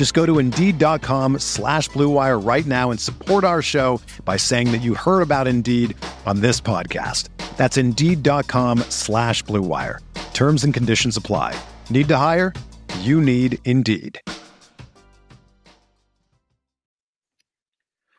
[0.00, 4.78] Just go to Indeed.com slash BlueWire right now and support our show by saying that
[4.78, 7.28] you heard about Indeed on this podcast.
[7.58, 9.98] That's Indeed.com slash BlueWire.
[10.32, 11.54] Terms and conditions apply.
[11.90, 12.54] Need to hire?
[13.00, 14.18] You need Indeed.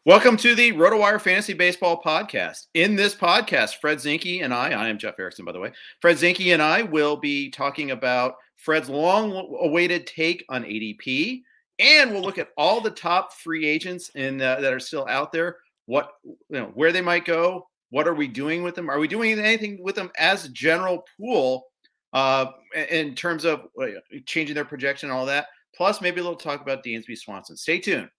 [0.05, 2.67] Welcome to the RotoWire Fantasy Baseball Podcast.
[2.75, 6.17] In this podcast, Fred Zinkie and I, I am Jeff Erickson, by the way, Fred
[6.17, 11.41] Zinkie and I will be talking about Fred's long awaited take on ADP,
[11.81, 15.57] and we'll look at all the top free agents uh, that are still out there,
[15.87, 18.89] what, you know, where they might go, what are we doing with them?
[18.89, 21.65] Are we doing anything with them as a general pool
[22.13, 22.51] uh,
[22.89, 23.87] in terms of uh,
[24.25, 25.47] changing their projection and all that?
[25.75, 27.57] Plus, maybe a little talk about Dansby Swanson.
[27.57, 28.09] Stay tuned.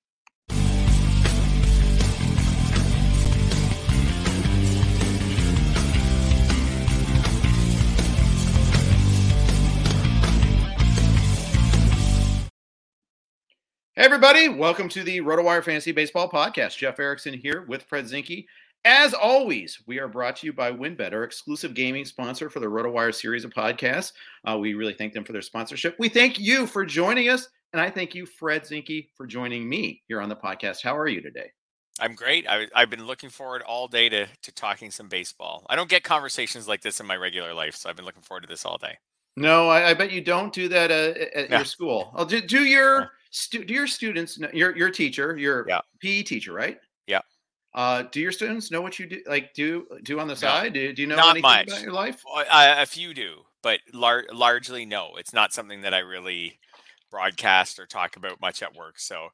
[13.94, 16.78] Hey everybody, welcome to the RotoWire Fantasy Baseball Podcast.
[16.78, 18.46] Jeff Erickson here with Fred Zinkie.
[18.86, 22.66] As always, we are brought to you by WynnBET, our exclusive gaming sponsor for the
[22.66, 24.12] RotoWire series of podcasts.
[24.48, 25.94] Uh, we really thank them for their sponsorship.
[25.98, 30.00] We thank you for joining us, and I thank you, Fred Zinkie, for joining me
[30.08, 30.82] here on the podcast.
[30.82, 31.52] How are you today?
[32.00, 32.48] I'm great.
[32.48, 35.66] I, have been looking forward all day to, to talking some baseball.
[35.68, 38.44] I don't get conversations like this in my regular life, so I've been looking forward
[38.44, 38.96] to this all day.
[39.36, 41.56] No, I, I bet you don't do that uh, at yeah.
[41.58, 42.10] your school.
[42.16, 45.80] I'll do, do your stu- do your students your your teacher your yeah.
[46.00, 46.78] PE teacher right?
[47.06, 47.20] Yeah.
[47.74, 50.74] Uh, do your students know what you do like do do on the side?
[50.74, 51.68] Do, do you know not anything much.
[51.68, 52.22] about your life?
[52.48, 55.16] a few do, but lar- largely no.
[55.16, 56.58] It's not something that I really
[57.10, 58.98] broadcast or talk about much at work.
[58.98, 59.28] So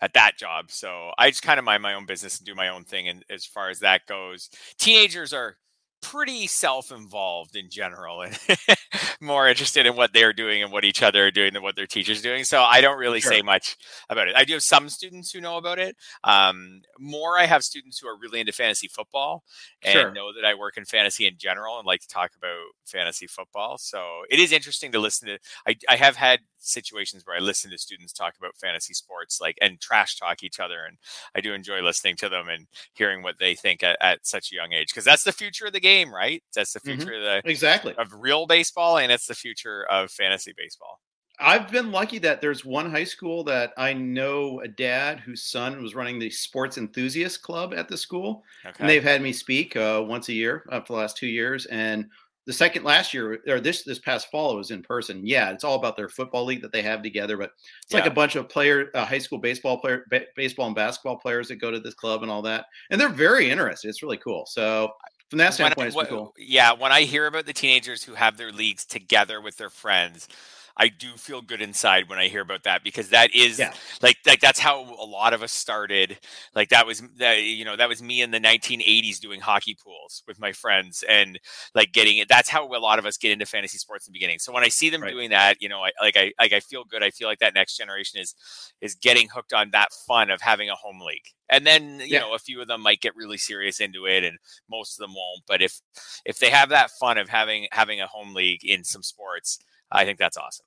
[0.00, 2.68] at that job, so I just kind of mind my own business and do my
[2.68, 3.08] own thing.
[3.08, 5.56] And as far as that goes, teenagers are
[6.04, 8.38] pretty self-involved in general and
[9.22, 11.86] more interested in what they're doing and what each other are doing than what their
[11.86, 13.32] teachers doing so i don't really sure.
[13.32, 13.76] say much
[14.10, 17.62] about it i do have some students who know about it um, more i have
[17.64, 19.44] students who are really into fantasy football
[19.82, 20.12] and sure.
[20.12, 23.78] know that i work in fantasy in general and like to talk about fantasy football
[23.78, 27.70] so it is interesting to listen to i, I have had situations where I listen
[27.70, 30.96] to students talk about fantasy sports, like and trash talk each other, and
[31.34, 34.54] I do enjoy listening to them and hearing what they think at, at such a
[34.54, 36.42] young age because that's the future of the game, right?
[36.54, 37.36] That's the future mm-hmm.
[37.36, 41.00] of the exactly of real baseball, and it's the future of fantasy baseball.
[41.40, 45.82] I've been lucky that there's one high school that I know a dad whose son
[45.82, 48.76] was running the sports enthusiast club at the school, okay.
[48.78, 51.66] and they've had me speak uh, once a year uh, for the last two years,
[51.66, 52.08] and
[52.46, 55.26] the second last year or this this past fall it was in person.
[55.26, 58.00] Yeah it's all about their football league that they have together but it's yeah.
[58.00, 61.48] like a bunch of player uh, high school baseball player ba- baseball and basketball players
[61.48, 63.88] that go to this club and all that and they're very interested.
[63.88, 64.46] It's really cool.
[64.46, 64.92] So
[65.30, 66.32] from that standpoint it's cool.
[66.38, 70.28] yeah when i hear about the teenagers who have their leagues together with their friends
[70.76, 73.72] I do feel good inside when I hear about that because that is yeah.
[74.02, 76.18] like like that's how a lot of us started.
[76.54, 80.24] Like that was that you know that was me in the 1980s doing hockey pools
[80.26, 81.38] with my friends and
[81.74, 82.28] like getting it.
[82.28, 84.40] That's how a lot of us get into fantasy sports in the beginning.
[84.40, 85.12] So when I see them right.
[85.12, 87.04] doing that, you know, I like I like I feel good.
[87.04, 88.34] I feel like that next generation is
[88.80, 91.26] is getting hooked on that fun of having a home league.
[91.48, 92.20] And then you yeah.
[92.20, 95.14] know a few of them might get really serious into it, and most of them
[95.14, 95.42] won't.
[95.46, 95.80] But if
[96.24, 99.60] if they have that fun of having having a home league in some sports
[99.94, 100.66] I think that's awesome.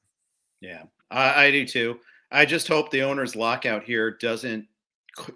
[0.61, 1.99] Yeah, I, I do too.
[2.31, 4.65] I just hope the owners lockout here doesn't,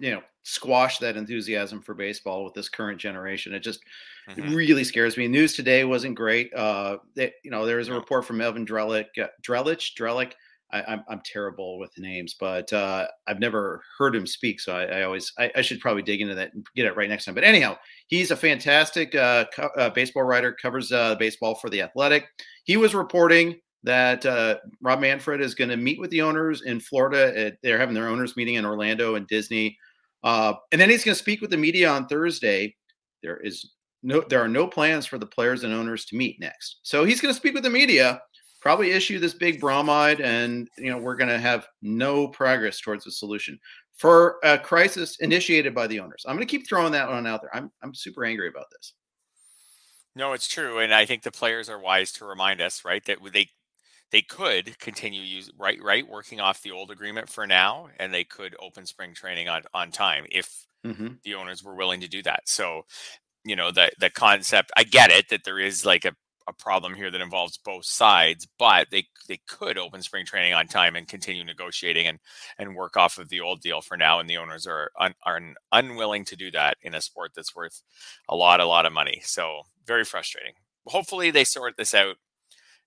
[0.00, 3.54] you know, squash that enthusiasm for baseball with this current generation.
[3.54, 3.80] It just
[4.28, 4.54] mm-hmm.
[4.54, 5.28] really scares me.
[5.28, 6.52] News today wasn't great.
[6.54, 10.32] Uh, they, you know, there was a report from Evan Drellich, uh, Drellich, Drellich.
[10.72, 14.74] I, am I'm, I'm terrible with names, but uh, I've never heard him speak, so
[14.74, 17.26] I, I always I, I, should probably dig into that and get it right next
[17.26, 17.34] time.
[17.34, 21.82] But anyhow, he's a fantastic uh, co- uh, baseball writer, covers uh, baseball for the
[21.82, 22.26] Athletic.
[22.64, 26.80] He was reporting that uh, Rob Manfred is going to meet with the owners in
[26.80, 27.36] Florida.
[27.38, 29.76] At, they're having their owners meeting in Orlando and Disney,
[30.24, 32.74] uh, and then he's going to speak with the media on Thursday.
[33.22, 36.80] There is no, there are no plans for the players and owners to meet next.
[36.82, 38.20] So he's going to speak with the media,
[38.60, 43.06] probably issue this big bromide, and you know we're going to have no progress towards
[43.06, 43.58] a solution
[43.94, 46.24] for a crisis initiated by the owners.
[46.26, 47.54] I'm going to keep throwing that one out there.
[47.54, 48.94] I'm I'm super angry about this.
[50.14, 53.18] No, it's true, and I think the players are wise to remind us, right, that
[53.32, 53.48] they
[54.12, 58.24] they could continue use right right working off the old agreement for now, and they
[58.24, 61.14] could open spring training on on time if mm-hmm.
[61.24, 62.48] the owners were willing to do that.
[62.48, 62.82] So,
[63.44, 66.14] you know, the the concept, I get it that there is like a
[66.48, 70.66] a problem here that involves both sides, but they they could open spring training on
[70.66, 72.18] time and continue negotiating and
[72.58, 74.20] and work off of the old deal for now.
[74.20, 75.40] And the owners are un, are
[75.72, 77.82] unwilling to do that in a sport that's worth
[78.28, 79.22] a lot a lot of money.
[79.24, 80.54] So very frustrating.
[80.86, 82.16] Hopefully they sort this out,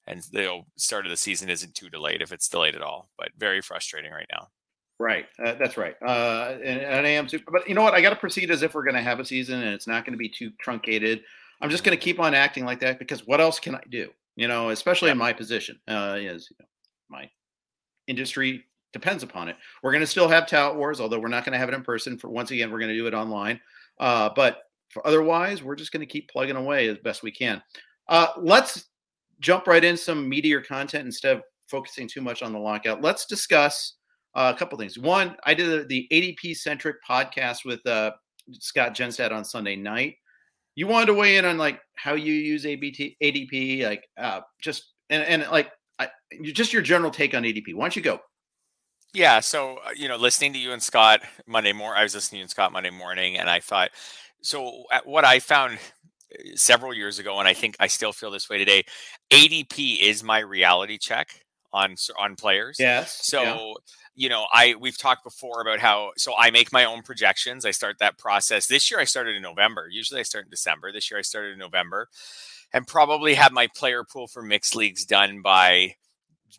[0.07, 3.09] and the start of the season isn't too delayed if it's delayed at all.
[3.17, 4.49] But very frustrating right now.
[4.97, 5.95] Right, uh, that's right.
[6.05, 7.93] Uh, and, and I am super, but you know what?
[7.93, 10.05] I got to proceed as if we're going to have a season, and it's not
[10.05, 11.21] going to be too truncated.
[11.61, 14.09] I'm just going to keep on acting like that because what else can I do?
[14.37, 16.65] You know, especially in my position, uh, is you know,
[17.09, 17.29] my
[18.07, 18.63] industry
[18.93, 19.57] depends upon it.
[19.83, 21.83] We're going to still have talent wars, although we're not going to have it in
[21.83, 22.17] person.
[22.17, 23.59] For once again, we're going to do it online.
[23.99, 27.61] Uh, but for otherwise, we're just going to keep plugging away as best we can.
[28.07, 28.85] Uh, let's
[29.39, 33.01] jump right in some meteor content instead of focusing too much on the lockout.
[33.01, 33.95] Let's discuss
[34.35, 34.97] uh, a couple things.
[34.97, 38.11] One, I did the ADP centric podcast with uh,
[38.53, 40.15] Scott Jenstad on Sunday night
[40.75, 44.91] you wanted to weigh in on like how you use ABT, ADP, like uh, just
[45.09, 46.09] and and like I,
[46.43, 47.73] just your general take on ADP.
[47.73, 48.19] Why don't you go?
[49.13, 52.37] Yeah, so uh, you know, listening to you and Scott Monday morning, I was listening
[52.37, 53.91] to you and Scott Monday morning, and I thought,
[54.41, 55.79] so what I found
[56.55, 58.83] several years ago, and I think I still feel this way today.
[59.31, 61.29] ADP is my reality check
[61.73, 62.77] on on players.
[62.79, 63.19] Yes.
[63.23, 63.41] So.
[63.43, 63.73] Yeah
[64.15, 67.65] you know, I we've talked before about how so I make my own projections.
[67.65, 68.65] I start that process.
[68.67, 69.87] This year I started in November.
[69.91, 70.91] Usually I start in December.
[70.91, 72.07] This year I started in November
[72.73, 75.95] and probably have my player pool for mixed leagues done by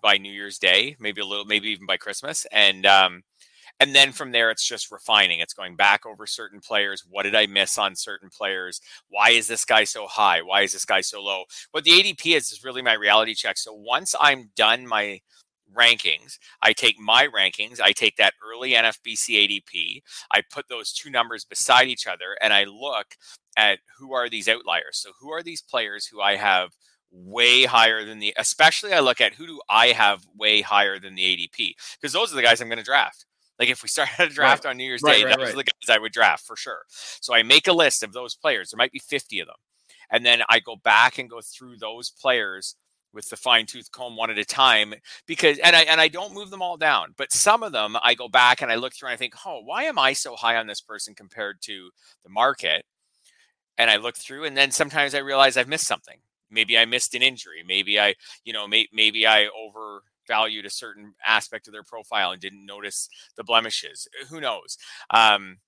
[0.02, 2.46] by New Year's Day, maybe a little maybe even by Christmas.
[2.52, 3.22] And um
[3.80, 5.40] and then from there it's just refining.
[5.40, 7.04] It's going back over certain players.
[7.08, 8.80] What did I miss on certain players?
[9.08, 10.42] Why is this guy so high?
[10.42, 11.44] Why is this guy so low?
[11.72, 13.58] What the ADP is is really my reality check.
[13.58, 15.20] So once I'm done my
[15.74, 16.38] rankings.
[16.62, 20.02] I take my rankings, I take that early NFBC ADP,
[20.32, 23.16] I put those two numbers beside each other, and I look
[23.56, 24.98] at who are these outliers.
[24.98, 26.70] So, who are these players who I have
[27.10, 31.14] way higher than the, especially I look at who do I have way higher than
[31.14, 31.74] the ADP?
[32.00, 33.25] Because those are the guys I'm going to draft.
[33.58, 34.70] Like if we started a draft right.
[34.70, 36.82] on New Year's right, Day, right, those are the guys I would draft for sure.
[36.88, 38.70] So I make a list of those players.
[38.70, 39.56] There might be 50 of them.
[40.10, 42.76] And then I go back and go through those players
[43.12, 44.94] with the fine tooth comb one at a time
[45.26, 48.14] because and I and I don't move them all down, but some of them I
[48.14, 50.56] go back and I look through and I think, oh, why am I so high
[50.56, 51.90] on this person compared to
[52.22, 52.84] the market?
[53.78, 56.18] And I look through and then sometimes I realize I've missed something.
[56.50, 57.64] Maybe I missed an injury.
[57.66, 58.14] Maybe I,
[58.44, 59.48] you know, may, maybe I
[60.26, 64.08] overvalued a certain aspect of their profile and didn't notice the blemishes.
[64.28, 64.78] Who knows?
[65.10, 65.58] Um,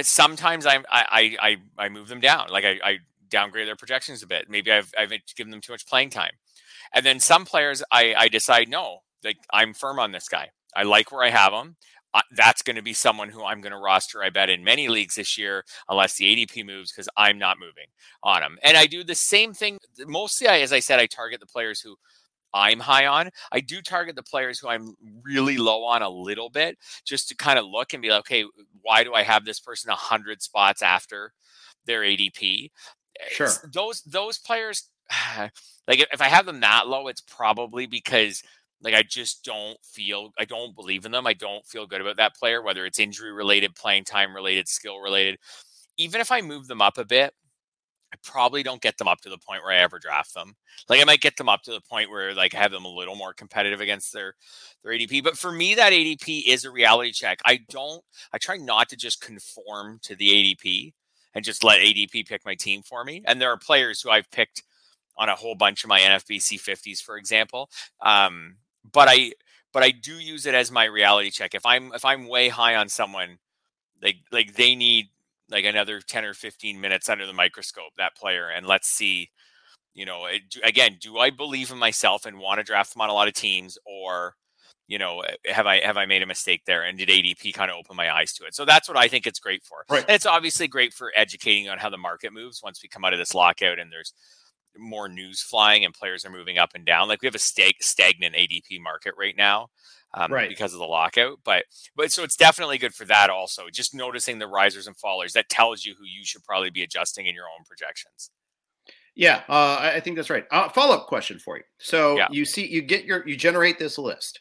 [0.00, 2.48] sometimes I, I I I move them down.
[2.50, 2.98] Like I, I
[3.28, 4.46] downgrade their projections a bit.
[4.48, 6.32] Maybe I've I've given them too much playing time.
[6.92, 10.50] And then some players, I, I decide, no, like I'm firm on this guy.
[10.76, 11.76] I like where I have him.
[12.36, 15.16] That's going to be someone who I'm going to roster, I bet, in many leagues
[15.16, 17.86] this year, unless the ADP moves, because I'm not moving
[18.22, 18.56] on him.
[18.62, 19.78] And I do the same thing.
[20.06, 21.96] Mostly, I, as I said, I target the players who
[22.54, 23.30] I'm high on.
[23.52, 27.36] I do target the players who I'm really low on a little bit, just to
[27.36, 28.44] kind of look and be like, okay,
[28.80, 31.32] why do I have this person 100 spots after
[31.84, 32.70] their ADP?
[33.20, 33.50] Eh, sure.
[33.72, 34.88] those those players
[35.88, 38.42] like if I have them that low, it's probably because
[38.82, 41.26] like I just don't feel I don't believe in them.
[41.26, 44.98] I don't feel good about that player, whether it's injury related, playing time related, skill
[45.00, 45.38] related.
[45.96, 47.32] Even if I move them up a bit,
[48.14, 50.54] I probably don't get them up to the point where I ever draft them.
[50.88, 52.88] Like I might get them up to the point where like I have them a
[52.88, 54.34] little more competitive against their
[54.84, 55.24] their ADP.
[55.24, 57.40] But for me, that ADP is a reality check.
[57.44, 60.92] I don't I try not to just conform to the ADP
[61.34, 63.22] and just let ADP pick my team for me.
[63.26, 64.62] And there are players who I've picked
[65.16, 67.68] on a whole bunch of my NFBC 50s, for example.
[68.00, 68.58] Um,
[68.92, 69.32] but I
[69.72, 71.56] but I do use it as my reality check.
[71.56, 73.38] If I'm if I'm way high on someone,
[74.00, 75.08] like like they need
[75.50, 79.30] like another 10 or 15 minutes under the microscope that player and let's see
[79.94, 83.10] you know it, again do i believe in myself and want to draft them on
[83.10, 84.34] a lot of teams or
[84.86, 87.70] you know eh, have i have i made a mistake there and did adp kind
[87.70, 90.04] of open my eyes to it so that's what i think it's great for right.
[90.08, 93.12] and it's obviously great for educating on how the market moves once we come out
[93.12, 94.14] of this lockout and there's
[94.78, 97.08] more news flying and players are moving up and down.
[97.08, 99.68] Like we have a stag- stagnant ADP market right now.
[100.16, 100.48] Um, Right.
[100.48, 101.38] because of the lockout.
[101.44, 101.64] But
[101.96, 103.64] but so it's definitely good for that also.
[103.72, 107.26] Just noticing the risers and fallers that tells you who you should probably be adjusting
[107.26, 108.30] in your own projections.
[109.16, 110.44] Yeah, uh, I think that's right.
[110.50, 111.62] Uh, Follow up question for you.
[111.78, 112.26] So Yeah.
[112.30, 114.40] you see, you get your, you generate this list,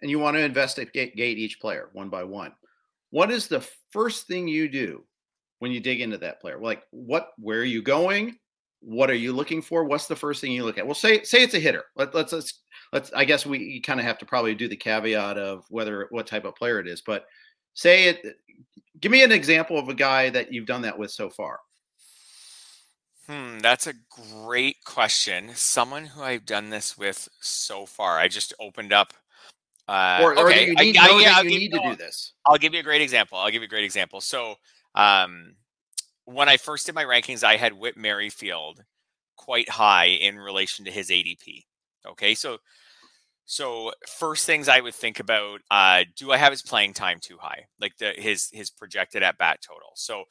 [0.00, 2.52] and you want to investigate each player one by one.
[3.10, 5.04] What is the first thing you do
[5.58, 6.58] when you dig into that player?
[6.58, 8.38] Like, what, where are you going?
[8.80, 9.84] What are you looking for?
[9.84, 10.86] What's the first thing you look at?
[10.86, 11.84] Well, say say it's a hitter.
[11.96, 12.60] Let, let's let's
[12.92, 13.12] let's.
[13.12, 16.44] I guess we kind of have to probably do the caveat of whether what type
[16.44, 17.00] of player it is.
[17.00, 17.26] But
[17.74, 18.36] say it.
[19.00, 21.60] Give me an example of a guy that you've done that with so far.
[23.28, 25.50] Hmm, that's a great question.
[25.54, 28.18] Someone who I've done this with so far.
[28.18, 29.12] I just opened up.
[29.86, 32.32] Uh, Or, or okay, you I- need, I- know yeah, you need to do this?
[32.46, 33.38] I'll give you a great example.
[33.38, 34.20] I'll give you a great example.
[34.20, 34.54] So,
[34.94, 35.54] um,
[36.28, 38.84] when I first did my rankings, I had Whit Merrifield
[39.36, 41.64] quite high in relation to his ADP.
[42.06, 42.58] Okay, so
[43.50, 47.38] so first things I would think about: uh, Do I have his playing time too
[47.40, 47.66] high?
[47.80, 49.92] Like the his his projected at bat total.
[49.96, 50.24] So,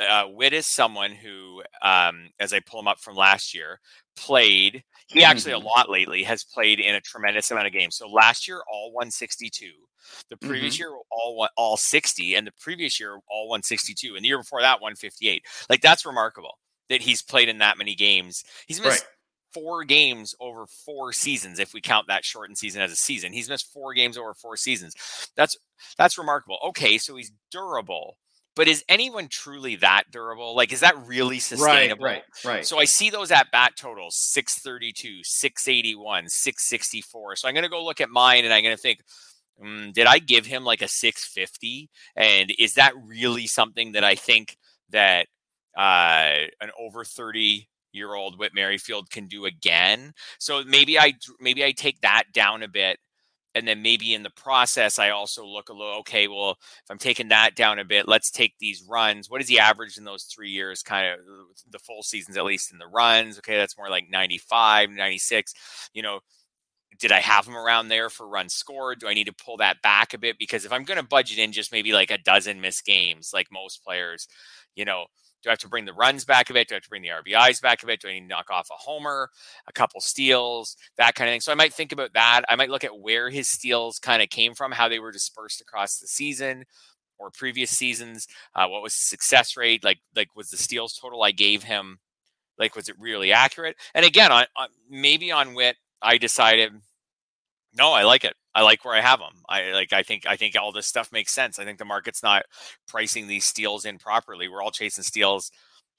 [0.00, 3.80] uh, Whit is someone who, um, as I pull him up from last year,
[4.16, 4.84] played.
[5.06, 5.54] He actually Mhm.
[5.54, 7.96] a lot lately has played in a tremendous amount of games.
[7.96, 9.72] So last year, all 162.
[10.30, 14.28] The previous year, all one, all 60, and the previous year, all 162, and the
[14.28, 15.44] year before that, 158.
[15.70, 18.44] Like that's remarkable that he's played in that many games.
[18.66, 19.06] He's missed Right.
[19.54, 23.32] Four games over four seasons if we count that shortened season as a season.
[23.32, 24.94] He's missed four games over four seasons.
[25.36, 25.56] That's
[25.98, 26.58] that's remarkable.
[26.68, 28.16] Okay, so he's durable.
[28.54, 30.54] But is anyone truly that durable?
[30.54, 32.04] Like, is that really Right, sustainable?
[32.04, 32.66] right, right.
[32.66, 37.36] So I see those at bat totals 632, 681, 664.
[37.36, 39.00] So I'm going to go look at mine and I'm going to think,
[39.62, 41.88] mm, did I give him like a 650?
[42.14, 44.58] And is that really something that I think
[44.90, 45.28] that
[45.76, 50.12] uh, an over 30 year old Whit Merrifield can do again?
[50.38, 52.98] So maybe I maybe I take that down a bit.
[53.54, 56.96] And then maybe in the process, I also look a little, okay, well, if I'm
[56.96, 59.28] taking that down a bit, let's take these runs.
[59.28, 60.82] What is he averaged in those three years?
[60.82, 63.36] Kind of uh, the full seasons, at least in the runs.
[63.38, 65.52] Okay, that's more like 95, 96.
[65.92, 66.20] You know,
[66.98, 69.00] did I have him around there for runs scored?
[69.00, 70.38] Do I need to pull that back a bit?
[70.38, 73.48] Because if I'm going to budget in just maybe like a dozen missed games, like
[73.52, 74.28] most players,
[74.74, 75.06] you know,
[75.42, 76.68] do I have to bring the runs back a bit?
[76.68, 78.00] Do I have to bring the RBIs back a bit?
[78.00, 79.28] Do I need to knock off a homer,
[79.66, 81.40] a couple steals, that kind of thing?
[81.40, 82.42] So I might think about that.
[82.48, 85.60] I might look at where his steals kind of came from, how they were dispersed
[85.60, 86.64] across the season
[87.18, 88.28] or previous seasons.
[88.54, 89.84] Uh, what was the success rate?
[89.84, 91.98] Like, like was the steals total I gave him?
[92.58, 93.76] Like, was it really accurate?
[93.94, 96.72] And again, on, on maybe on Whit, I decided,
[97.74, 98.34] no, I like it.
[98.54, 99.42] I like where I have them.
[99.48, 99.92] I like.
[99.92, 100.26] I think.
[100.26, 101.58] I think all this stuff makes sense.
[101.58, 102.44] I think the market's not
[102.86, 104.48] pricing these steals in properly.
[104.48, 105.50] We're all chasing steals.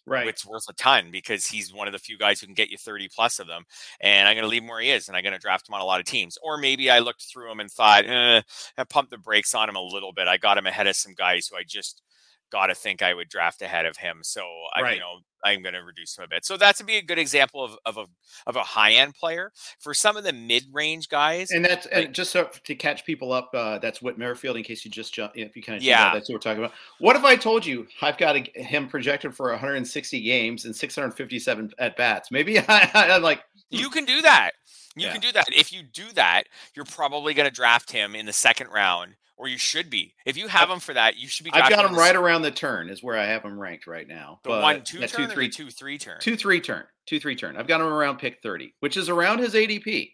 [0.06, 0.28] right.
[0.28, 2.78] It's worth a ton because he's one of the few guys who can get you
[2.78, 3.64] 30 plus of them.
[4.02, 5.76] And I'm going to leave him where he is and I'm going to draft him
[5.76, 6.38] on a lot of teams.
[6.44, 8.42] Or maybe I looked through him and thought, eh,
[8.78, 10.28] I pumped the brakes on him a little bit.
[10.28, 12.02] I got him ahead of some guys who I just
[12.54, 14.20] got to think I would draft ahead of him.
[14.22, 14.94] So I, Right.
[14.94, 16.46] you know, I'm going to reduce him a bit.
[16.46, 18.06] So that's to be a good example of, of a
[18.48, 21.52] of a high end player for some of the mid range guys.
[21.52, 23.50] And that's like- and just so to catch people up.
[23.54, 24.56] Uh, that's Whit Merrifield.
[24.56, 26.14] In case you just jump, if you kind of Yeah.
[26.14, 26.76] that's what we're talking about.
[27.00, 31.72] What if I told you I've got a, him projected for 160 games and 657
[31.80, 32.32] at bats?
[32.32, 34.52] Maybe I, I like You can do that.
[34.96, 35.12] You Yeah.
[35.14, 35.46] can do that.
[35.50, 36.44] If you do that,
[36.76, 40.14] you're probably going to draft him in the second round, or you should be.
[40.26, 41.52] If you have them for that, you should be.
[41.54, 44.40] I've got them right around the turn is where I have them ranked right now.
[44.44, 46.18] The But one two turn two three two three turn.
[46.22, 47.58] two three turn two three turn.
[47.58, 50.12] I've got him around pick 30, which is around his ADP.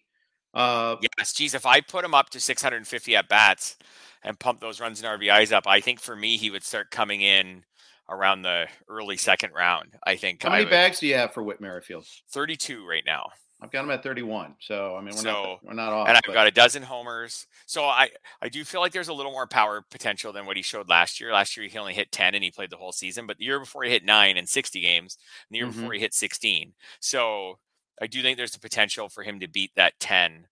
[0.53, 3.77] Uh, Yes, geez, if I put him up to 650 at bats
[4.23, 7.21] and pump those runs and RBIs up, I think for me he would start coming
[7.21, 7.63] in
[8.09, 9.95] around the early second round.
[10.03, 12.07] I think how I many would- bags do you have for Whit Merrifield?
[12.31, 13.29] 32 right now.
[13.61, 14.55] I've got him at 31.
[14.59, 16.07] So I mean, we're So- not we're not off.
[16.07, 17.45] and I've but- got a dozen homers.
[17.65, 18.09] So I
[18.41, 21.19] I do feel like there's a little more power potential than what he showed last
[21.19, 21.33] year.
[21.33, 23.59] Last year he only hit 10 and he played the whole season, but the year
[23.59, 25.17] before he hit 9 and 60 games,
[25.49, 25.73] and the year Mhm.
[25.75, 26.73] before he hit 16.
[27.01, 27.59] So
[28.01, 30.47] I do think there's the potential for him to beat that 10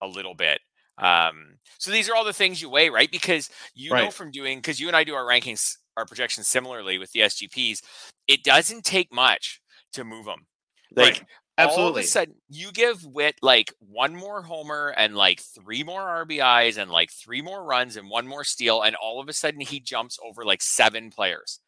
[0.00, 0.60] a little bit.
[0.98, 3.10] Um, so these are all the things you weigh, right?
[3.10, 6.96] Because you know from doing because you and I do our rankings, our projections similarly
[6.98, 7.82] with the SGPs,
[8.28, 9.60] it doesn't take much
[9.94, 10.46] to move them.
[10.94, 11.26] Like Right.
[11.58, 12.00] All of Absolutely.
[12.00, 16.90] a sudden you give Whit like one more homer and like three more RBIs and
[16.90, 20.18] like three more runs and one more steal, and all of a sudden he jumps
[20.24, 21.60] over like seven players.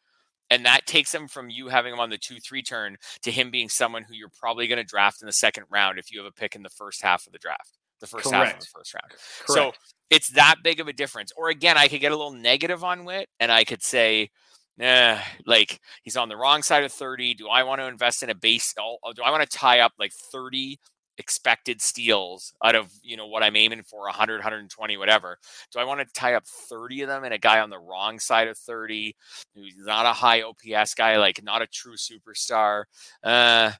[0.49, 3.51] And that takes him from you having him on the two three turn to him
[3.51, 6.27] being someone who you're probably going to draft in the second round if you have
[6.27, 8.93] a pick in the first half of the draft, the first half of the first
[8.93, 9.09] round.
[9.09, 9.47] Correct.
[9.47, 9.71] So
[10.09, 11.31] it's that big of a difference.
[11.37, 14.29] Or again, I could get a little negative on Whit and I could say,
[14.79, 17.33] eh, like he's on the wrong side of 30.
[17.35, 18.73] Do I want to invest in a base?
[18.79, 20.79] oh, Do I want to tie up like 30
[21.17, 25.37] expected steals out of you know what I'm aiming for 100 120 whatever
[25.71, 28.19] do I want to tie up 30 of them and a guy on the wrong
[28.19, 29.15] side of 30
[29.55, 32.83] who's not a high OPS guy like not a true superstar
[33.23, 33.71] uh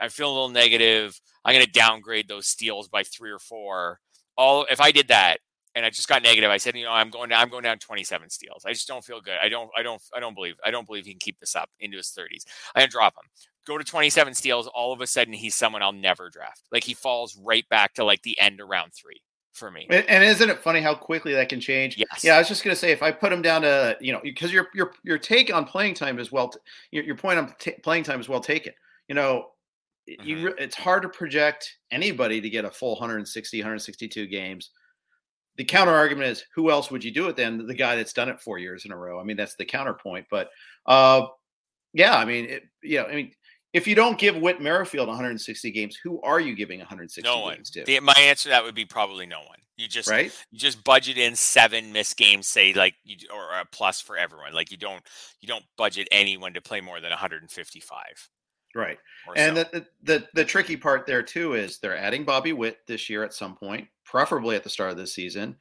[0.00, 3.98] I feel a little negative I'm going to downgrade those steals by 3 or 4
[4.36, 5.38] all if I did that
[5.74, 6.50] and I just got negative.
[6.50, 8.64] I said, you know, I'm going down, I'm going down 27 steals.
[8.64, 9.36] I just don't feel good.
[9.42, 11.70] I don't, I don't, I don't believe, I don't believe he can keep this up
[11.80, 12.44] into his 30s.
[12.74, 13.28] I'm gonna drop him.
[13.66, 14.66] Go to 27 steals.
[14.68, 16.62] All of a sudden, he's someone I'll never draft.
[16.70, 19.86] Like he falls right back to like the end of round three for me.
[19.88, 21.96] And isn't it funny how quickly that can change?
[21.96, 22.22] Yes.
[22.22, 24.52] Yeah, I was just gonna say if I put him down to you know because
[24.52, 26.58] your your your take on playing time is well, t-
[26.90, 28.74] your, your point on t- playing time is well taken.
[29.08, 29.46] You know,
[30.10, 30.26] mm-hmm.
[30.26, 34.70] you it's hard to project anybody to get a full 160 162 games
[35.56, 37.66] the counter argument is who else would you do it then?
[37.66, 39.20] The guy that's done it four years in a row.
[39.20, 40.26] I mean, that's the counterpoint.
[40.30, 40.50] But
[40.86, 41.26] uh,
[41.92, 43.32] yeah, I mean, it, you know, I mean,
[43.72, 47.56] if you don't give Whit Merrifield 160 games, who are you giving 160 no one.
[47.56, 47.84] games to?
[47.84, 49.58] The, my answer to that would be probably no one.
[49.76, 50.32] You just right?
[50.52, 54.52] you just budget in seven missed games, say like you or a plus for everyone.
[54.52, 55.02] Like you don't
[55.40, 58.30] you don't budget anyone to play more than 155.
[58.76, 58.98] Right.
[59.34, 59.64] And so.
[59.72, 63.34] the, the the tricky part there too is they're adding Bobby Witt this year at
[63.34, 65.56] some point, preferably at the start of the season.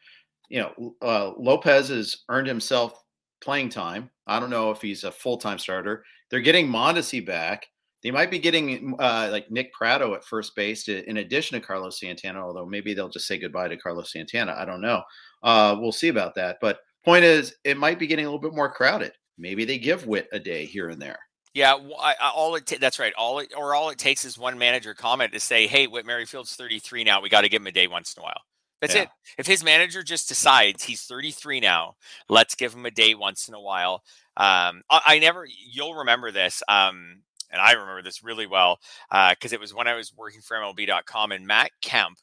[0.48, 3.04] You know, uh, Lopez has earned himself
[3.42, 4.12] playing time.
[4.28, 6.04] I don't know if he's a full time starter.
[6.30, 7.66] They're getting Mondesi back.
[8.04, 11.66] They might be getting uh, like Nick Pratto at first base to, in addition to
[11.66, 14.54] Carlos Santana, although maybe they'll just say goodbye to Carlos Santana.
[14.56, 15.02] I don't know.
[15.42, 16.58] Uh, we'll see about that.
[16.62, 19.14] But point is, it might be getting a little bit more crowded.
[19.40, 21.18] Maybe they give Whit a day here and there.
[21.54, 23.14] Yeah, I, I, all it ta- that's right.
[23.14, 26.56] All it, or all it takes is one manager comment to say, "Hey, Whit Merrifield's
[26.56, 27.22] 33 now.
[27.22, 28.42] We got to give him a day once in a while."
[28.82, 29.04] That's yeah.
[29.04, 29.10] it.
[29.38, 31.96] If his manager just decides he's 33 now,
[32.28, 34.04] let's give him a day once in a while.
[34.36, 35.48] Um, I, I, never.
[35.72, 36.64] You'll remember this.
[36.68, 38.80] Um, and I remember this really well
[39.12, 42.18] because uh, it was when I was working for MLB.com and Matt Kemp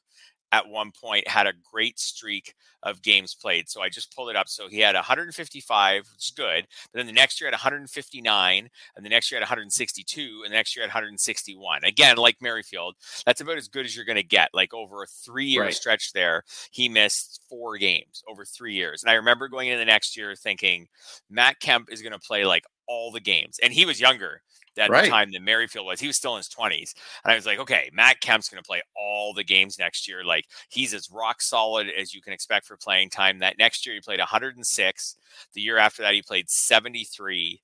[0.53, 3.69] at one point had a great streak of games played.
[3.69, 4.49] So I just pulled it up.
[4.49, 6.67] So he had 155, which is good.
[6.93, 10.57] But then the next year had 159, and the next year had 162, and the
[10.57, 11.85] next year had 161.
[11.85, 14.51] Again, like Merrifield, that's about as good as you're going to get.
[14.55, 15.75] Like over a three year right.
[15.75, 19.03] stretch there, he missed four games over three years.
[19.03, 20.89] And I remember going into the next year thinking
[21.29, 23.59] Matt Kemp is going to play like all the games.
[23.63, 24.43] And he was younger
[24.79, 25.05] at right.
[25.05, 26.01] the time than Merrifield was.
[26.01, 26.95] He was still in his 20s.
[27.25, 30.25] And I was like, okay, Matt Kemp's going to play all the games next year.
[30.25, 33.39] Like he's as rock solid as you can expect for playing time.
[33.39, 35.17] That next year he played 106.
[35.55, 37.61] The year after that he played 73.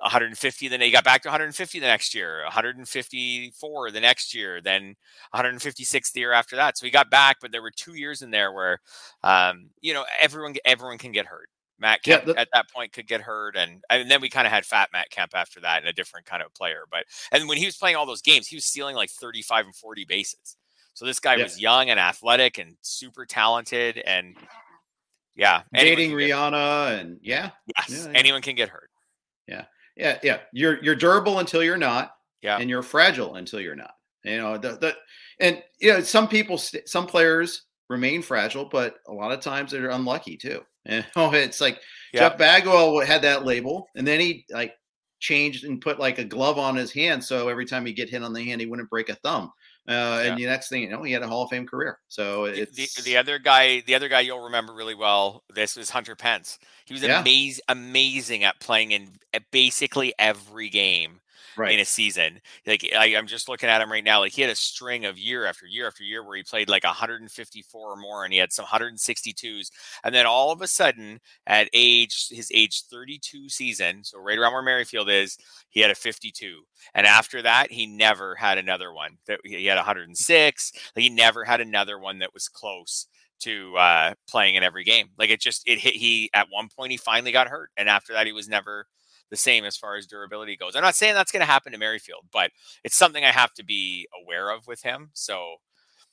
[0.00, 4.96] 150 then he got back to 150 the next year 154 the next year then
[5.30, 8.30] 156 the year after that so he got back but there were two years in
[8.30, 8.80] there where
[9.22, 11.48] um, you know everyone everyone can get hurt
[11.78, 14.52] Matt Kemp yeah, at that point could get hurt, and and then we kind of
[14.52, 16.84] had fat Matt Kemp after that, and a different kind of player.
[16.90, 19.66] But and when he was playing all those games, he was stealing like thirty five
[19.66, 20.56] and forty bases.
[20.94, 21.42] So this guy yeah.
[21.42, 24.36] was young and athletic and super talented, and
[25.34, 28.90] yeah, dating Rihanna, and yeah, yes, yeah, anyone can get hurt.
[29.48, 29.64] Yeah,
[29.96, 30.38] yeah, yeah.
[30.52, 32.12] You're you're durable until you're not.
[32.40, 33.94] Yeah, and you're fragile until you're not.
[34.22, 34.94] You know the the
[35.40, 39.90] and you know some people some players remain fragile, but a lot of times they're
[39.90, 40.62] unlucky too.
[40.86, 41.80] And oh, it's like
[42.12, 42.28] yeah.
[42.28, 44.74] Jeff Bagwell had that label, and then he like
[45.20, 48.22] changed and put like a glove on his hand, so every time he get hit
[48.22, 49.50] on the hand, he wouldn't break a thumb.
[49.86, 50.20] Uh, yeah.
[50.22, 51.98] And the next thing you know, he had a Hall of Fame career.
[52.08, 53.80] So it's the, the, other guy.
[53.80, 55.44] The other guy you'll remember really well.
[55.54, 56.58] This was Hunter Pence.
[56.86, 57.20] He was yeah.
[57.20, 59.10] amazing, amazing at playing in
[59.52, 61.20] basically every game
[61.56, 61.72] right.
[61.72, 62.40] in a season.
[62.66, 64.20] Like I, am just looking at him right now.
[64.20, 66.84] Like he had a string of year after year after year where he played like
[66.84, 69.70] 154 or more, and he had some 162s.
[70.04, 74.52] And then all of a sudden, at age his age 32 season, so right around
[74.52, 75.36] where Merrifield is,
[75.70, 76.62] he had a 52.
[76.94, 79.18] And after that, he never had another one.
[79.26, 80.72] That he had 106.
[80.96, 83.06] He never had another one that was close
[83.40, 85.08] to uh, playing in every game.
[85.18, 85.94] Like it just it hit.
[85.94, 88.86] He at one point he finally got hurt, and after that he was never
[89.30, 90.76] the same as far as durability goes.
[90.76, 92.50] I'm not saying that's going to happen to Merrifield, but
[92.84, 95.10] it's something I have to be aware of with him.
[95.14, 95.56] So,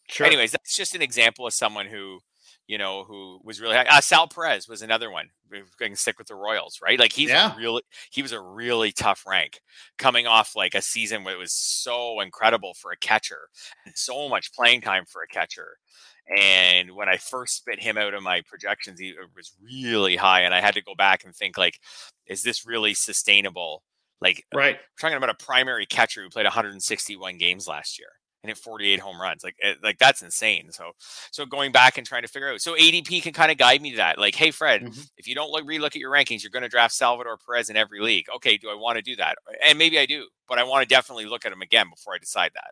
[0.10, 0.28] sure.
[0.28, 2.20] anyways, that's just an example of someone who,
[2.68, 3.86] you know, who was really high.
[3.90, 5.30] Uh, Sal Perez was another one.
[5.52, 6.98] We can stick with the Royals, right?
[6.98, 7.56] Like he's yeah.
[7.58, 9.60] really, he was a really tough rank
[9.98, 13.50] coming off like a season where it was so incredible for a catcher
[13.86, 15.78] and so much playing time for a catcher.
[16.28, 20.54] And when I first spit him out of my projections, he was really high, and
[20.54, 21.80] I had to go back and think like,
[22.28, 23.84] is this really sustainable?
[24.22, 28.10] Like, uh, right, talking about a primary catcher who played 161 games last year
[28.44, 29.44] and hit 48 home runs.
[29.44, 30.72] Like, like that's insane.
[30.72, 30.92] So,
[31.32, 33.92] so going back and trying to figure out, so ADP can kind of guide me
[33.92, 34.18] to that.
[34.18, 35.02] Like, hey, Fred, mm-hmm.
[35.18, 37.78] if you don't look relook at your rankings, you're going to draft Salvador Perez in
[37.78, 38.26] every league.
[38.38, 39.38] Okay, do I want to do that?
[39.68, 42.18] And maybe I do, but I want to definitely look at him again before I
[42.18, 42.72] decide that.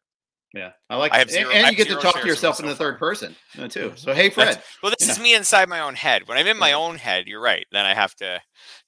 [0.54, 1.14] Yeah, I like.
[1.14, 3.36] I have zero, and, and you get to talk to yourself in the third person
[3.60, 3.94] uh, too.
[3.96, 4.48] So hey, Fred.
[4.48, 5.14] That's, well, this yeah.
[5.14, 6.28] is me inside my own head.
[6.28, 7.68] When I'm in my own head, you're right.
[7.72, 8.26] Then I have to.
[8.26, 8.40] Yeah, you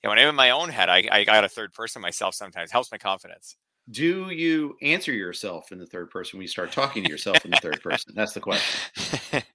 [0.03, 2.33] know, when I'm in my own head, I I got a third person myself.
[2.33, 3.57] Sometimes helps my confidence.
[3.91, 7.51] Do you answer yourself in the third person when you start talking to yourself in
[7.51, 8.13] the third person?
[8.15, 9.43] That's the question.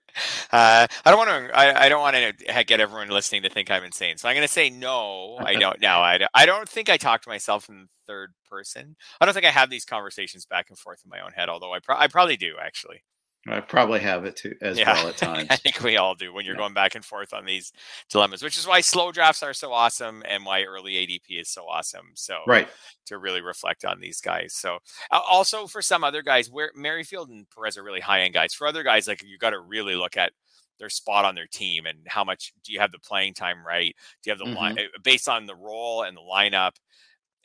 [0.57, 1.59] Uh, I don't want to.
[1.59, 4.17] I, I, don't want to get everyone listening to think I'm insane.
[4.17, 5.37] So I'm going to say no.
[5.39, 5.79] I don't.
[5.83, 8.97] No, I, I don't think I talk to myself in third person.
[9.21, 11.51] I don't think I have these conversations back and forth in my own head.
[11.51, 13.03] Although I, pro- I probably do actually.
[13.49, 14.93] I probably have it too as yeah.
[14.93, 15.47] well at times.
[15.51, 16.61] I think we all do when you're yeah.
[16.61, 17.73] going back and forth on these
[18.11, 21.65] dilemmas, which is why slow drafts are so awesome and why early ADP is so
[21.65, 22.11] awesome.
[22.15, 22.69] So right
[23.07, 24.55] to really reflect on these guys.
[24.55, 24.79] So
[25.11, 28.53] also for some other guys, where Merrifield and Perez are really high end guys.
[28.55, 30.33] For other guys, like you got to really look at
[30.79, 33.95] their spot on their team and how much do you have the playing time right?
[34.23, 34.57] Do you have the mm-hmm.
[34.57, 36.73] line eh, based on the role and the lineup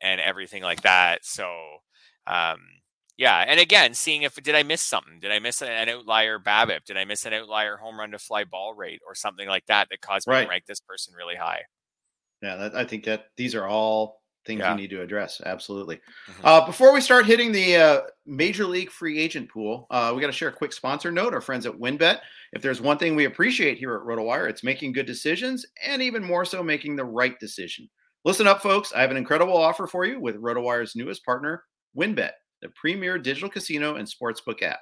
[0.01, 1.25] and everything like that?
[1.25, 1.49] So
[2.27, 2.59] um
[3.21, 5.19] yeah, and again, seeing if did I miss something?
[5.19, 6.85] Did I miss an outlier BABIP?
[6.85, 9.89] Did I miss an outlier home run to fly ball rate or something like that
[9.91, 10.43] that caused me right.
[10.45, 11.61] to rank this person really high?
[12.41, 14.71] Yeah, that, I think that these are all things yeah.
[14.71, 15.39] you need to address.
[15.45, 15.97] Absolutely.
[15.97, 16.45] Mm-hmm.
[16.47, 20.25] Uh, before we start hitting the uh, major league free agent pool, uh, we got
[20.25, 21.35] to share a quick sponsor note.
[21.35, 22.21] Our friends at WynnBET.
[22.53, 26.23] If there's one thing we appreciate here at RotoWire, it's making good decisions and even
[26.23, 27.87] more so making the right decision.
[28.25, 28.91] Listen up, folks.
[28.93, 31.63] I have an incredible offer for you with RotoWire's newest partner,
[31.95, 34.79] WynnBET the premier digital casino and sportsbook app.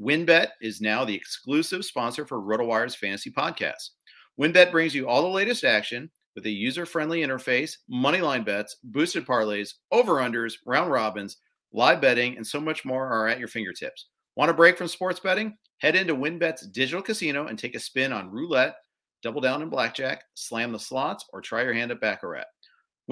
[0.00, 3.90] WynnBET is now the exclusive sponsor for RotoWire's fantasy podcast.
[4.40, 9.74] WynnBET brings you all the latest action with a user-friendly interface, moneyline bets, boosted parlays,
[9.90, 11.36] over-unders, round robins,
[11.72, 14.08] live betting, and so much more are at your fingertips.
[14.34, 15.58] Want a break from sports betting?
[15.78, 18.76] Head into WynnBET's digital casino and take a spin on roulette,
[19.22, 22.46] double down in blackjack, slam the slots, or try your hand at baccarat.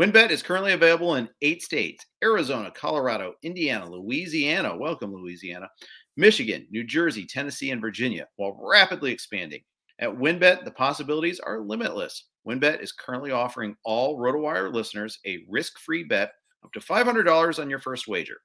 [0.01, 4.75] WynnBET is currently available in eight states Arizona, Colorado, Indiana, Louisiana.
[4.75, 5.69] Welcome, Louisiana.
[6.17, 9.61] Michigan, New Jersey, Tennessee, and Virginia, while rapidly expanding.
[9.99, 12.29] At WynnBET, the possibilities are limitless.
[12.49, 16.33] WynnBET is currently offering all RotoWire listeners a risk free bet
[16.65, 18.39] up to $500 on your first wager.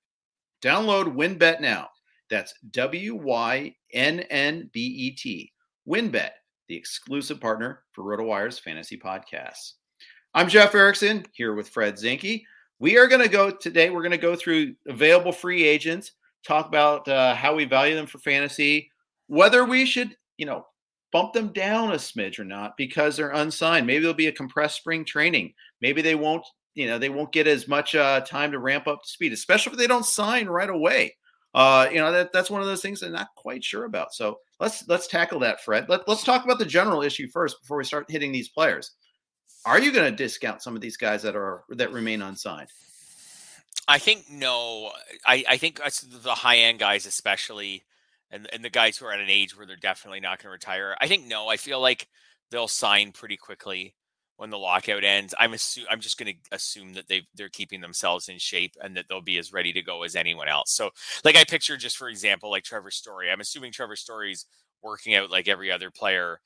[0.62, 1.88] Download WynnBET now.
[2.30, 5.54] That's W Y N N B E T.
[5.88, 6.32] WynnBET,
[6.68, 9.76] the exclusive partner for RotoWire's fantasy podcasts.
[10.36, 12.44] I'm Jeff Erickson here with Fred Zinkie.
[12.80, 16.12] We are going to go today, we're going to go through available free agents,
[16.46, 18.92] talk about uh, how we value them for fantasy,
[19.28, 20.66] whether we should, you know,
[21.14, 23.88] bump them down a smidge or not because they're unsigned.
[23.88, 25.54] Maybe there'll be a compressed spring training.
[25.80, 29.04] Maybe they won't, you know, they won't get as much uh, time to ramp up
[29.04, 31.16] to speed, especially if they don't sign right away.
[31.54, 34.14] Uh, you know, that, that's one of those things I'm not quite sure about.
[34.14, 35.88] So let's let's tackle that, Fred.
[35.88, 38.92] Let, let's talk about the general issue first before we start hitting these players.
[39.66, 42.70] Are you going to discount some of these guys that are that remain unsigned?
[43.88, 44.92] I think no.
[45.26, 45.82] I, I think
[46.24, 47.84] the high end guys, especially,
[48.32, 50.54] and and the guys who are at an age where they're definitely not going to
[50.54, 50.96] retire.
[51.02, 51.48] I think no.
[51.48, 52.08] I feel like
[52.52, 53.96] they'll sign pretty quickly
[54.38, 55.34] when the lockout ends.
[55.40, 58.96] I'm assume I'm just going to assume that they they're keeping themselves in shape and
[58.98, 60.72] that they'll be as ready to go as anyone else.
[60.72, 60.92] So,
[61.24, 63.32] like I picture, just for example, like Trevor Story.
[63.32, 64.46] I'm assuming Trevor Story's
[64.82, 66.40] working out like every other player,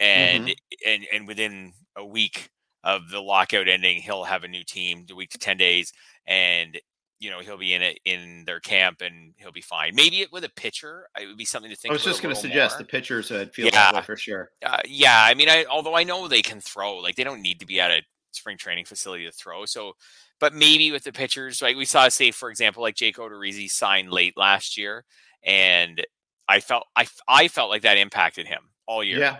[0.00, 0.90] and mm-hmm.
[0.90, 2.50] and and within a week
[2.82, 5.92] of the lockout ending, he'll have a new team, the week to ten days,
[6.26, 6.78] and
[7.20, 9.94] you know he'll be in it in their camp and he'll be fine.
[9.94, 11.90] Maybe it with a pitcher, it would be something to think.
[11.90, 12.78] I was just going to suggest more.
[12.78, 14.00] the pitchers would feel yeah.
[14.02, 14.50] for sure.
[14.64, 17.60] Uh, yeah, I mean, I although I know they can throw, like they don't need
[17.60, 18.02] to be at a
[18.32, 19.64] spring training facility to throw.
[19.64, 19.92] So,
[20.40, 24.10] but maybe with the pitchers, like we saw, say for example, like Jake Odorizzi signed
[24.10, 25.04] late last year,
[25.42, 26.04] and
[26.48, 29.18] I felt I I felt like that impacted him all year.
[29.18, 29.36] Yeah.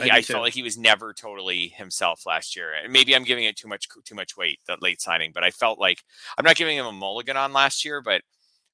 [0.00, 2.72] I, I felt like he was never totally himself last year.
[2.72, 5.50] And maybe I'm giving it too much too much weight that late signing, but I
[5.50, 6.02] felt like
[6.38, 8.22] I'm not giving him a mulligan on last year, but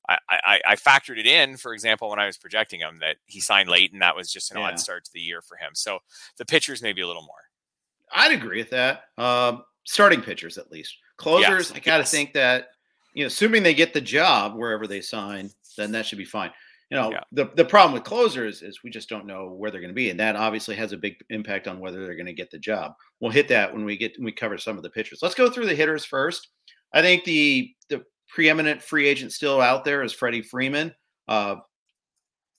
[0.08, 3.40] I, I, I factored it in, for example, when I was projecting him that he
[3.40, 4.68] signed late and that was just an yeah.
[4.68, 5.70] odd start to the year for him.
[5.74, 5.98] So
[6.38, 7.34] the pitchers maybe a little more.
[8.14, 9.02] I'd agree with that.
[9.18, 10.96] Um, starting pitchers at least.
[11.16, 11.72] Closers, yes.
[11.72, 12.10] I gotta yes.
[12.10, 12.68] think that
[13.12, 16.52] you know, assuming they get the job wherever they sign, then that should be fine
[16.90, 17.20] you know yeah.
[17.32, 20.10] the, the problem with closers is we just don't know where they're going to be
[20.10, 22.92] and that obviously has a big impact on whether they're going to get the job.
[23.20, 25.20] We'll hit that when we get when we cover some of the pitchers.
[25.22, 26.48] Let's go through the hitters first.
[26.94, 30.94] I think the the preeminent free agent still out there is freddie freeman.
[31.26, 31.56] Uh,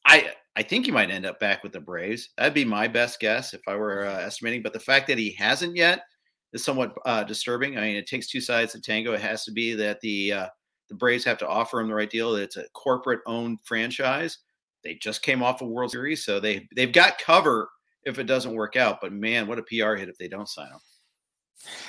[0.06, 2.30] i i think he might end up back with the braves.
[2.38, 5.32] That'd be my best guess if i were uh, estimating but the fact that he
[5.32, 6.04] hasn't yet
[6.54, 7.78] is somewhat uh, disturbing.
[7.78, 9.14] I mean it takes two sides to tango.
[9.14, 10.48] It has to be that the uh,
[10.90, 12.36] the Braves have to offer him the right deal.
[12.36, 14.40] It's a corporate owned franchise.
[14.84, 17.70] They just came off a World Series, so they they've got cover
[18.04, 19.00] if it doesn't work out.
[19.02, 20.80] But man, what a PR hit if they don't sign him.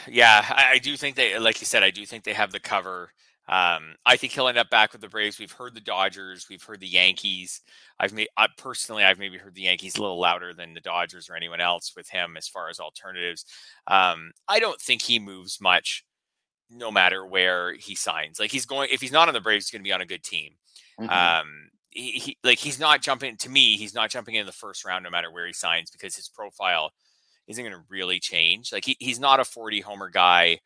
[0.08, 2.60] Yeah, I, I do think they, like you said, I do think they have the
[2.60, 3.12] cover.
[3.48, 5.38] Um, I think he'll end up back with the Braves.
[5.38, 7.62] We've heard the Dodgers, we've heard the Yankees.
[7.98, 11.28] I've made I, personally, I've maybe heard the Yankees a little louder than the Dodgers
[11.28, 13.44] or anyone else with him as far as alternatives.
[13.88, 16.04] Um, I don't think he moves much,
[16.70, 18.38] no matter where he signs.
[18.38, 20.06] Like he's going, if he's not on the Braves, he's going to be on a
[20.06, 20.52] good team.
[21.00, 21.10] Mm-hmm.
[21.10, 23.76] Um, he, he, like he's not jumping to me.
[23.76, 26.92] He's not jumping in the first round, no matter where he signs, because his profile
[27.48, 28.72] isn't going to really change.
[28.72, 30.60] Like he, he's not a 40 homer guy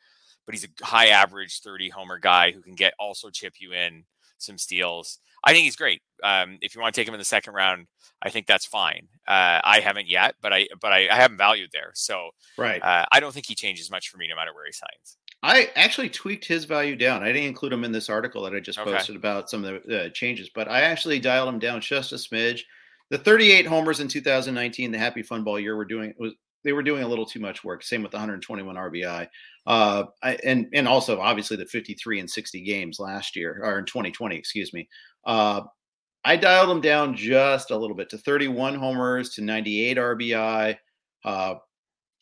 [0.47, 4.05] but he's a high average 30 homer guy who can get also chip you in
[4.39, 5.19] some steals.
[5.43, 6.03] I think he's great.
[6.23, 7.87] Um, if you want to take him in the second round,
[8.23, 9.09] I think that's fine.
[9.27, 11.91] Uh, I haven't yet, but I but I, I haven't valued there.
[11.95, 14.73] So right, uh, I don't think he changes much for me no matter where he
[14.73, 15.19] signs.
[15.45, 17.23] I actually tweaked his value down.
[17.23, 18.91] I didn't include him in this article that I just okay.
[18.91, 22.15] posted about some of the uh, changes, but I actually dialed him down just a
[22.15, 22.63] smidge.
[23.11, 26.33] The 38 homers in 2019, the Happy Fun Ball year, were doing was
[26.65, 27.83] they were doing a little too much work.
[27.83, 29.29] Same with the 121 RBI,
[29.67, 33.85] uh, I, and and also obviously the 53 and 60 games last year or in
[33.85, 34.89] 2020, excuse me.
[35.27, 35.61] Uh,
[36.25, 40.77] I dialed them down just a little bit to 31 homers to 98 RBI.
[41.23, 41.55] Uh,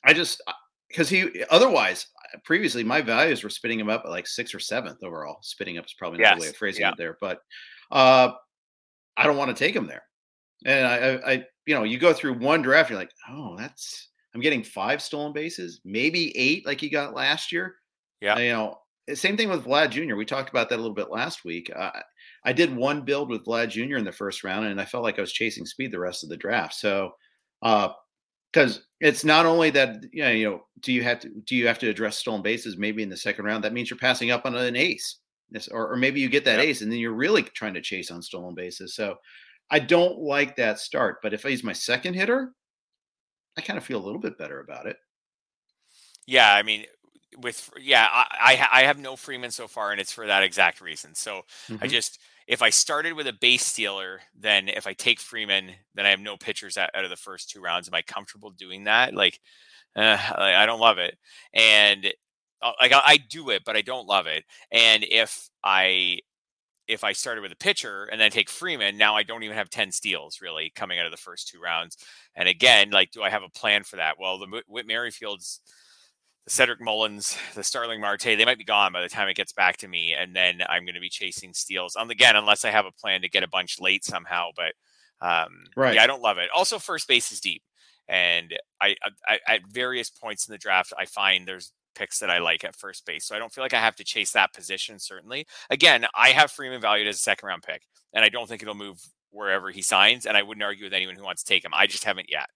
[0.05, 0.43] I just
[0.89, 2.09] because he otherwise
[2.45, 5.39] previously my values were spitting him up at like sixth or seventh overall.
[5.43, 6.39] Spitting up is probably not yes.
[6.39, 6.91] the way of phrasing yeah.
[6.91, 7.41] it there, but
[7.91, 8.33] uh,
[9.17, 10.03] I don't want to take him there.
[10.65, 14.41] And I, I, you know, you go through one draft, you're like, oh, that's I'm
[14.41, 17.77] getting five stolen bases, maybe eight like he got last year.
[18.21, 18.39] Yeah.
[18.39, 18.79] You know,
[19.15, 20.15] same thing with Vlad Jr.
[20.15, 21.71] We talked about that a little bit last week.
[21.75, 21.91] Uh,
[22.45, 23.97] I did one build with Vlad Jr.
[23.97, 26.31] in the first round, and I felt like I was chasing speed the rest of
[26.31, 26.75] the draft.
[26.75, 27.13] So,
[28.53, 31.67] because it's not only that you know, you know, do you have to do you
[31.67, 33.65] have to address stolen bases maybe in the second round?
[33.65, 35.19] That means you're passing up on an ace,
[35.71, 36.69] or, or maybe you get that yep.
[36.69, 38.95] ace, and then you're really trying to chase on stolen bases.
[38.95, 39.17] So,
[39.71, 41.19] I don't like that start.
[41.23, 42.53] But if he's my second hitter,
[43.57, 44.97] I kind of feel a little bit better about it.
[46.27, 46.85] Yeah, I mean,
[47.39, 51.15] with yeah, I I have no Freeman so far, and it's for that exact reason.
[51.15, 51.77] So mm-hmm.
[51.83, 56.07] I just if I started with a base stealer, then if I take Freeman, then
[56.07, 57.89] I have no pitchers out, out of the first two rounds.
[57.89, 59.15] Am I comfortable doing that?
[59.15, 59.41] Like,
[59.95, 61.17] uh, I don't love it,
[61.55, 62.13] and
[62.61, 64.45] uh, like I, I do it, but I don't love it.
[64.71, 66.19] And if I
[66.89, 69.71] if I started with a pitcher and then take Freeman, now I don't even have
[69.71, 71.97] 10 steals really coming out of the first two rounds.
[72.35, 74.19] And again, like, do I have a plan for that?
[74.19, 75.61] Well, the Whit Merrifields,
[76.49, 79.77] Cedric Mullins, the Starling Marte, they might be gone by the time it gets back
[79.79, 80.13] to me.
[80.13, 81.97] And then I'm going to be chasing steals.
[81.97, 84.49] Um, again, unless I have a plan to get a bunch late somehow.
[84.57, 84.75] But
[85.25, 85.95] um, right.
[85.95, 86.51] yeah, I don't love it.
[86.55, 87.63] Also, first base is deep.
[88.09, 88.97] And I,
[89.29, 92.75] I, at various points in the draft, I find there's picks that I like at
[92.75, 93.27] first base.
[93.27, 95.47] So I don't feel like I have to chase that position, certainly.
[95.71, 98.75] Again, I have Freeman valued as a second round pick, and I don't think it'll
[98.75, 99.01] move
[99.31, 100.27] wherever he signs.
[100.27, 101.73] And I wouldn't argue with anyone who wants to take him.
[101.75, 102.49] I just haven't yet.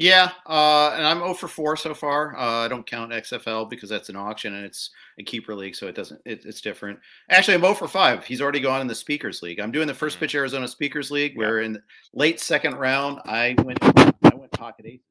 [0.00, 2.36] Yeah, uh, and I'm 0 for 4 so far.
[2.36, 5.88] Uh, I don't count XFL because that's an auction and it's a keeper league, so
[5.88, 6.20] it doesn't.
[6.24, 7.00] It, it's different.
[7.30, 8.24] Actually, I'm 0 for 5.
[8.24, 9.58] He's already gone in the Speakers League.
[9.58, 10.26] I'm doing the first mm-hmm.
[10.26, 11.38] pitch Arizona Speakers League, yeah.
[11.38, 11.82] where in
[12.14, 15.02] late second round I went I went pocket eight.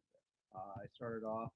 [0.56, 1.52] Uh, I started off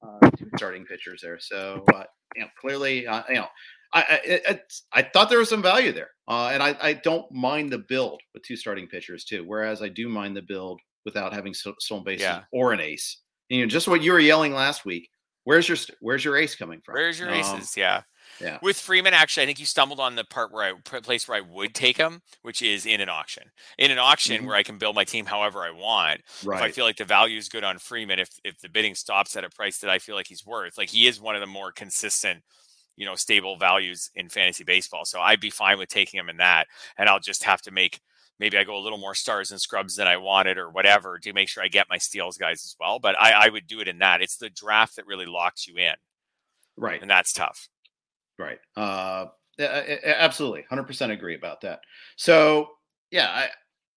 [0.00, 1.40] uh, two starting pitchers there.
[1.40, 2.04] So uh,
[2.36, 3.48] you know, clearly, uh, you know,
[3.94, 4.60] I I,
[4.92, 8.20] I thought there was some value there, uh, and I, I don't mind the build
[8.32, 9.42] with two starting pitchers too.
[9.44, 12.42] Whereas I do mind the build without having stolen bases yeah.
[12.52, 13.22] or an ace.
[13.48, 15.08] And, you know, just what you were yelling last week.
[15.44, 16.96] Where's your where's your ace coming from?
[16.96, 17.76] Where's your um, aces?
[17.76, 18.02] Yeah.
[18.40, 18.58] Yeah.
[18.60, 21.40] With Freeman, actually, I think you stumbled on the part where I place where I
[21.40, 23.44] would take him, which is in an auction.
[23.78, 24.46] In an auction mm-hmm.
[24.46, 26.22] where I can build my team however I want.
[26.44, 26.58] Right.
[26.58, 29.36] If I feel like the value is good on Freeman, if if the bidding stops
[29.36, 31.46] at a price that I feel like he's worth, like he is one of the
[31.46, 32.42] more consistent,
[32.96, 35.04] you know, stable values in fantasy baseball.
[35.04, 36.66] So I'd be fine with taking him in that,
[36.98, 38.00] and I'll just have to make
[38.38, 41.32] maybe I go a little more stars and scrubs than I wanted or whatever to
[41.32, 42.98] make sure I get my steals guys as well.
[42.98, 44.22] But I, I would do it in that.
[44.22, 45.94] It's the draft that really locks you in.
[46.76, 47.00] Right.
[47.00, 47.68] And that's tough.
[48.38, 48.58] Right.
[48.76, 49.26] Uh,
[49.58, 50.64] absolutely.
[50.70, 51.80] 100% agree about that.
[52.16, 52.68] So,
[53.10, 53.48] yeah, I,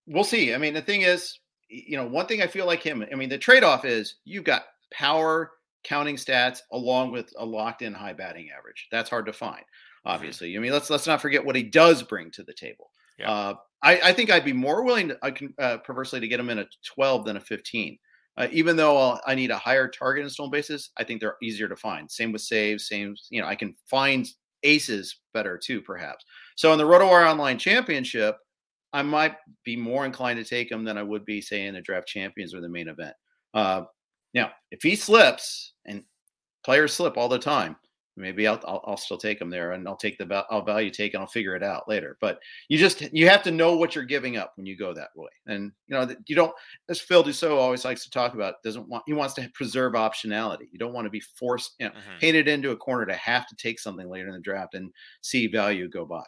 [0.08, 0.54] we'll see.
[0.54, 3.30] I mean, the thing is, you know, one thing I feel like him, I mean,
[3.30, 5.52] the trade off is you've got power
[5.84, 8.88] counting stats along with a locked in high batting average.
[8.92, 10.10] That's hard to find, mm-hmm.
[10.10, 10.56] obviously.
[10.56, 12.92] I mean, let's let's not forget what he does bring to the table.
[13.18, 13.32] Yeah.
[13.32, 16.40] Uh, I, I, think I'd be more willing, to, I can uh, perversely, to get
[16.40, 17.98] him in a 12 than a 15.
[18.38, 21.36] Uh, even though I'll, i need a higher target in stolen bases, I think they're
[21.42, 22.10] easier to find.
[22.10, 24.28] Same with saves, same, you know, I can find
[24.64, 26.24] aces better too, perhaps.
[26.56, 28.38] So in the RotoWire Online Championship,
[28.92, 31.82] I might be more inclined to take him than I would be, say, in the
[31.82, 33.14] draft champions or the main event.
[33.54, 33.84] Uh,
[34.34, 36.04] now, if he slips, and
[36.64, 37.76] players slip all the time,
[38.20, 41.14] maybe I'll, I'll, I'll still take them there and I'll take the I'll value take
[41.14, 42.18] and I'll figure it out later.
[42.22, 45.10] But you just you have to know what you're giving up when you go that
[45.16, 45.30] way.
[45.48, 46.54] And you know you don't
[46.90, 50.68] as Phil Dussault always likes to talk about doesn't want he wants to preserve optionality.
[50.72, 52.20] You don't want to be forced you know mm-hmm.
[52.20, 55.48] painted into a corner to have to take something later in the draft and see
[55.48, 56.24] value go by.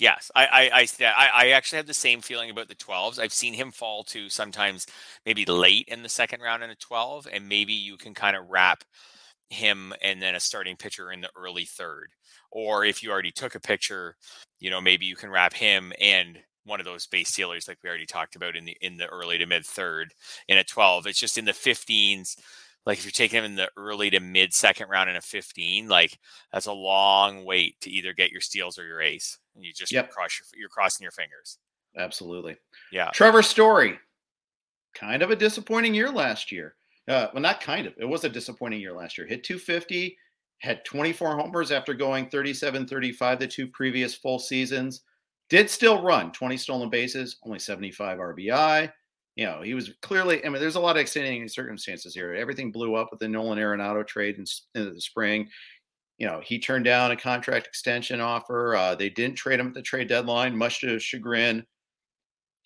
[0.00, 3.18] Yes, I, I, I, I actually have the same feeling about the 12s.
[3.18, 4.86] I've seen him fall to sometimes
[5.26, 8.48] maybe late in the second round in a 12, and maybe you can kind of
[8.48, 8.84] wrap
[9.50, 12.10] him and then a starting pitcher in the early third.
[12.50, 14.16] Or if you already took a picture,
[14.58, 17.88] you know, maybe you can wrap him and one of those base stealers like we
[17.88, 20.12] already talked about in the in the early to mid third
[20.48, 21.06] in a 12.
[21.06, 22.36] It's just in the 15s.
[22.86, 25.88] Like if you're taking him in the early to mid second round in a 15,
[25.88, 26.18] like
[26.52, 29.38] that's a long wait to either get your steals or your ace.
[29.56, 30.10] And you just yep.
[30.10, 31.58] cross your you're crossing your fingers.
[31.96, 32.56] Absolutely.
[32.92, 33.10] Yeah.
[33.12, 33.98] Trevor Story.
[34.94, 36.74] Kind of a disappointing year last year.
[37.08, 37.94] Uh, well, not kind of.
[37.98, 39.26] It was a disappointing year last year.
[39.26, 40.16] Hit 250,
[40.58, 45.02] had 24 homers after going 37 35 the two previous full seasons.
[45.48, 48.92] Did still run 20 stolen bases, only 75 RBI.
[49.36, 52.34] You know, he was clearly, I mean, there's a lot of extenuating circumstances here.
[52.34, 54.44] Everything blew up with the Nolan Arenado trade in,
[54.74, 55.48] in the spring.
[56.18, 58.74] You know, he turned down a contract extension offer.
[58.74, 61.64] Uh, they didn't trade him at the trade deadline, much to his chagrin.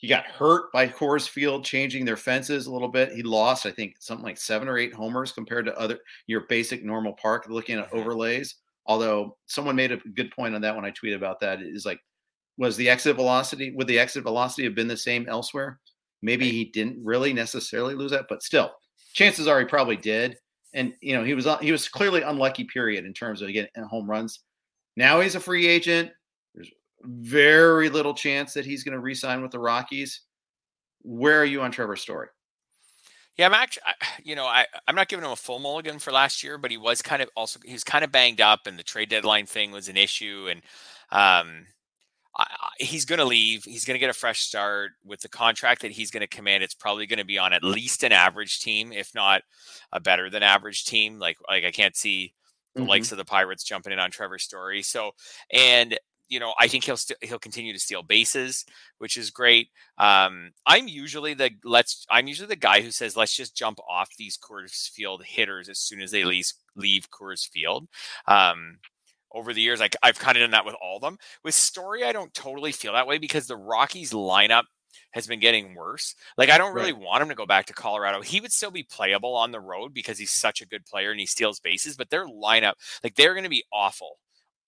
[0.03, 3.13] He got hurt by Coors Field changing their fences a little bit.
[3.13, 6.85] He lost, I think, something like seven or eight homers compared to other your basic
[6.85, 8.57] normal park looking at overlays.
[8.87, 12.01] Although someone made a good point on that when I tweeted about that is like,
[12.59, 15.79] was the exit velocity would the exit velocity have been the same elsewhere?
[16.21, 18.73] Maybe he didn't really necessarily lose that, but still,
[19.13, 20.37] chances are he probably did.
[20.75, 24.11] And you know, he was he was clearly unlucky period in terms of getting home
[24.11, 24.41] runs.
[24.97, 26.11] Now he's a free agent.
[27.05, 30.21] Very little chance that he's going to re-sign with the Rockies.
[31.03, 32.29] Where are you on Trevor Story?
[33.39, 33.83] Yeah, I'm actually,
[34.23, 36.77] you know, I I'm not giving him a full mulligan for last year, but he
[36.77, 39.71] was kind of also he was kind of banged up, and the trade deadline thing
[39.73, 40.61] was an issue, and
[41.11, 41.67] um,
[42.37, 43.65] I, I, he's going to leave.
[43.65, 46.63] He's going to get a fresh start with the contract that he's going to command.
[46.63, 49.43] It's probably going to be on at least an average team, if not
[49.93, 51.19] a better than average team.
[51.19, 52.35] Like like I can't see
[52.75, 52.91] the mm-hmm.
[52.91, 54.83] likes of the Pirates jumping in on Trevor Story.
[54.83, 55.13] So
[55.51, 55.99] and
[56.33, 58.65] you know, I think he'll he'll continue to steal bases,
[58.97, 59.69] which is great.
[59.99, 64.09] Um, I'm usually the let's I'm usually the guy who says let's just jump off
[64.17, 67.87] these Coors Field hitters as soon as they leave leave Coors Field.
[68.27, 68.79] Um,
[69.31, 71.19] over the years, like I've kind of done that with all of them.
[71.45, 74.65] With Story, I don't totally feel that way because the Rockies lineup
[75.11, 76.15] has been getting worse.
[76.39, 77.03] Like I don't really right.
[77.03, 78.23] want him to go back to Colorado.
[78.23, 81.21] He would still be playable on the road because he's such a good player and
[81.21, 84.17] he steals bases, but their lineup, like they're going to be awful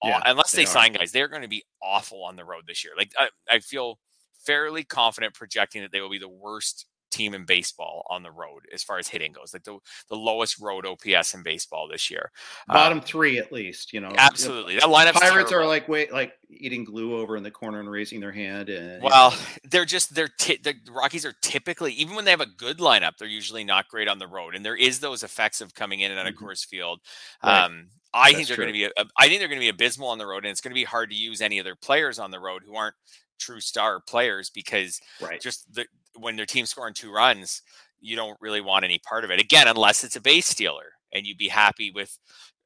[0.03, 2.85] yeah, unless they, they sign guys, they're going to be awful on the road this
[2.85, 2.93] year.
[2.97, 3.99] Like I, I feel
[4.45, 8.63] fairly confident projecting that they will be the worst team in baseball on the road
[8.73, 12.31] as far as hitting goes, like the the lowest road OPS in baseball this year.
[12.67, 14.13] Bottom um, three at least, you know.
[14.17, 15.15] Absolutely, that lineup.
[15.15, 18.69] Pirates are like wait, like eating glue over in the corner and raising their hand.
[18.69, 19.37] And well, know.
[19.71, 23.17] they're just they're t- the Rockies are typically even when they have a good lineup,
[23.19, 26.11] they're usually not great on the road, and there is those effects of coming in
[26.11, 26.47] and out of mm-hmm.
[26.47, 27.01] Coors Field.
[27.43, 27.65] Right.
[27.65, 28.85] Um, I That's think they're going to be.
[28.85, 30.75] A, I think they're going to be abysmal on the road, and it's going to
[30.75, 32.95] be hard to use any of their players on the road who aren't
[33.39, 35.41] true star players because right.
[35.41, 37.63] just the, when their team's scoring two runs,
[38.01, 39.41] you don't really want any part of it.
[39.41, 42.19] Again, unless it's a base stealer, and you'd be happy with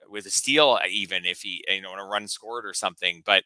[0.08, 3.22] with a steal, uh, even if he you know in a run scored or something.
[3.24, 3.44] But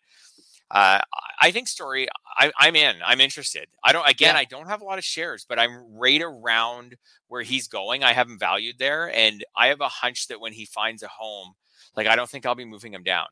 [0.71, 1.01] uh,
[1.41, 2.09] I think story.
[2.39, 2.97] I, am in.
[3.05, 3.69] I'm interested.
[3.85, 4.09] I don't.
[4.09, 4.41] Again, yeah.
[4.41, 6.97] I don't have a lot of shares, but I'm right around
[7.29, 8.03] where he's going.
[8.03, 11.53] I haven't valued there, and I have a hunch that when he finds a home,
[11.95, 13.27] like I don't think I'll be moving him down.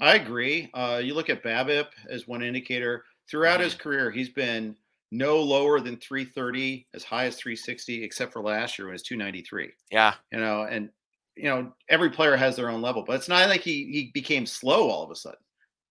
[0.00, 0.70] I agree.
[0.74, 3.04] Uh, you look at BABIP as one indicator.
[3.28, 3.64] Throughout mm-hmm.
[3.64, 4.76] his career, he's been
[5.10, 9.02] no lower than 330, as high as 360, except for last year when it was
[9.02, 9.70] 293.
[9.90, 10.14] Yeah.
[10.32, 10.90] You know, and
[11.36, 14.46] you know, every player has their own level, but it's not like he he became
[14.46, 15.38] slow all of a sudden.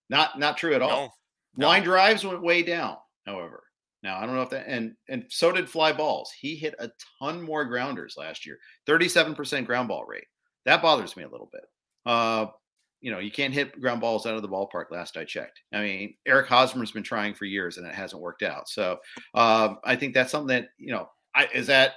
[0.09, 1.15] Not not true at all.
[1.55, 3.63] No, Line drives went way down, however.
[4.03, 6.31] Now I don't know if that and and so did fly balls.
[6.37, 8.57] He hit a ton more grounders last year.
[8.87, 10.27] 37% ground ball rate.
[10.65, 11.63] That bothers me a little bit.
[12.05, 12.47] Uh,
[13.05, 14.85] you know, you can't hit ground balls out of the ballpark.
[14.89, 15.61] Last I checked.
[15.71, 18.67] I mean, Eric Hosmer's been trying for years and it hasn't worked out.
[18.67, 18.97] So
[19.35, 21.91] uh, I think that's something that you know, I, is that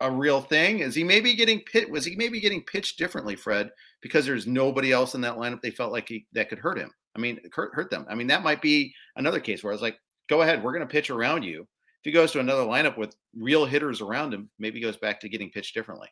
[0.00, 0.80] a real thing?
[0.80, 1.90] Is he maybe getting pit?
[1.90, 3.70] Was he maybe getting pitched differently, Fred,
[4.02, 6.90] because there's nobody else in that lineup they felt like he, that could hurt him?
[7.16, 8.04] I mean, hurt, hurt them.
[8.10, 9.96] I mean, that might be another case where I was like,
[10.28, 11.62] go ahead, we're going to pitch around you.
[11.62, 15.28] If he goes to another lineup with real hitters around him, maybe goes back to
[15.30, 16.08] getting pitched differently.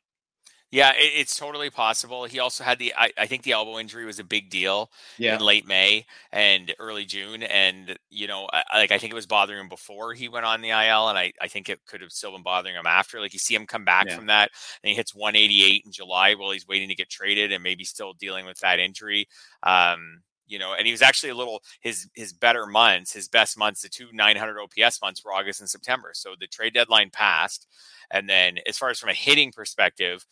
[0.73, 2.25] Yeah, it, it's totally possible.
[2.25, 5.37] He also had the, I, I, think the elbow injury was a big deal yeah.
[5.37, 7.45] in late May and early June.
[7.45, 10.63] And, you know, I, like I think it was bothering him before he went on
[10.63, 11.09] the IL.
[11.09, 13.21] And I, I think it could have still been bothering him after.
[13.21, 14.17] Like you see him come back yeah.
[14.17, 14.51] from that
[14.83, 18.13] and he hits 188 in July while he's waiting to get traded and maybe still
[18.15, 19.29] dealing with that injury.
[19.63, 23.59] Um, you know, and he was actually a little his his better months, his best
[23.59, 26.11] months, the two 900 OPS months were August and September.
[26.15, 27.67] So the trade deadline passed,
[28.11, 30.25] and then as far as from a hitting perspective,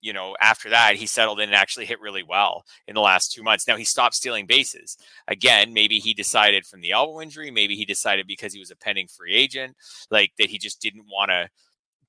[0.00, 3.32] you know, after that, he settled in and actually hit really well in the last
[3.32, 3.66] two months.
[3.66, 4.96] Now he stopped stealing bases.
[5.26, 8.76] Again, maybe he decided from the elbow injury, maybe he decided because he was a
[8.76, 9.76] pending free agent,
[10.10, 11.48] like that he just didn't want to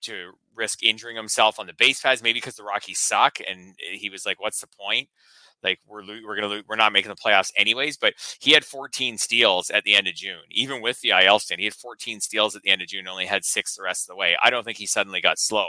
[0.02, 3.98] to risk injuring himself on the base pads, maybe because the Rockies suck and eh,
[3.98, 5.10] he was like, what's the point?
[5.64, 7.98] Like we're we're gonna lo- we're not making the playoffs anyways.
[7.98, 11.60] But he had 14 steals at the end of June, even with the IL stand.
[11.60, 14.14] He had 14 steals at the end of June, only had six the rest of
[14.14, 14.38] the way.
[14.42, 15.68] I don't think he suddenly got slow.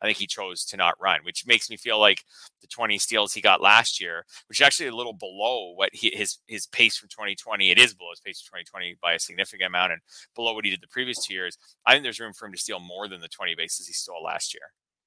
[0.00, 2.24] I think he chose to not run, which makes me feel like
[2.60, 6.10] the 20 steals he got last year, which is actually a little below what he,
[6.14, 7.70] his his pace from 2020.
[7.70, 10.00] It is below his pace from 2020 by a significant amount, and
[10.34, 11.56] below what he did the previous two years.
[11.86, 14.22] I think there's room for him to steal more than the 20 bases he stole
[14.22, 14.62] last year.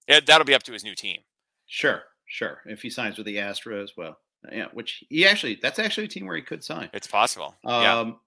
[0.07, 1.19] Yeah, that'll be up to his new team.
[1.65, 2.03] Sure.
[2.25, 2.61] Sure.
[2.65, 4.17] If he signs with the Astros, well,
[4.51, 6.89] yeah, which he actually that's actually a team where he could sign.
[6.93, 7.55] It's possible.
[7.65, 8.17] Um,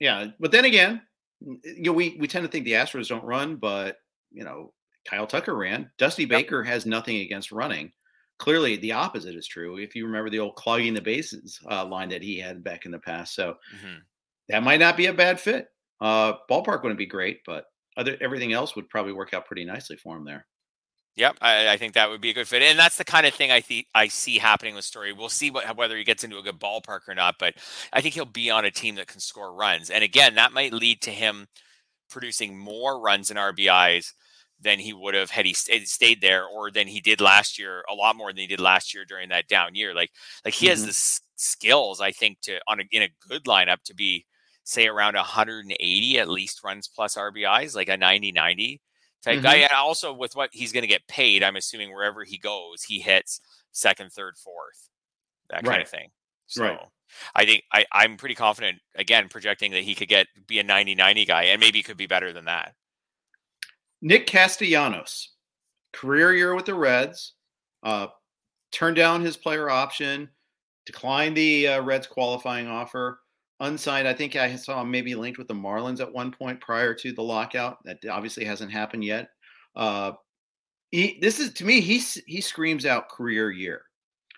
[0.00, 0.22] yeah.
[0.22, 1.02] yeah, but then again,
[1.40, 3.98] you know, we we tend to think the Astros don't run, but
[4.32, 4.72] you know,
[5.04, 5.90] Kyle Tucker ran.
[5.98, 6.72] Dusty Baker yep.
[6.72, 7.92] has nothing against running.
[8.38, 9.76] Clearly, the opposite is true.
[9.76, 12.90] If you remember the old clogging the bases uh, line that he had back in
[12.90, 13.98] the past, so mm-hmm.
[14.48, 15.68] that might not be a bad fit.
[16.00, 17.66] Uh, ballpark wouldn't be great, but
[17.96, 20.46] other everything else would probably work out pretty nicely for him there.
[21.16, 23.32] Yep, I, I, think that would be a good fit, and that's the kind of
[23.32, 25.12] thing I think I see happening with Story.
[25.12, 27.54] We'll see what, whether he gets into a good ballpark or not, but
[27.92, 30.72] I think he'll be on a team that can score runs, and again, that might
[30.72, 31.46] lead to him
[32.10, 34.12] producing more runs and RBIs
[34.60, 37.84] than he would have had he stayed there, or than he did last year.
[37.88, 39.94] A lot more than he did last year during that down year.
[39.94, 40.10] Like,
[40.44, 40.70] like he mm-hmm.
[40.70, 44.24] has the skills, I think, to on a, in a good lineup to be
[44.64, 48.80] say around 180 at least runs plus RBIs, like a 90 90
[49.24, 49.44] type mm-hmm.
[49.44, 49.56] guy.
[49.56, 53.00] And also with what he's going to get paid, I'm assuming wherever he goes, he
[53.00, 53.40] hits
[53.72, 54.88] second, third, fourth,
[55.50, 56.10] that kind of thing.
[56.46, 56.78] So right.
[57.34, 61.26] I think I, I'm pretty confident again projecting that he could get be a 90-90
[61.26, 62.74] guy and maybe could be better than that.
[64.02, 65.32] Nick Castellanos,
[65.92, 67.32] career year with the Reds,
[67.82, 68.08] uh,
[68.72, 70.28] turned down his player option,
[70.84, 73.20] declined the uh, Reds qualifying offer
[73.60, 74.08] unsigned.
[74.08, 77.12] I think I saw him maybe linked with the Marlins at one point prior to
[77.12, 77.78] the lockout.
[77.84, 79.28] That obviously hasn't happened yet.
[79.76, 80.12] Uh,
[80.90, 83.82] he, this is to me, he he screams out career year.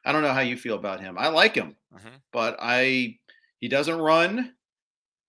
[0.04, 1.18] I don't know how you feel about him.
[1.18, 2.16] I like him, mm-hmm.
[2.32, 3.18] but I
[3.60, 4.54] he doesn't run.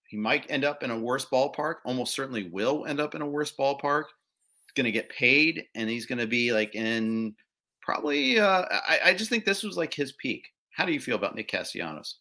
[0.08, 1.76] He might end up in a worse ballpark.
[1.86, 4.04] Almost certainly will end up in a worse ballpark.
[4.04, 7.36] He's going to get paid, and he's going to be like in
[7.82, 8.40] probably.
[8.40, 10.48] Uh, I, I just think this was like his peak.
[10.72, 12.20] How do you feel about Nick Castellanos?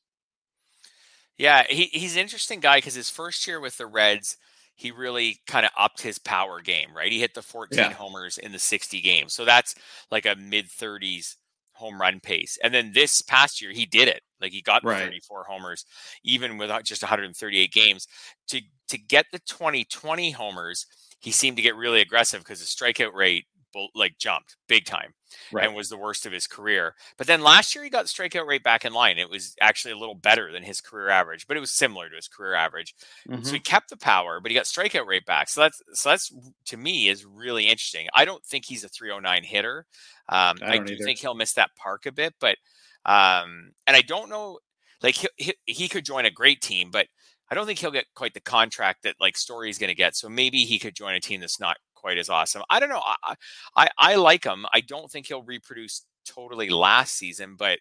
[1.38, 4.36] Yeah, he, he's an interesting guy because his first year with the Reds,
[4.74, 7.12] he really kind of upped his power game, right?
[7.12, 7.92] He hit the 14 yeah.
[7.92, 9.34] homers in the 60 games.
[9.34, 9.74] So that's
[10.10, 11.36] like a mid 30s
[11.72, 12.58] home run pace.
[12.62, 14.22] And then this past year, he did it.
[14.40, 15.02] Like he got right.
[15.02, 15.84] 34 homers,
[16.24, 18.06] even without uh, just 138 games.
[18.48, 20.86] To to get the 2020 homers,
[21.20, 23.46] he seemed to get really aggressive because the strikeout rate
[23.94, 25.12] like jumped big time
[25.52, 25.66] right.
[25.66, 26.94] and was the worst of his career.
[27.16, 29.18] But then last year he got strikeout rate back in line.
[29.18, 32.16] It was actually a little better than his career average, but it was similar to
[32.16, 32.94] his career average.
[33.28, 33.42] Mm-hmm.
[33.42, 35.48] So he kept the power, but he got strikeout rate back.
[35.48, 36.32] So that's so that's
[36.66, 38.08] to me is really interesting.
[38.14, 39.86] I don't think he's a 309 hitter.
[40.28, 41.04] Um, I, I, do either.
[41.04, 42.56] think he'll miss that park a bit, but
[43.04, 44.58] um, and I don't know.
[45.02, 47.06] Like he, he, he could join a great team, but
[47.50, 50.16] I don't think he'll get quite the contract that like Story's going to get.
[50.16, 52.62] So maybe he could join a team that's not quite as awesome.
[52.70, 53.02] I don't know.
[53.24, 53.34] I,
[53.76, 54.64] I, I like him.
[54.72, 57.80] I don't think he'll reproduce totally last season, but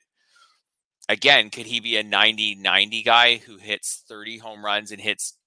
[1.08, 5.38] again, could he be a 90 90 guy who hits 30 home runs and hits,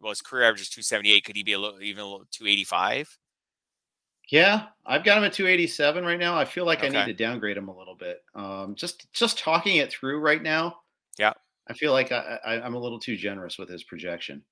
[0.00, 1.24] well, his career average is 278.
[1.24, 3.18] Could he be a little, even a little 285?
[4.30, 6.34] Yeah, I've got him at 287 right now.
[6.34, 6.86] I feel like okay.
[6.96, 8.22] I need to downgrade him a little bit.
[8.34, 10.76] Um, just just talking it through right now.
[11.18, 11.34] Yeah,
[11.68, 14.42] I feel like I, I, I'm a little too generous with his projection.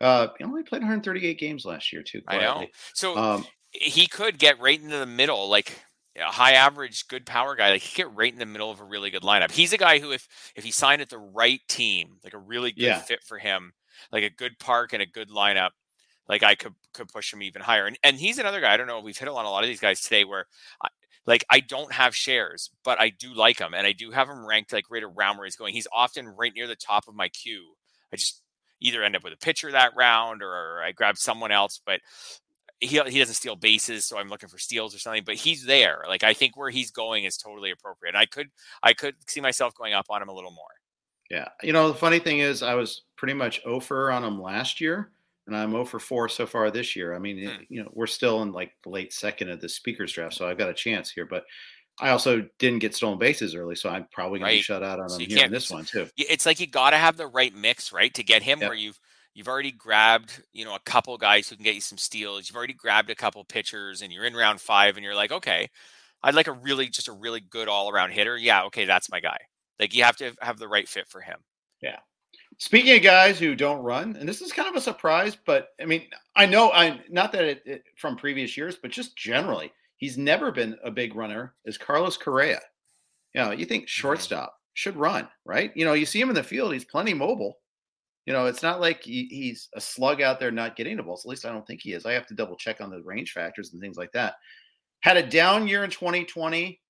[0.00, 2.22] Uh, he only played 138 games last year too.
[2.22, 2.46] Quietly.
[2.46, 2.66] I know.
[2.94, 5.80] So um, he could get right into the middle, like
[6.16, 7.70] a high average, good power guy.
[7.70, 9.50] Like he could get right in the middle of a really good lineup.
[9.50, 12.72] He's a guy who, if if he signed at the right team, like a really
[12.72, 12.98] good yeah.
[12.98, 13.72] fit for him,
[14.12, 15.70] like a good park and a good lineup,
[16.28, 17.86] like I could could push him even higher.
[17.86, 18.72] And and he's another guy.
[18.72, 19.00] I don't know.
[19.00, 20.46] We've hit on a lot of these guys today where.
[20.82, 20.88] I,
[21.26, 24.46] like I don't have shares, but I do like him, and I do have him
[24.46, 25.74] ranked like right around where he's going.
[25.74, 27.74] He's often right near the top of my queue.
[28.10, 28.40] I just
[28.80, 31.80] either end up with a pitcher that round or I grab someone else.
[31.84, 32.00] But
[32.80, 35.24] he he doesn't steal bases, so I'm looking for steals or something.
[35.24, 36.04] But he's there.
[36.08, 38.14] Like I think where he's going is totally appropriate.
[38.14, 38.48] And I could
[38.82, 40.66] I could see myself going up on him a little more.
[41.30, 44.80] Yeah, you know the funny thing is I was pretty much over on him last
[44.80, 45.10] year,
[45.46, 47.14] and I'm 0 for 4 so far this year.
[47.14, 47.62] I mean, hmm.
[47.68, 50.58] you know, we're still in like the late second of the speakers draft, so I've
[50.58, 51.26] got a chance here.
[51.26, 51.44] But
[52.00, 54.52] I also didn't get stolen bases early, so I'm probably going right.
[54.52, 56.08] to be shut out on so him here in this one too.
[56.16, 58.68] It's like you got to have the right mix, right, to get him yep.
[58.68, 58.98] where you've
[59.34, 62.48] you've already grabbed you know a couple guys who can get you some steals.
[62.48, 65.68] You've already grabbed a couple pitchers, and you're in round five, and you're like, okay,
[66.22, 68.36] I'd like a really just a really good all around hitter.
[68.36, 69.38] Yeah, okay, that's my guy.
[69.78, 71.38] Like you have to have the right fit for him.
[71.80, 71.98] Yeah.
[72.58, 75.84] Speaking of guys who don't run, and this is kind of a surprise, but I
[75.84, 80.18] mean, I know I not that it, it from previous years, but just generally, he's
[80.18, 81.54] never been a big runner.
[81.64, 82.60] Is Carlos Correa?
[83.34, 84.00] You know, you think mm-hmm.
[84.00, 85.72] shortstop should run, right?
[85.76, 87.58] You know, you see him in the field; he's plenty mobile.
[88.26, 91.24] You know, it's not like he, he's a slug out there not getting the balls.
[91.24, 92.04] At least I don't think he is.
[92.04, 94.34] I have to double check on the range factors and things like that.
[95.00, 96.80] Had a down year in 2020,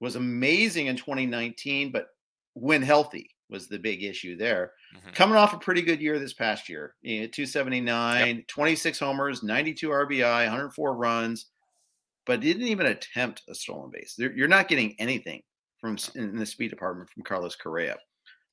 [0.00, 2.08] was amazing in 2019, but
[2.54, 4.72] when healthy, was the big issue there.
[4.96, 5.10] Mm-hmm.
[5.10, 8.46] Coming off a pretty good year this past year, you know, 279, yep.
[8.46, 11.46] 26 homers, 92 RBI, 104 runs,
[12.26, 14.16] but he didn't even attempt a stolen base.
[14.18, 15.42] You're not getting anything
[15.80, 17.96] from in the speed department from Carlos Correa.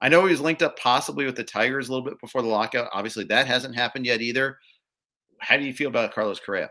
[0.02, 2.48] I know he was linked up possibly with the Tigers a little bit before the
[2.48, 2.90] lockout.
[2.94, 4.58] Obviously, that hasn't happened yet either.
[5.40, 6.70] How do you feel about Carlos Correa?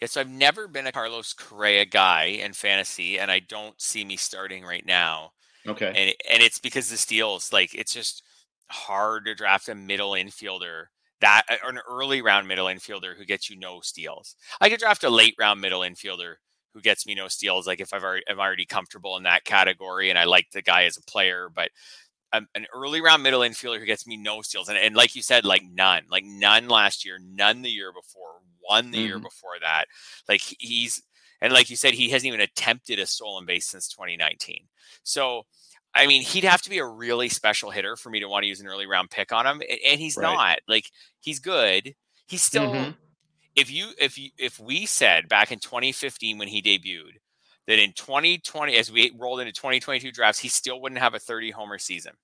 [0.00, 4.04] Yeah, so I've never been a Carlos Correa guy in fantasy, and I don't see
[4.04, 5.32] me starting right now.
[5.66, 5.86] Okay.
[5.86, 8.22] And and it's because the steals, like it's just
[8.68, 10.86] hard to draft a middle infielder
[11.22, 14.36] that an early round middle infielder who gets you no steals.
[14.60, 16.34] I could draft a late round middle infielder
[16.74, 20.10] who gets me no steals, like if I've already I'm already comfortable in that category
[20.10, 21.70] and I like the guy as a player, but
[22.34, 25.22] um, an early round middle infielder who gets me no steals, and, and like you
[25.22, 29.06] said, like none, like none last year, none the year before, one the mm-hmm.
[29.06, 29.84] year before that.
[30.28, 31.02] Like he's
[31.42, 34.64] and like you said, he hasn't even attempted a stolen base since 2019.
[35.02, 35.42] So,
[35.94, 38.48] I mean, he'd have to be a really special hitter for me to want to
[38.48, 39.62] use an early round pick on him.
[39.86, 40.32] And he's right.
[40.32, 40.58] not.
[40.66, 40.90] Like,
[41.20, 41.94] he's good.
[42.26, 42.72] He's still.
[42.72, 42.90] Mm-hmm.
[43.54, 47.18] If you if you if we said back in 2015 when he debuted
[47.66, 51.50] that in 2020 as we rolled into 2022 drafts he still wouldn't have a 30
[51.50, 52.14] homer season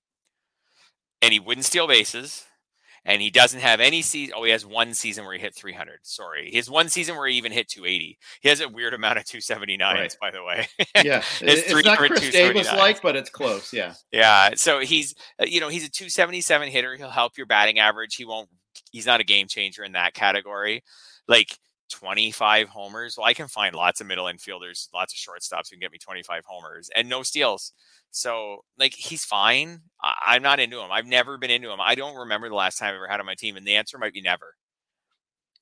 [1.21, 2.45] and he wouldn't steal bases
[3.05, 4.33] and he doesn't have any season.
[4.37, 5.99] Oh, he has one season where he hit 300.
[6.03, 8.17] Sorry, he has one season where he even hit 280.
[8.41, 10.15] He has a weird amount of 279s, right.
[10.21, 10.67] by the way.
[11.03, 13.73] Yeah, it's, it's not Chris Davis like, but it's close.
[13.73, 14.51] Yeah, yeah.
[14.55, 16.95] So he's, uh, you know, he's a 277 hitter.
[16.95, 18.15] He'll help your batting average.
[18.15, 18.49] He won't.
[18.91, 20.83] He's not a game changer in that category.
[21.27, 21.57] Like
[21.89, 23.15] 25 homers.
[23.17, 25.97] Well, I can find lots of middle infielders, lots of shortstops who can get me
[25.97, 27.73] 25 homers and no steals.
[28.11, 29.81] So, like, he's fine.
[30.01, 30.91] I- am not into him.
[30.91, 31.79] I've never been into him.
[31.81, 33.97] I don't remember the last time I ever had on my team, and the answer
[33.97, 34.55] might be never.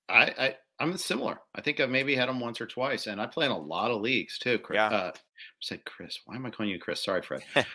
[0.10, 1.40] I, I I'm similar.
[1.56, 3.92] I think I've maybe had him once or twice, and I play in a lot
[3.92, 4.60] of leagues too.
[4.60, 4.88] Chris, yeah.
[4.88, 5.12] Uh,
[5.60, 6.20] said Chris.
[6.26, 7.04] Why am I calling you Chris?
[7.04, 7.44] Sorry, Fred.
[7.56, 7.66] um,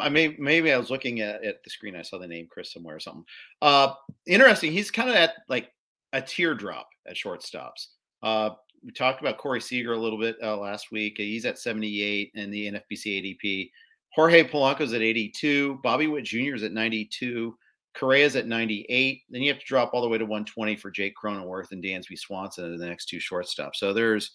[0.00, 1.96] I may maybe I was looking at, at the screen.
[1.96, 3.24] I saw the name Chris somewhere or something.
[3.62, 3.94] Uh,
[4.26, 4.72] interesting.
[4.72, 5.70] He's kind of at like
[6.12, 7.88] a teardrop at shortstops.
[8.22, 8.50] Uh,
[8.84, 11.14] we talked about Corey Seager a little bit uh, last week.
[11.16, 13.70] He's at 78 in the NFBC ADP.
[14.14, 15.80] Jorge Polanco's at 82.
[15.82, 16.54] Bobby Witt Jr.
[16.54, 17.56] is at 92.
[17.94, 19.22] Correa's at 98.
[19.30, 22.18] Then you have to drop all the way to 120 for Jake Cronenworth and Dansby
[22.18, 23.76] Swanson in the next two shortstops.
[23.76, 24.32] So there's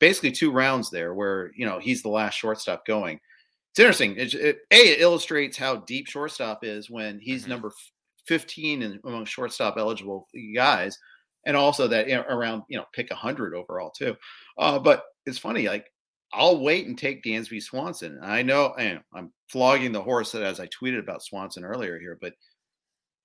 [0.00, 3.20] basically two rounds there where you know he's the last shortstop going.
[3.72, 4.16] It's interesting.
[4.16, 7.52] It, it, a it illustrates how deep shortstop is when he's mm-hmm.
[7.52, 7.72] number
[8.26, 10.98] 15 in, among shortstop eligible guys,
[11.46, 14.16] and also that you know, around you know pick 100 overall too.
[14.58, 15.86] Uh, but it's funny, like
[16.32, 18.18] I'll wait and take Dansby Swanson.
[18.22, 22.34] I know, and I'm flogging the horse as I tweeted about Swanson earlier here, but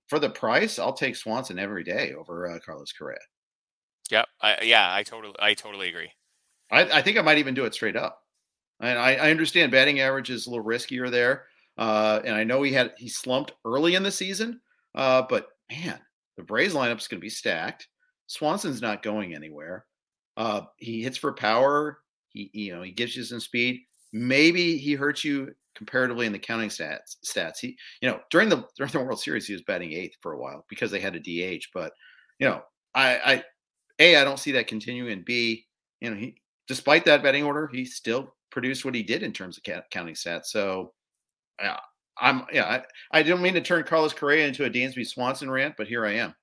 [0.07, 3.17] for the price, I'll take Swanson every day over uh, Carlos Correa.
[4.11, 4.27] Yep.
[4.41, 6.11] I, yeah, I totally, I totally agree.
[6.71, 8.19] I, I, think I might even do it straight up.
[8.79, 11.45] And I, I understand batting average is a little riskier there,
[11.77, 14.61] uh, and I know he had he slumped early in the season,
[14.95, 15.99] uh, but man,
[16.37, 17.87] the Braves lineup is going to be stacked.
[18.29, 19.85] Swanson's not going anywhere.
[20.37, 21.97] Uh, he hits for power.
[22.29, 23.81] He, you know, he gives you some speed.
[24.13, 27.17] Maybe he hurts you comparatively in the counting stats.
[27.25, 27.57] Stats.
[27.59, 30.39] He, you know, during the during the World Series, he was batting eighth for a
[30.39, 31.65] while because they had a DH.
[31.73, 31.91] But
[32.37, 32.61] you know,
[32.93, 33.43] I, I,
[33.97, 35.11] a, I don't see that continuing.
[35.11, 35.65] And B,
[35.99, 36.35] you know, he,
[36.67, 40.45] despite that betting order, he still produced what he did in terms of counting stats.
[40.45, 40.93] So,
[41.59, 41.77] yeah,
[42.19, 42.83] I'm, yeah, I,
[43.19, 46.13] I didn't mean to turn Carlos Correa into a Dansby Swanson rant, but here I
[46.13, 46.35] am.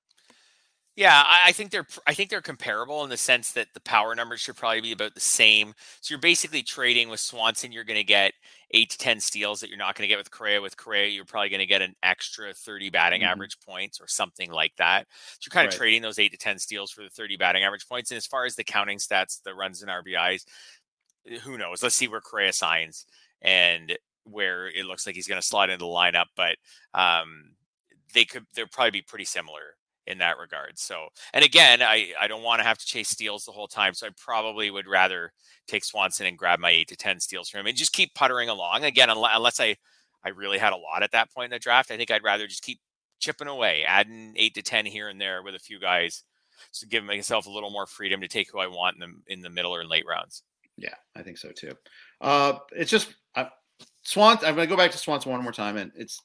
[0.97, 4.15] Yeah, I, I, think they're I think they're comparable in the sense that the power
[4.15, 5.75] numbers should probably be about the same.
[6.01, 7.71] So you're basically trading with Swanson.
[7.71, 8.33] You're going to get
[8.71, 10.63] eight to ten steals that you're not going to get with Correa.
[10.63, 13.29] With Correa, you're probably going to get an extra 30 batting mm-hmm.
[13.29, 15.07] average points or something like that.
[15.39, 17.87] So you're kind of trading those eight to ten steals for the 30 batting average
[17.87, 18.11] points.
[18.11, 20.47] And as far as the counting stats, the runs and RBIs,
[21.31, 21.83] eh, who knows?
[21.83, 23.05] Let's see where Correa signs
[23.43, 26.27] and where it looks like he's going to slide into the lineup.
[26.37, 26.57] But
[26.95, 27.51] um,
[28.15, 29.77] they could they'll probably be pretty similar
[30.07, 30.79] in that regard.
[30.79, 33.95] So, and again, I, I don't want to have to chase steals the whole time.
[33.95, 35.33] So I probably would rather
[35.67, 38.49] take Swanson and grab my eight to 10 steals from him and just keep puttering
[38.49, 38.85] along.
[38.85, 39.77] Again, unless I,
[40.25, 42.47] I really had a lot at that point in the draft, I think I'd rather
[42.47, 42.81] just keep
[43.19, 46.23] chipping away, adding eight to 10 here and there with a few guys
[46.75, 49.41] to give myself a little more freedom to take who I want in the, in
[49.43, 50.43] the middle or in late rounds.
[50.77, 51.73] Yeah, I think so too.
[52.21, 53.47] Uh, it's just uh,
[54.03, 54.37] Swan.
[54.39, 56.21] I'm going to go back to Swanson one more time, and it's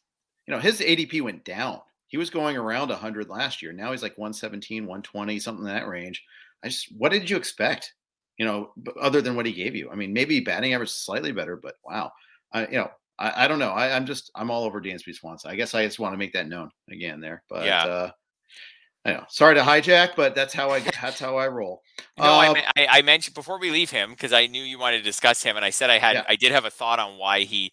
[0.45, 1.79] you know his ADP went down
[2.11, 3.71] he was going around 100 last year.
[3.71, 6.21] Now he's like 117, 120, something in that range.
[6.61, 7.93] I just, what did you expect?
[8.37, 9.89] You know, other than what he gave you.
[9.89, 12.11] I mean, maybe batting average slightly better, but wow.
[12.51, 13.69] I, you know, I, I don't know.
[13.69, 15.51] I, am just, I'm all over Dansby Swanson.
[15.51, 17.43] I guess I just want to make that known again there.
[17.49, 17.85] But yeah.
[17.85, 18.11] Uh,
[19.05, 19.23] I know.
[19.29, 21.81] Sorry to hijack, but that's how I that's how I roll.
[22.19, 25.03] no, uh, I, I, mentioned before we leave him because I knew you wanted to
[25.03, 26.23] discuss him, and I said I had yeah.
[26.29, 27.71] I did have a thought on why he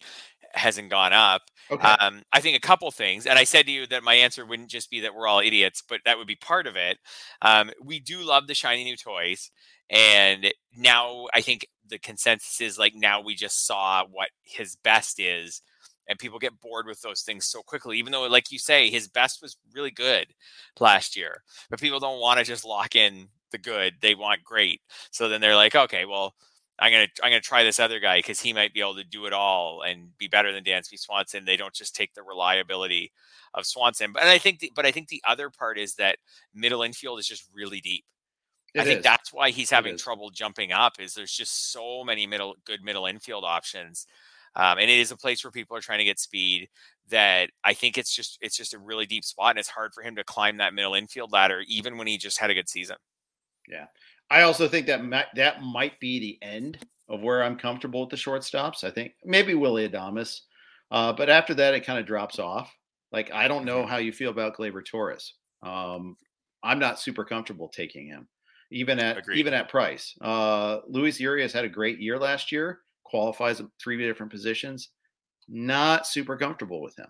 [0.53, 1.43] hasn't gone up.
[1.71, 1.87] Okay.
[1.87, 4.69] Um, I think a couple things, and I said to you that my answer wouldn't
[4.69, 6.97] just be that we're all idiots, but that would be part of it.
[7.41, 9.51] Um, we do love the shiny new toys,
[9.89, 15.19] and now I think the consensus is like now we just saw what his best
[15.19, 15.61] is,
[16.07, 17.97] and people get bored with those things so quickly.
[17.99, 20.27] Even though, like you say, his best was really good
[20.79, 24.81] last year, but people don't want to just lock in the good; they want great.
[25.11, 26.33] So then they're like, okay, well
[26.81, 29.25] I'm gonna I'm gonna try this other guy because he might be able to do
[29.25, 31.45] it all and be better than Dansby Swanson.
[31.45, 33.11] They don't just take the reliability
[33.53, 36.17] of Swanson, but I think the, but I think the other part is that
[36.53, 38.05] middle infield is just really deep.
[38.73, 39.03] It I think is.
[39.03, 40.99] that's why he's having trouble jumping up.
[40.99, 44.05] Is there's just so many middle good middle infield options,
[44.55, 46.69] um, and it is a place where people are trying to get speed.
[47.09, 50.03] That I think it's just it's just a really deep spot, and it's hard for
[50.03, 52.97] him to climb that middle infield ladder, even when he just had a good season.
[53.67, 53.85] Yeah,
[54.29, 55.01] I also think that
[55.35, 58.83] that might be the end of where I'm comfortable with the shortstops.
[58.83, 60.41] I think maybe Willie Adames,
[60.91, 62.73] uh, but after that, it kind of drops off.
[63.11, 65.33] Like I don't know how you feel about Gleyber Torres.
[65.63, 66.15] Um,
[66.63, 68.27] I'm not super comfortable taking him,
[68.71, 69.39] even at Agreed.
[69.39, 70.15] even at price.
[70.21, 74.89] Uh, Luis Urias had a great year last year, qualifies at three different positions.
[75.47, 77.07] Not super comfortable with him.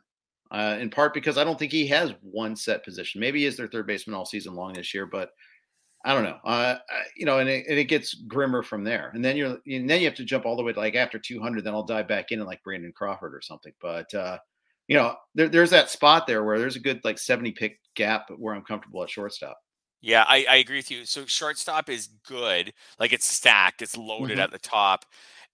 [0.51, 3.21] Uh, in part because I don't think he has one set position.
[3.21, 5.31] Maybe he is their third baseman all season long this year, but
[6.05, 6.37] I don't know.
[6.45, 6.77] Uh,
[7.17, 9.11] you know, and it, and it, gets grimmer from there.
[9.13, 11.19] And then you're, and then you have to jump all the way to like after
[11.19, 11.63] 200.
[11.63, 13.73] Then I'll dive back in and like Brandon Crawford or something.
[13.81, 14.37] But uh,
[14.87, 18.27] you know, there, there's that spot there where there's a good like 70 pick gap
[18.37, 19.57] where I'm comfortable at shortstop.
[20.01, 21.05] Yeah, I, I agree with you.
[21.05, 22.73] So shortstop is good.
[22.99, 23.81] Like it's stacked.
[23.81, 24.39] It's loaded mm-hmm.
[24.39, 25.05] at the top.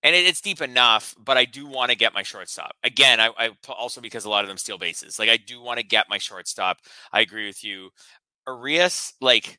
[0.03, 3.19] And it, it's deep enough, but I do want to get my shortstop again.
[3.19, 5.17] I, I also because a lot of them steal bases.
[5.17, 6.77] Like I do want to get my shortstop.
[7.11, 7.89] I agree with you.
[8.47, 9.57] Urias, like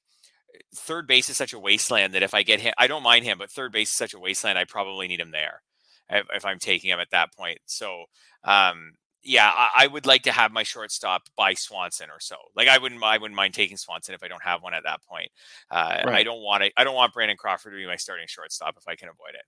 [0.75, 3.39] third base is such a wasteland that if I get him, I don't mind him,
[3.39, 4.59] but third base is such a wasteland.
[4.59, 5.63] I probably need him there
[6.11, 7.59] if, if I'm taking him at that point.
[7.67, 8.05] So,
[8.45, 8.93] um,
[9.23, 12.37] yeah, I, I, would like to have my shortstop by Swanson or so.
[12.55, 15.01] Like I wouldn't, I wouldn't mind taking Swanson if I don't have one at that
[15.03, 15.31] point.
[15.71, 16.15] Uh, right.
[16.15, 18.87] I don't want to, I don't want Brandon Crawford to be my starting shortstop if
[18.87, 19.43] I can avoid it.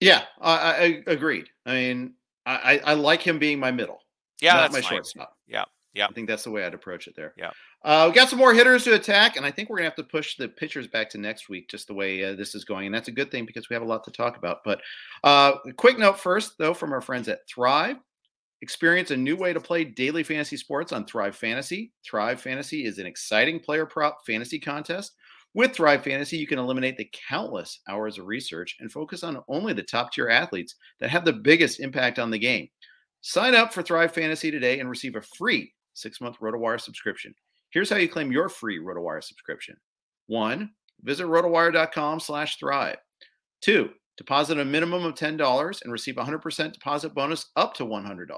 [0.00, 1.48] Yeah, I, I agreed.
[1.64, 4.00] I mean, I, I like him being my middle.
[4.40, 4.90] Yeah, not my fine.
[4.90, 5.36] shortstop.
[5.46, 6.06] Yeah, yeah.
[6.06, 7.32] I think that's the way I'd approach it there.
[7.38, 7.52] Yeah.
[7.84, 10.04] Uh, we got some more hitters to attack, and I think we're gonna have to
[10.04, 12.94] push the pitchers back to next week, just the way uh, this is going, and
[12.94, 14.64] that's a good thing because we have a lot to talk about.
[14.64, 14.80] But
[15.22, 17.96] uh, quick note first, though, from our friends at Thrive.
[18.62, 21.92] Experience a new way to play daily fantasy sports on Thrive Fantasy.
[22.02, 25.12] Thrive Fantasy is an exciting player prop fantasy contest.
[25.52, 29.74] With Thrive Fantasy, you can eliminate the countless hours of research and focus on only
[29.74, 32.68] the top tier athletes that have the biggest impact on the game.
[33.20, 37.34] Sign up for Thrive Fantasy today and receive a free six month RotoWire subscription.
[37.74, 39.76] Here's how you claim your free RotoWire subscription.
[40.28, 40.70] One,
[41.02, 42.98] visit rotowire.com slash thrive.
[43.62, 48.28] Two, deposit a minimum of $10 and receive a 100% deposit bonus up to $100.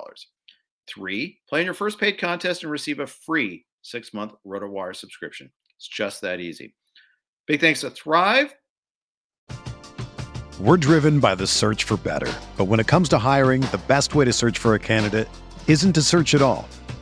[0.89, 5.53] Three, play in your first paid contest and receive a free six month RotoWire subscription.
[5.77, 6.75] It's just that easy.
[7.47, 8.55] Big thanks to Thrive.
[10.59, 12.33] We're driven by the search for better.
[12.57, 15.29] But when it comes to hiring, the best way to search for a candidate
[15.69, 16.67] isn't to search at all.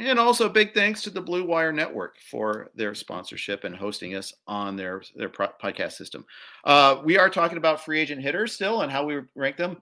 [0.00, 4.32] And also, big thanks to the Blue Wire Network for their sponsorship and hosting us
[4.46, 6.24] on their their podcast system.
[6.64, 9.76] Uh, we are talking about free agent hitters still and how we rank them.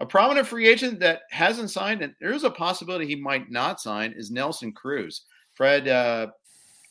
[0.00, 4.12] A prominent free agent that hasn't signed, and there's a possibility he might not sign,
[4.14, 5.22] is Nelson Cruz.
[5.54, 6.26] Fred, uh,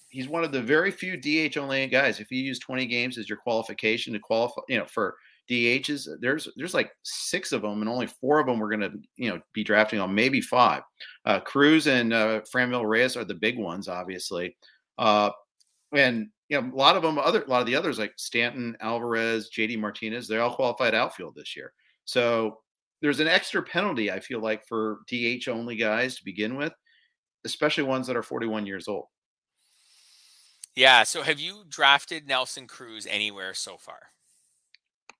[0.09, 2.19] he's one of the very few DH only guys.
[2.19, 5.15] If you use 20 games as your qualification to qualify, you know, for
[5.49, 6.07] DHs.
[6.19, 9.29] There's there's like six of them, and only four of them we're going to you
[9.29, 10.83] know be drafting on, maybe five.
[11.25, 14.55] Uh, Cruz and uh, Franmil Reyes are the big ones, obviously,
[14.97, 15.29] uh,
[15.93, 18.77] and you know a lot of them, other a lot of the others like Stanton,
[18.79, 21.73] Alvarez, JD Martinez, they're all qualified outfield this year.
[22.05, 22.59] So
[23.01, 26.73] there's an extra penalty I feel like for DH only guys to begin with,
[27.45, 29.07] especially ones that are 41 years old.
[30.75, 31.03] Yeah.
[31.03, 33.99] So have you drafted Nelson Cruz anywhere so far?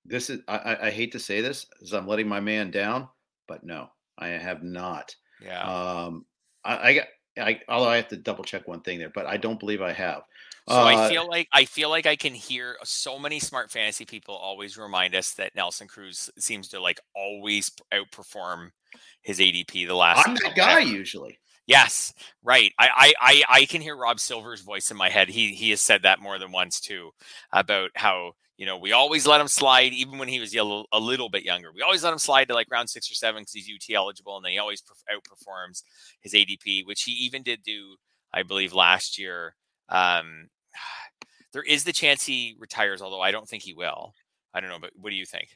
[0.04, 3.08] This is I, I hate to say this as I'm letting my man down,
[3.48, 3.88] but no,
[4.18, 5.14] I have not.
[5.42, 5.62] Yeah.
[5.62, 6.26] Um,
[6.64, 7.06] I, I got
[7.38, 9.92] I although I have to double check one thing there, but I don't believe I
[9.92, 10.22] have.
[10.68, 14.04] So uh, I feel like I feel like I can hear so many smart fantasy
[14.04, 18.70] people always remind us that Nelson Cruz seems to like always outperform
[19.22, 20.26] his ADP the last.
[20.26, 21.38] I'm that guy usually.
[21.66, 22.72] Yes, right.
[22.78, 25.28] I, I I can hear Rob Silver's voice in my head.
[25.28, 27.10] He he has said that more than once too
[27.52, 31.28] about how you know, we always let him slide, even when he was a little,
[31.28, 31.72] bit younger.
[31.74, 34.36] We always let him slide to like round six or seven because he's UT eligible,
[34.36, 34.82] and then he always
[35.12, 35.82] outperforms
[36.20, 37.96] his ADP, which he even did do,
[38.32, 39.56] I believe, last year.
[39.88, 40.48] Um,
[41.52, 44.14] there is the chance he retires, although I don't think he will.
[44.52, 45.48] I don't know, but what do you think?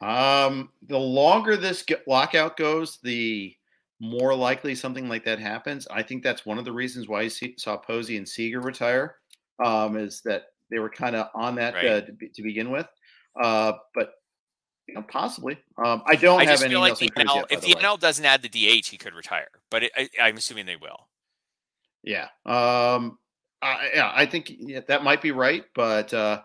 [0.00, 3.54] Um, the longer this lockout goes, the
[4.00, 5.86] more likely something like that happens.
[5.90, 9.16] I think that's one of the reasons why you saw Posey and Seager retire.
[9.64, 11.86] Um, is that they were kind of on that right.
[11.86, 12.86] uh, to, to, begin with.
[13.40, 14.12] Uh, but
[14.86, 15.58] You know, possibly.
[15.82, 16.76] Um, I don't I have any.
[16.76, 17.80] like the NL, yet, if the the.
[17.80, 19.48] NL doesn't add the DH, he could retire.
[19.70, 21.08] But it, I, I'm assuming they will.
[22.02, 22.28] Yeah.
[22.46, 23.18] Um.
[23.62, 26.42] I, yeah, I think yeah, that might be right, but uh,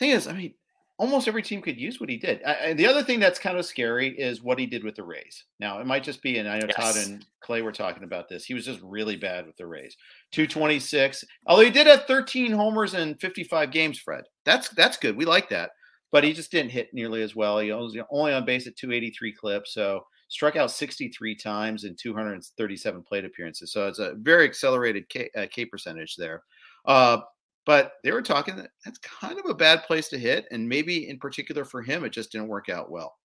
[0.00, 0.54] thing is, I mean,
[1.00, 2.42] almost every team could use what he did.
[2.42, 5.44] And the other thing that's kind of scary is what he did with the Rays.
[5.58, 8.44] Now, it might just be, and I know Todd and Clay were talking about this.
[8.44, 9.96] He was just really bad with the Rays.
[10.32, 11.24] 226.
[11.46, 14.24] Although he did have 13 homers in 55 games, Fred.
[14.44, 15.16] That's that's good.
[15.16, 15.70] We like that.
[16.12, 17.58] But he just didn't hit nearly as well.
[17.60, 19.72] He was only on base at 283 clips.
[19.72, 23.72] So struck out 63 times in 237 plate appearances.
[23.72, 26.42] So it's a very accelerated K, uh, K percentage there.
[26.84, 27.20] Uh,
[27.66, 30.46] but they were talking that that's kind of a bad place to hit.
[30.50, 33.16] And maybe in particular for him, it just didn't work out well.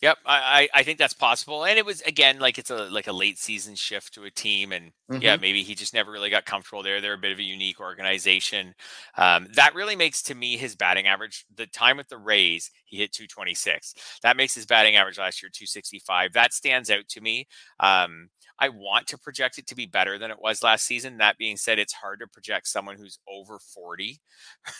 [0.00, 3.08] Yep, I, I I think that's possible, and it was again like it's a like
[3.08, 5.40] a late season shift to a team, and yeah, Mhm.
[5.40, 7.00] maybe he just never really got comfortable there.
[7.00, 8.74] They're a bit of a unique organization.
[9.16, 11.44] Um, that really makes to me his batting average.
[11.52, 13.94] The time with the Rays, he hit 226.
[14.22, 16.32] That makes his batting average last year 265.
[16.32, 17.48] That stands out to me.
[17.80, 18.30] Um,
[18.60, 21.18] I want to project it to be better than it was last season.
[21.18, 24.20] That being said, it's hard to project someone who's over 40,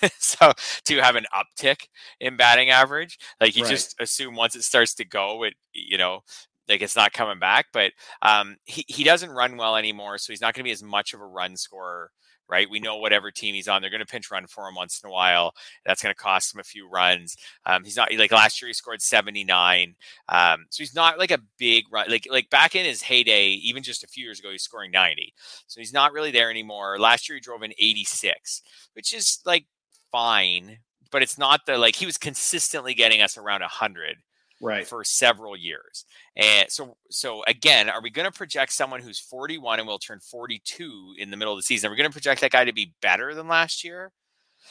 [0.19, 0.53] so
[0.87, 1.87] to have an uptick
[2.21, 3.19] in batting average.
[3.41, 3.65] Like you Right.
[3.65, 6.21] just assume once it starts to go, it you know,
[6.69, 7.67] like it's not coming back.
[7.73, 10.83] But um, he he doesn't run well anymore, so he's not going to be as
[10.83, 12.11] much of a run scorer.
[12.49, 15.01] Right, we know whatever team he's on, they're going to pinch run for him once
[15.03, 15.53] in a while.
[15.85, 17.37] That's going to cost him a few runs.
[17.67, 19.95] Um, he's not like last year he scored 79.
[20.29, 22.09] Um, so he's not like a big run.
[22.09, 25.35] Like like back in his heyday, even just a few years ago, he's scoring 90.
[25.67, 26.99] So he's not really there anymore.
[26.99, 28.63] Last year he drove in 86,
[28.95, 29.67] which is like
[30.11, 30.79] fine,
[31.11, 34.17] but it's not the like he was consistently getting us around 100
[34.61, 34.87] Right.
[34.87, 36.05] for several years.
[36.37, 40.21] And so so again, are we going to project someone who's 41 and will turn
[40.21, 41.89] 42 in the middle of the season?
[41.89, 44.13] Are we going to project that guy to be better than last year?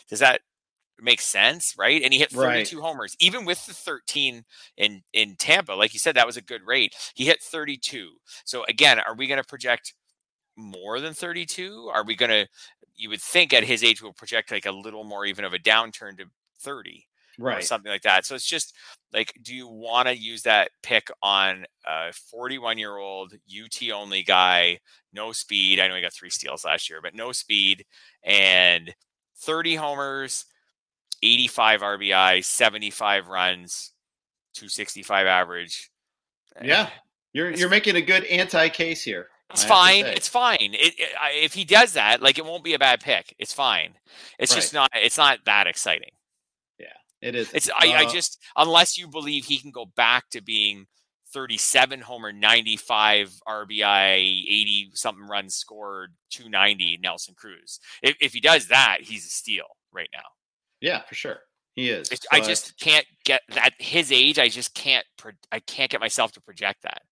[0.10, 0.42] Does that
[1.00, 2.02] make sense, right?
[2.04, 2.68] And he hit Right.
[2.68, 4.44] 32 homers even with the 13
[4.78, 5.74] in in Tampa.
[5.74, 6.96] Like you said that was a good rate.
[7.16, 8.18] He hit 32.
[8.46, 9.94] So again, are we going to project
[10.58, 11.90] more than 32?
[11.94, 12.48] Are we going to
[12.96, 15.60] you would think at his age we'll project like a little more even of a
[15.60, 16.26] downturn to
[16.60, 17.08] 30
[17.40, 17.64] or Right.
[17.64, 18.26] something like that.
[18.26, 18.74] So it's just
[19.14, 24.24] like, do you want to use that pick on a 41 year old UT only
[24.24, 24.80] guy,
[25.14, 25.80] no speed?
[25.80, 27.86] I know he got three steals last year, but no speed
[28.24, 28.94] and
[29.38, 30.46] 30 homers,
[31.24, 33.94] 85 RBI, 75 runs,
[34.54, 35.90] 265 average.
[36.64, 36.84] Yeah.
[36.84, 36.90] Eh,
[37.34, 39.30] You're It's- you're making a good anti case here.
[39.52, 40.06] It's fine.
[40.06, 40.72] It's fine.
[40.74, 43.34] If he does that, like it won't be a bad pick.
[43.38, 43.98] It's fine.
[44.40, 44.90] It's just not.
[44.94, 46.12] It's not that exciting.
[47.22, 47.52] It is.
[47.54, 50.86] It's I, I Uh, just unless you believe he can go back to being
[51.34, 57.80] 37 homer, 95 RBI, 80 something runs scored, 290 Nelson Cruz.
[58.02, 60.24] If, if he does that, he's a steal right now.
[60.80, 61.40] yeah, for sure.
[61.74, 62.10] He is.
[62.32, 64.40] I just can't get that his age.
[64.40, 65.06] I just can't.
[65.52, 67.04] I can't get myself to project that.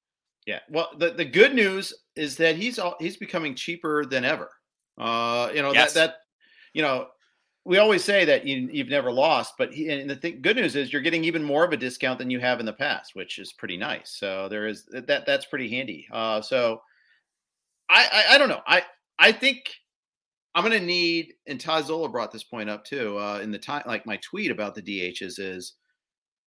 [0.47, 0.59] Yeah.
[0.71, 4.49] Well, the, the good news is that he's all, he's becoming cheaper than ever.
[4.97, 5.93] Uh, you know Yes.
[5.93, 6.15] that that
[6.73, 7.07] you know
[7.65, 10.75] we always say that you you've never lost, but he, and the thing, good news
[10.75, 13.39] is you're getting even more of a discount than you have in the past, which
[13.39, 14.11] is pretty nice.
[14.17, 16.07] So there is that that's pretty handy.
[16.11, 16.81] Uh, so
[17.89, 18.61] I, I I don't know.
[18.67, 18.83] I
[19.17, 19.73] I think
[20.53, 23.83] I'm to need, and Todd Zola brought this point up too uh, in the time,
[23.85, 25.73] like my tweet about the DHs is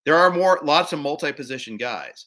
[0.07, 2.27] there are more lots of multi-position guys.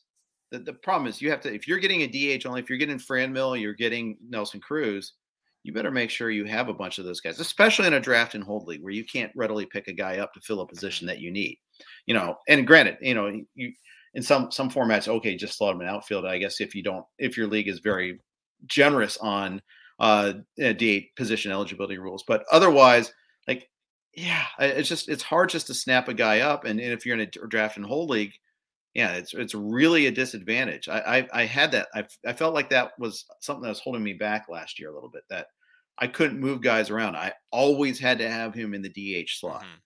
[0.51, 2.77] The, the problem is you have to if you're getting a DH only if you're
[2.77, 5.13] getting Franmil, you're getting Nelson Cruz,
[5.63, 8.35] you better make sure you have a bunch of those guys, especially in a draft
[8.35, 11.07] and hold league where you can't readily pick a guy up to fill a position
[11.07, 11.57] that you need.
[12.05, 13.73] You know, and granted, you know, you
[14.13, 16.25] in some some formats, okay, just slot him in outfield.
[16.25, 18.19] I guess if you don't, if your league is very
[18.67, 19.61] generous on
[19.99, 23.13] uh DH position eligibility rules, but otherwise,
[23.47, 23.69] like,
[24.15, 27.17] yeah, it's just it's hard just to snap a guy up, and, and if you're
[27.17, 28.33] in a draft and hold league,
[28.93, 30.87] yeah, it's it's really a disadvantage.
[30.89, 31.87] I I, I had that.
[31.93, 34.93] I I felt like that was something that was holding me back last year a
[34.93, 35.23] little bit.
[35.29, 35.47] That
[35.97, 37.15] I couldn't move guys around.
[37.15, 39.63] I always had to have him in the DH slot.
[39.63, 39.81] Mhm.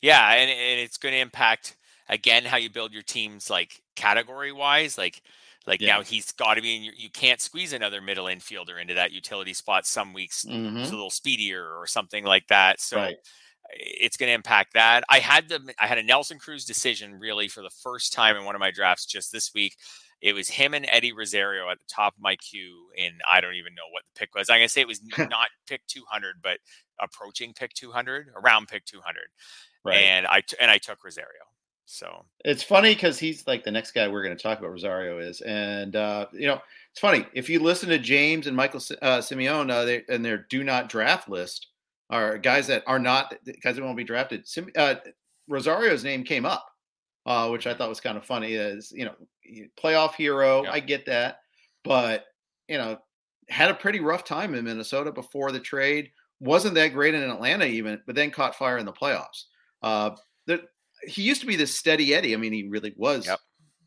[0.00, 1.76] Yeah, and, and it's going to impact
[2.08, 4.98] again how you build your teams like category wise.
[4.98, 5.22] Like
[5.66, 5.98] like Yeah.
[5.98, 9.12] now he's got to be in your, you can't squeeze another middle infielder into that
[9.12, 9.86] utility spot.
[9.86, 10.80] Some weeks Mhm.
[10.82, 12.80] it's a little speedier or something like that.
[12.80, 13.16] So Right.
[13.74, 15.04] It's going to impact that.
[15.08, 18.44] I had the I had a Nelson Cruz decision really for the first time in
[18.44, 19.76] one of my drafts just this week.
[20.20, 23.54] It was him and Eddie Rosario at the top of my queue, and I don't
[23.54, 24.48] even know what the pick was.
[24.50, 26.58] I'm gonna say it was not pick 200, but
[27.00, 29.22] approaching pick 200, around pick 200
[29.84, 29.96] Right.
[29.96, 31.40] and I t- and I took Rosario.
[31.86, 34.70] So It's funny because he's like the next guy we're going to talk about.
[34.70, 36.60] Rosario is, and uh, you know,
[36.92, 40.38] it's funny if you listen to James and Michael uh, Simeone uh, they, and their
[40.38, 41.66] do not draft list
[42.12, 43.34] are guys that are not
[43.64, 44.46] guys that won't be drafted.
[44.46, 44.96] Sim, uh,
[45.48, 46.64] Rosario's name came up,
[47.26, 48.52] uh, which I thought was kind of funny.
[48.52, 49.14] Is you know,
[49.82, 51.38] playoff hero, I get that,
[51.82, 52.26] but
[52.68, 52.98] you know,
[53.48, 56.10] had a pretty rough time in Minnesota before the trade.
[56.38, 59.44] Wasn't that great in Atlanta even, but then caught fire in the playoffs.
[59.82, 60.10] Uh,
[60.46, 60.60] that
[61.04, 62.34] he used to be this steady Eddie.
[62.34, 63.26] I mean, he really was.
[63.26, 63.38] Yep.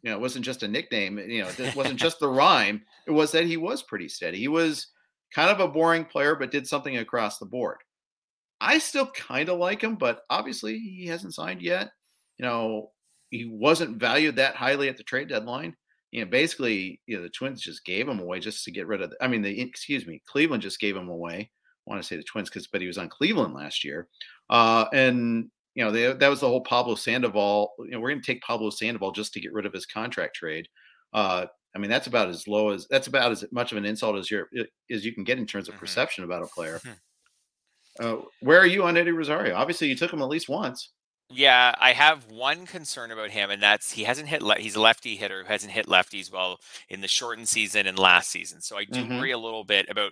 [0.01, 1.19] You know, it wasn't just a nickname.
[1.19, 2.81] You know, it wasn't just the rhyme.
[3.07, 4.39] It was that he was pretty steady.
[4.39, 4.87] He was
[5.33, 7.77] kind of a boring player, but did something across the board.
[8.61, 11.89] I still kind of like him, but obviously he hasn't signed yet.
[12.37, 12.91] You know,
[13.29, 15.75] he wasn't valued that highly at the trade deadline.
[16.11, 19.01] You know, basically, you know, the Twins just gave him away just to get rid
[19.01, 19.09] of.
[19.09, 21.51] The, I mean, the excuse me, Cleveland just gave him away.
[21.87, 24.07] I want to say the Twins because, but he was on Cleveland last year,
[24.49, 27.73] uh, and you know, they, that was the whole Pablo Sandoval.
[27.79, 30.35] You know, we're going to take Pablo Sandoval just to get rid of his contract
[30.35, 30.67] trade.
[31.13, 34.15] Uh, I mean, that's about as low as that's about as much of an insult
[34.15, 34.45] as you
[34.89, 35.81] as you can get in terms of mm-hmm.
[35.81, 36.79] perception about a player.
[37.99, 39.55] Uh, where are you on Eddie Rosario?
[39.55, 40.91] Obviously, you took him at least once.
[41.29, 44.43] Yeah, I have one concern about him, and that's he hasn't hit.
[44.43, 47.97] Le- he's a lefty hitter who hasn't hit lefties well in the shortened season and
[47.97, 48.61] last season.
[48.61, 49.17] So I do mm-hmm.
[49.17, 50.11] worry a little bit about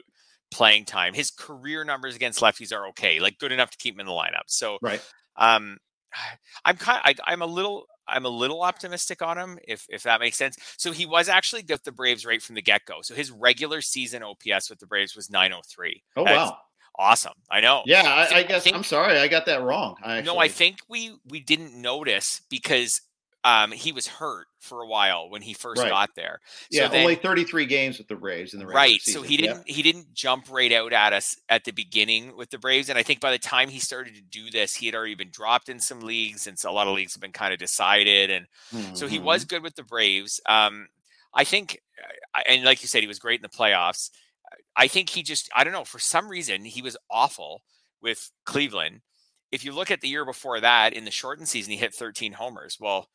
[0.51, 1.13] playing time.
[1.13, 4.11] His career numbers against lefties are okay, like good enough to keep him in the
[4.11, 4.45] lineup.
[4.47, 5.01] So right.
[5.35, 5.77] Um,
[6.65, 7.01] I'm kind.
[7.03, 7.85] I, I'm a little.
[8.05, 10.57] I'm a little optimistic on him, if if that makes sense.
[10.77, 12.95] So he was actually with the Braves right from the get go.
[13.01, 16.03] So his regular season OPS with the Braves was 903.
[16.17, 16.57] Oh That's wow,
[16.97, 17.33] awesome!
[17.49, 17.83] I know.
[17.85, 19.95] Yeah, I, I, I guess I think, I'm sorry, I got that wrong.
[20.25, 23.01] no, I think we we didn't notice because
[23.45, 25.89] um, he was hurt for a while when he first right.
[25.89, 26.39] got there.
[26.71, 29.01] So yeah, then, only 33 games with the Braves in the right.
[29.01, 29.21] Season.
[29.21, 29.73] So he didn't yeah.
[29.73, 33.03] he didn't jump right out at us at the beginning with the Braves, and I
[33.03, 35.79] think by the time he started to do this, he had already been dropped in
[35.79, 38.95] some leagues, and so a lot of leagues have been kind of decided, and mm-hmm.
[38.95, 39.55] so he was mm-hmm.
[39.55, 40.39] good with the Braves.
[40.47, 40.87] Um,
[41.33, 41.81] I think,
[42.47, 44.09] and like you said, he was great in the playoffs.
[44.75, 47.63] I think he just I don't know for some reason he was awful
[48.01, 49.01] with Cleveland.
[49.51, 52.33] If you look at the year before that, in the shortened season, he hit 13
[52.33, 52.77] homers.
[52.79, 53.07] Well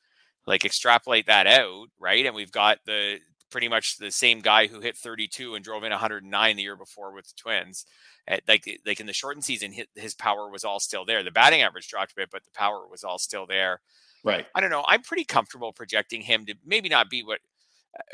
[0.48, 2.24] like extrapolate that out, right?
[2.24, 3.18] And we've got the
[3.50, 7.12] pretty much the same guy who hit 32 and drove in 109 the year before
[7.12, 7.84] with the Twins.
[8.26, 11.22] At, like eh, like in the shortened season, his, his power was all still there.
[11.22, 13.80] The batting average dropped a bit, but the power was all still there.
[14.24, 14.46] Right.
[14.54, 14.84] I don't know.
[14.88, 17.40] I'm pretty comfortable projecting him to maybe not be what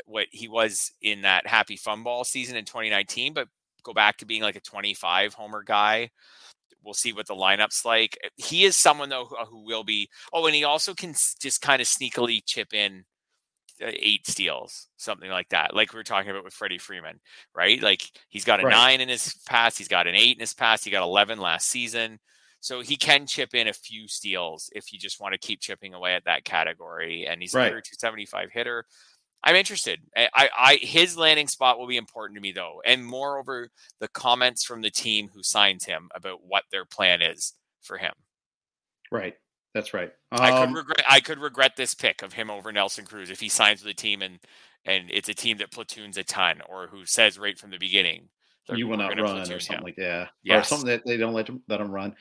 [0.05, 3.47] what he was in that happy fun ball season in 2019, but
[3.83, 6.09] go back to being like a 25 homer guy.
[6.83, 8.17] We'll see what the lineup's like.
[8.23, 10.09] Eh, he is someone though who, who will be.
[10.33, 13.05] Oh, and he also can just kind of sneakily chip in
[13.81, 15.75] uh, eight steals, something like that.
[15.75, 17.19] Like we were talking about with Freddie Freeman,
[17.53, 17.81] right?
[17.81, 18.71] Like he's got a right.
[18.71, 21.67] nine in his past, he's got an eight in his past, he got 11 last
[21.67, 22.19] season.
[22.61, 25.93] So he can chip in a few steals if you just want to keep chipping
[25.93, 27.27] away at that category.
[27.27, 27.67] And he's right.
[27.67, 28.85] a 275 hitter.
[29.45, 29.99] I'm interested.
[30.17, 33.69] I, I, his landing spot will be important to me though, and moreover,
[33.99, 38.13] the comments from the team who signs him about what their plan is for him.
[39.11, 39.35] Right.
[39.75, 40.11] That's right.
[40.31, 41.03] Um, I could um regret.
[41.07, 43.95] I could regret this pick of him over Nelson Cruz if he signs with a
[43.95, 44.39] team and
[44.85, 48.29] and it's a team that platoons a ton or who says right from the beginning
[48.73, 49.83] you will not run or something him.
[49.83, 50.65] like that, yes.
[50.65, 52.15] or something that they don't let them, let them run.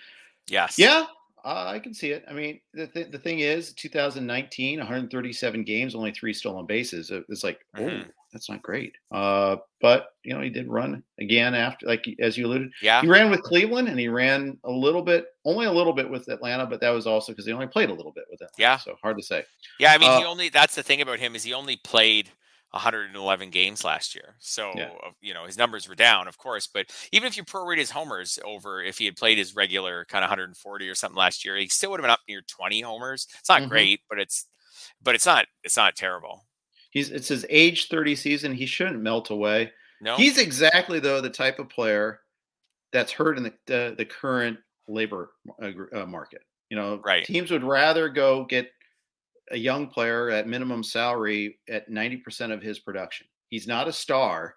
[0.47, 0.79] Yes.
[0.79, 1.07] Yeah.
[1.45, 2.24] Uh, I can see it.
[2.28, 7.12] I mean, the, th- the thing is, 2019, 137 games, only three stolen bases.
[7.28, 8.09] It's like, mm-hmm.
[8.09, 8.95] oh, that's not great.
[9.12, 12.70] Uh, but you know, he did run again after, like as you alluded.
[12.80, 16.09] Yeah, he ran with Cleveland, and he ran a little bit, only a little bit
[16.09, 18.49] with Atlanta, but that was also because he only played a little bit with it.
[18.57, 19.45] Yeah, so hard to say.
[19.78, 20.49] Yeah, I mean, uh, he only.
[20.49, 22.30] That's the thing about him is he only played
[22.75, 24.35] 111 games last year.
[24.41, 24.91] So, yeah.
[25.20, 28.39] you know, his numbers were down, of course, but even if you prorate his homers
[28.45, 31.68] over if he had played his regular kind of 140 or something last year, he
[31.68, 33.29] still would have been up near 20 homers.
[33.39, 33.70] It's not mm-hmm.
[33.70, 34.47] great, but it's
[35.03, 36.45] but it's not it's not terrible.
[36.91, 38.53] He's it's his age 30 season.
[38.53, 39.72] He shouldn't melt away.
[40.01, 40.16] No.
[40.16, 42.20] He's exactly though the type of player
[42.93, 44.59] that's hurt in the the, the current
[44.89, 45.31] labor
[45.62, 46.43] uh, uh market.
[46.70, 47.25] You know, right.
[47.25, 48.70] teams would rather go get
[49.51, 53.26] a young player at minimum salary at 90% of his production.
[53.49, 54.57] He's not a star,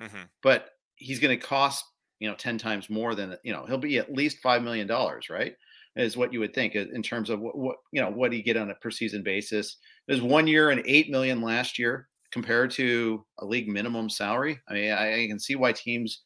[0.00, 0.24] mm-hmm.
[0.42, 1.84] but he's going to cost,
[2.18, 4.88] you know, 10 times more than, you know, he'll be at least $5 million,
[5.30, 5.54] right?
[5.94, 8.58] Is what you would think in terms of what, what you know, what he get
[8.58, 9.78] on a per season basis.
[10.06, 14.60] There's one year and 8 million last year compared to a league minimum salary.
[14.68, 16.22] I mean, I, I can see why teams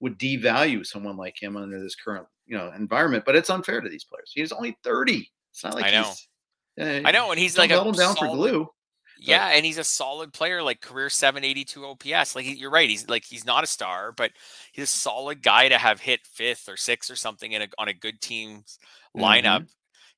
[0.00, 3.88] would devalue someone like him under this current, you know, environment, but it's unfair to
[3.90, 4.32] these players.
[4.34, 5.30] He's only 30.
[5.52, 6.12] It's not like I know.
[6.78, 8.68] Uh, I know, and he's like a down solid, for glue.
[9.18, 12.34] Yeah, and he's a solid player, like career 782 OPS.
[12.34, 14.32] Like you're right, he's like he's not a star, but
[14.72, 17.88] he's a solid guy to have hit fifth or sixth or something in a, on
[17.88, 18.78] a good team's
[19.16, 19.42] lineup.
[19.42, 19.64] Mm-hmm.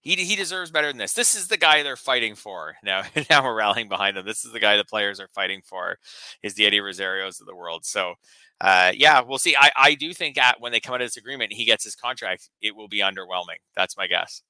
[0.03, 1.13] He, he deserves better than this.
[1.13, 2.75] This is the guy they're fighting for.
[2.85, 4.27] Now now we're rallying behind him.
[4.27, 5.99] This is the guy the players are fighting for.
[6.43, 7.85] Is the Eddie Rosarios of the world.
[7.85, 8.15] So
[8.61, 9.57] uh, yeah, we'll see.
[9.57, 11.97] I, I do think at when they come out of this agreement, he gets his
[11.97, 13.59] contract, it will be underwhelming.
[13.75, 14.43] That's my guess.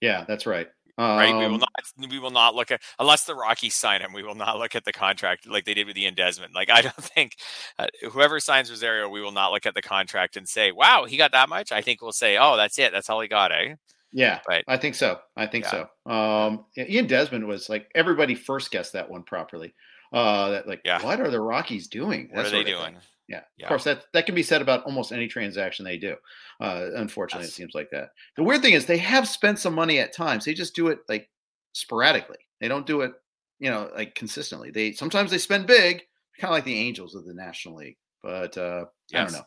[0.00, 0.66] Yeah, that's right.
[0.98, 1.32] Um, right.
[1.34, 2.10] We will Um, not.
[2.10, 4.12] We will not look at unless the Rockies sign him.
[4.12, 6.52] We will not look at the contract like they did with Ian Desmond.
[6.54, 7.36] Like I don't think
[7.78, 11.16] uh, whoever signs Rosario, we will not look at the contract and say, "Wow, he
[11.16, 12.92] got that much." I think we'll say, "Oh, that's it.
[12.92, 13.74] That's all he got." Eh.
[14.14, 15.20] Yeah, But- I think so.
[15.36, 15.86] I think Yeah.
[16.06, 16.12] so.
[16.12, 19.74] Um, Ian Desmond was like everybody first guessed that one properly.
[20.12, 21.02] Uh, that like, Yeah.
[21.02, 22.28] what are the Rockies doing?
[22.30, 22.98] What are they doing?
[23.32, 23.40] Yeah.
[23.56, 23.64] Yeah.
[23.66, 26.14] Of course, that that can be said about almost any transaction they do.
[26.60, 27.52] Uh, unfortunately, Yes.
[27.54, 28.10] it seems like that.
[28.36, 30.44] The weird thing is they have spent some money at times.
[30.44, 31.28] They just do it like
[31.72, 32.38] sporadically.
[32.60, 33.12] They don't do it,
[33.58, 34.70] you know, like consistently.
[34.70, 36.02] They sometimes they spend big,
[36.38, 37.96] kind of like the Angels of the National League.
[38.22, 39.44] But uh, I don't know.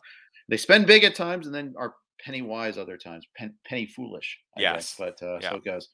[0.48, 4.38] They spend big at times and then are penny wise other times, pen, penny foolish.
[4.56, 4.74] I guess.
[4.74, 4.94] Yes.
[4.98, 5.50] But uh, Yeah.
[5.50, 5.88] so it goes.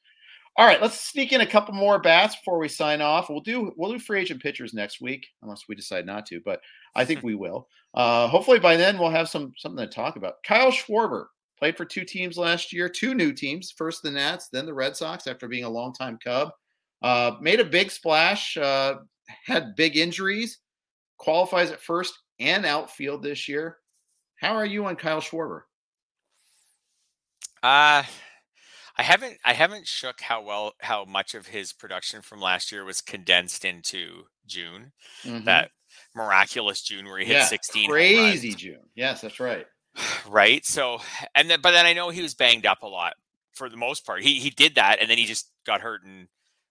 [0.55, 3.27] All right, let's sneak in a couple more bats before we sign off.
[3.27, 6.59] We'll do we'll do free agent pitchers next week, unless we decide not to, but
[6.95, 7.67] I think we will.
[7.93, 10.35] Uh, hopefully by then we'll have some something to talk about.
[10.45, 11.25] Kyle Schwarber
[11.59, 13.71] played for two teams last year, two new teams.
[13.71, 16.49] First the Nats, then the Red Sox after being a longtime Cub.
[17.01, 18.95] Uh, made a big splash, uh,
[19.45, 20.59] had big injuries,
[21.17, 23.77] qualifies at first and outfield this year.
[24.37, 25.61] How are you on Kyle Schwarber?
[27.61, 28.03] Uh
[28.95, 32.85] I haven't I haven't shook how well how much of his production from last year
[32.85, 34.91] was condensed into June.
[35.23, 35.45] Mhm.
[35.45, 35.71] That
[36.15, 38.79] miraculous June where he hit yeah, 16 home crazy June.
[38.95, 39.65] Yes, that's right.
[40.29, 40.65] right?
[40.65, 40.99] So
[41.35, 43.13] and then but then I know he was banged up a lot
[43.53, 44.21] for the most part.
[44.21, 46.27] He he did that and then he just got hurt and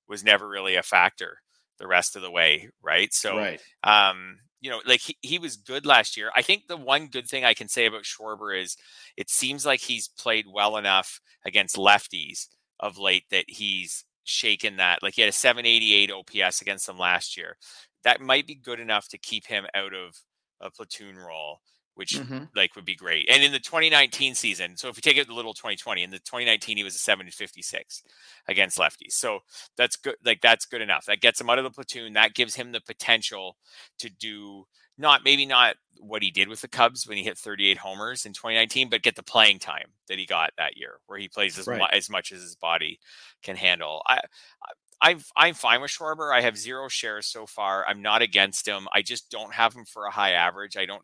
[0.09, 1.38] was never really a factor
[1.78, 3.12] the rest of the way, right?
[3.12, 3.61] So right.
[3.84, 7.26] um you know like he, he was good last year i think the one good
[7.26, 8.76] thing i can say about schwarber is
[9.16, 12.47] it seems like he's played well enough against lefties
[12.80, 17.36] of late that he's shaken that like he had a 788 ops against them last
[17.36, 17.57] year
[18.05, 20.16] that might be good enough to keep him out of
[20.61, 21.61] a platoon role
[21.94, 22.48] which Mhm.
[22.57, 23.28] like would be great.
[23.28, 26.18] And in the 2019 season, so if we take it a little 2020, in the
[26.20, 28.03] 2019 he was a 756
[28.48, 29.12] against lefties.
[29.12, 29.40] So
[29.76, 30.16] that's good.
[30.24, 31.05] Like that's good enough.
[31.05, 32.14] That gets him out of the platoon.
[32.14, 33.59] That gives him the potential
[33.98, 37.76] to do not maybe not what he did with the Cubs when he hit 38
[37.76, 41.28] homers in 2019, but get the playing time that he got that year, where he
[41.28, 41.78] plays as, Right.
[41.78, 43.00] mu- as much as his body
[43.42, 44.03] can handle.
[44.07, 44.16] I,
[44.62, 44.72] I
[45.03, 46.32] I'm I'm fine with Schwarber.
[46.32, 47.84] I have zero shares so far.
[47.86, 48.86] I'm not against him.
[48.94, 50.76] I just don't have him for a high average.
[50.76, 51.03] I don't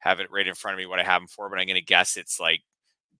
[0.00, 1.76] have it right in front of me what I have him for, but I'm going
[1.76, 2.60] to guess it's like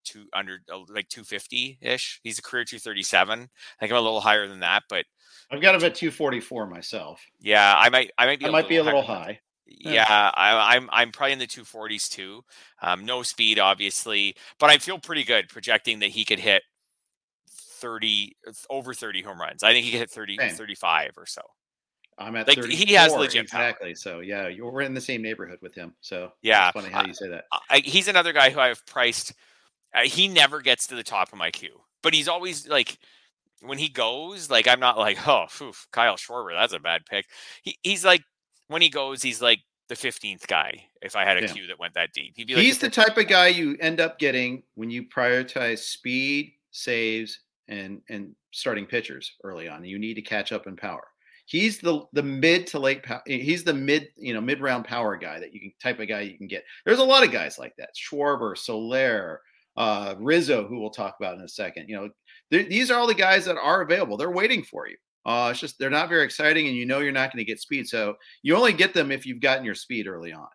[0.05, 2.21] two under uh, like 250 ish.
[2.23, 3.41] He's a career 237.
[3.41, 3.47] I
[3.81, 5.07] think I'm a little higher than that, but
[5.51, 7.25] I've got him at 244 myself.
[7.41, 9.41] yeah, I might I might be a might be a little higher high.
[9.67, 12.43] Yeah, I, I'm I'm probably in the 240s too.
[12.83, 16.63] Um, no speed, obviously, but I feel pretty good projecting that he could hit
[17.79, 18.37] 30
[18.71, 19.63] over 30 home runs.
[19.63, 20.51] I think he could hit 30 Same.
[20.55, 21.43] 35 or so.
[22.19, 22.87] I'm at Like, 34.
[22.87, 23.63] he has legit power.
[23.69, 23.95] exactly.
[23.95, 25.95] So yeah, you we're in the same neighborhood with him.
[26.01, 27.45] So Yeah, it's funny how I- you say that.
[27.71, 29.33] I, he's another guy who I've priced.
[29.95, 32.99] Uh, he never gets to the top of my queue, but he's always like
[33.61, 34.51] when he goes.
[34.51, 37.27] Like I'm not like, oh, phew, Kyle Schwarber, that's a bad pick.
[37.63, 38.23] He, he's like
[38.67, 40.87] when he goes, he's like the 15th guy.
[41.01, 41.47] If I had a Yeah.
[41.53, 43.77] queue that went that deep, he'd be like He's the 15th type of guy you
[43.81, 47.39] end up getting when you prioritize speed, saves,
[47.69, 49.85] and and starting pitchers early on.
[49.85, 51.05] You need to catch up in power.
[51.47, 53.23] He's the the mid to late power.
[53.27, 56.21] He's the mid you know mid round power guy that you can type of guy
[56.21, 56.65] you can get.
[56.85, 57.91] There's a lot of guys like that.
[57.97, 59.41] Schwarber, Soler,
[59.77, 61.89] uh, Rizzo, who we'll talk about in a second.
[61.89, 62.09] You know,
[62.51, 64.17] th- these are all the guys that are available.
[64.17, 64.97] They're waiting for you.
[65.25, 67.61] Uh, it's just they're not very exciting, and you know you're not going to get
[67.61, 67.87] speed.
[67.87, 70.49] So you only get them if you've gotten your speed early on.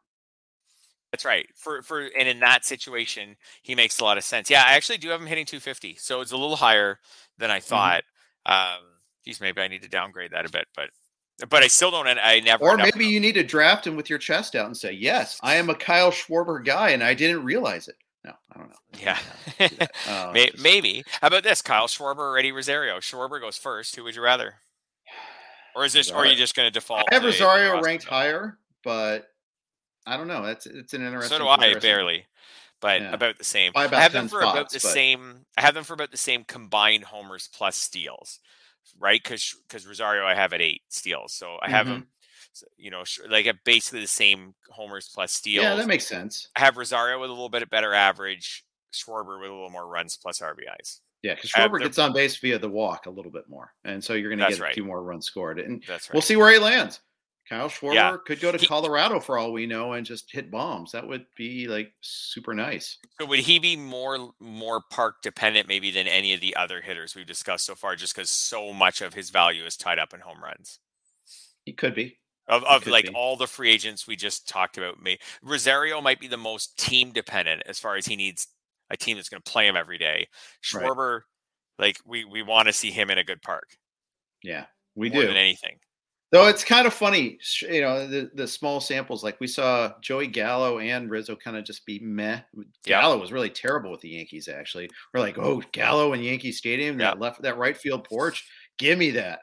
[1.13, 1.47] That's right.
[1.55, 4.49] For for and in that situation, he makes a lot of sense.
[4.49, 6.97] Yeah, I actually do have him hitting 250, so it's a little higher
[7.37, 8.01] than I thought.
[8.47, 8.79] Um,
[9.23, 10.89] geez, maybe I need to downgrade that a bit, but
[11.51, 12.07] but I still don't.
[12.07, 12.63] I never.
[12.63, 15.53] Or maybe you need to draft him with your chest out and say, "Yes, I
[15.57, 17.95] am a Kyle Schwarber guy, and I didn't realize it."
[18.25, 18.75] No, I don't know.
[18.99, 19.19] Yeah.
[19.59, 19.85] Don't do.
[20.09, 21.03] Uh, May- just- Maybe.
[21.21, 21.61] How about this?
[21.61, 22.97] Kyle Schwarber or Eddie Rosario?
[22.97, 23.95] Schwarber goes first.
[23.95, 24.55] Who would you rather?
[25.75, 26.09] Or is this?
[26.09, 27.05] Or are you just going to default?
[27.11, 29.27] I have Rosario ranked higher, but
[30.05, 30.43] I don't know.
[30.45, 31.37] That's it's an interesting.
[31.37, 32.25] So do I barely,
[32.81, 33.13] but Yeah.
[33.13, 33.71] about the same.
[33.73, 35.45] By I have them 10 for about the but- same.
[35.57, 38.39] I have them for about the same combined homers plus steals,
[38.99, 39.21] right?
[39.23, 41.89] Because because Rosario I have at eight steals, so I have Mhm.
[41.89, 42.07] them.
[42.55, 45.63] so, You know, like at basically the same homers plus steals.
[45.63, 46.49] Yeah, that makes sense.
[46.55, 50.17] I have Rosario with a little bit better average, Schwarber with a little more runs
[50.17, 50.99] plus RBIs.
[51.23, 54.13] Yeah, because Schwarber gets on base via the walk a little bit more, and so
[54.13, 54.73] you're going to get a right.
[54.75, 55.57] few more runs scored.
[55.59, 56.13] And That's right.
[56.13, 56.99] we'll see where he lands.
[57.49, 58.17] Kyle Schwarber Yeah.
[58.25, 60.91] could go to He- Colorado for all we know and just hit bombs.
[60.93, 62.97] That would be like super nice.
[63.19, 67.15] So would he be more more park dependent maybe than any of the other hitters
[67.15, 70.21] we've discussed so far, just because so much of his value is tied up in
[70.21, 70.79] home runs?
[71.65, 72.17] He could be.
[72.47, 73.13] Of, of like be.
[73.13, 77.11] all the free agents we just talked about, me Rosario might be the most team
[77.11, 78.47] dependent as far as he needs
[78.89, 80.27] a team that's going to play him every day.
[80.73, 80.83] Right.
[80.85, 81.21] Schwarber
[81.79, 83.77] Like we we want to see him in a good park.
[84.41, 84.65] Yeah,
[84.95, 85.27] we more do.
[85.27, 85.79] than anything.
[86.33, 89.23] Though it's kind of funny, you know, the, the small samples.
[89.23, 92.39] Like we saw Joey Gallo and Rizzo kind of just be meh.
[92.85, 94.47] Gallo was really terrible with the Yankees.
[94.47, 98.47] Actually, we're like, oh, Gallo in Yankee Stadium, that left, that right field porch,
[98.79, 99.41] give me that.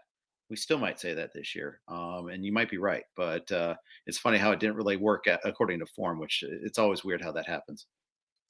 [0.48, 3.04] We still might say that this year, um, and you might be right.
[3.14, 3.76] But uh,
[4.08, 7.04] it's funny how it didn't really work at, according to form, which uh, it's always
[7.04, 7.86] weird how that happens.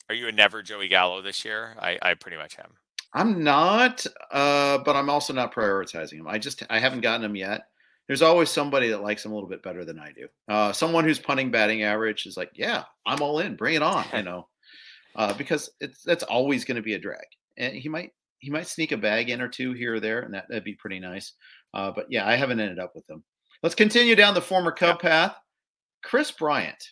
[0.08, 1.76] Are you a never Joey Gallo this year?
[1.78, 2.72] I, I pretty much am.
[3.12, 6.26] I'm not, uh, but I'm also not prioritizing him.
[6.26, 7.64] I just I haven't gotten him yet
[8.10, 10.26] there's always somebody that likes him a little bit better than I do.
[10.48, 14.04] Uh, someone who's punting batting average is like, yeah, I'm all in, bring it on,
[14.12, 14.48] you know,
[15.14, 17.24] uh, because it's that's always going to be a drag,
[17.56, 18.10] and he might
[18.40, 20.74] he might sneak a bag in or two here or there, and that that'd be
[20.74, 21.34] pretty nice.
[21.72, 23.22] Uh, but yeah, I haven't ended up with him.
[23.62, 25.36] Let's continue down the former Cub path.
[26.02, 26.82] Kris Bryant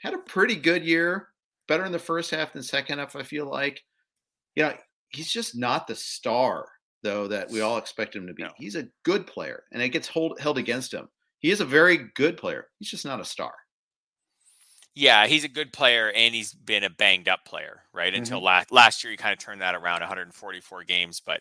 [0.00, 1.28] had a pretty good year,
[1.68, 3.14] better in the first half than second half.
[3.14, 3.84] I feel like,
[4.56, 4.72] yeah,
[5.10, 6.66] he's just not the star
[7.04, 8.42] though that we all expect him to be.
[8.42, 8.50] No.
[8.56, 11.08] He's a good player, and it gets hold, held against him.
[11.38, 12.66] He is a very good player.
[12.80, 13.54] He's just not a star.
[14.96, 18.12] Yeah, he's a good player, and he's been a banged up player, right?
[18.12, 18.22] Mm-hmm.
[18.22, 21.40] Until last last year, he kind of turned that around, 144 games, but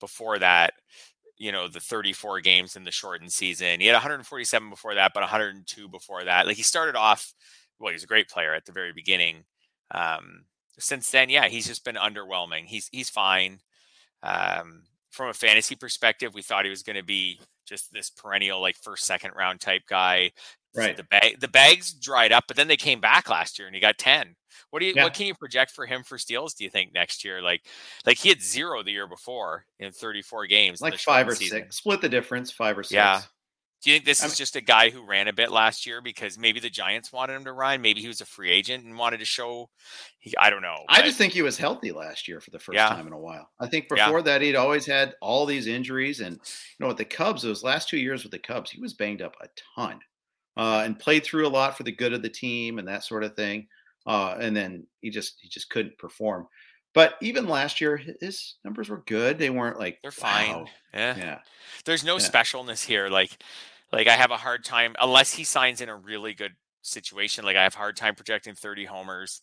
[0.00, 0.74] before that,
[1.36, 5.22] you know, the 34 games in the shortened season, he had 147 before that, but
[5.22, 6.46] 102 before that.
[6.46, 7.34] Like he started off,
[7.78, 9.44] well, he's a great player at the very beginning.
[9.90, 10.44] Um,
[10.78, 12.64] since then, yeah, he's just been underwhelming.
[12.66, 13.58] He's he's fine.
[14.22, 18.60] Um, from a fantasy perspective, we thought he was going to be just this perennial
[18.60, 20.32] like first second round type guy.
[20.74, 20.96] Right.
[20.96, 23.80] The bag the bags dried up, but then they came back last year and he
[23.80, 24.34] got 10.
[24.70, 25.04] What do you yeah.
[25.04, 27.42] what can you project for him for steals, do you think, next year?
[27.42, 27.66] Like
[28.06, 30.80] like he had zero the year before in 34 games.
[30.80, 31.58] Like five or season.
[31.58, 31.76] six.
[31.76, 32.94] Split the difference, five or six.
[32.94, 33.20] Yeah.
[33.82, 35.86] Do you think this I is mean, just a guy who ran a bit last
[35.86, 37.82] year because maybe the Giants wanted him to run?
[37.82, 39.70] Maybe he was a free agent and wanted to show.
[40.20, 40.84] He, I don't know.
[40.88, 42.88] I just think he was healthy last year for the first yeah.
[42.88, 43.50] time in a while.
[43.58, 44.22] I think before yeah.
[44.22, 47.88] that he'd always had all these injuries, and you know with the Cubs, those last
[47.88, 49.98] two years with the Cubs, he was banged up a ton,
[50.56, 53.24] uh, and played through a lot for the good of the team and that sort
[53.24, 53.66] of thing.
[54.06, 56.46] Uh, and then he just he just couldn't perform.
[56.94, 59.38] But even last year, his numbers were good.
[59.38, 60.50] They weren't like they're fine.
[60.50, 60.66] Wow.
[60.94, 61.38] Yeah, yeah.
[61.84, 62.28] There's no yeah.
[62.28, 63.08] specialness here.
[63.08, 63.42] Like
[63.92, 66.52] like I have a hard time unless he signs in a really good
[66.82, 67.44] situation.
[67.44, 69.42] Like I have a hard time projecting 30 homers.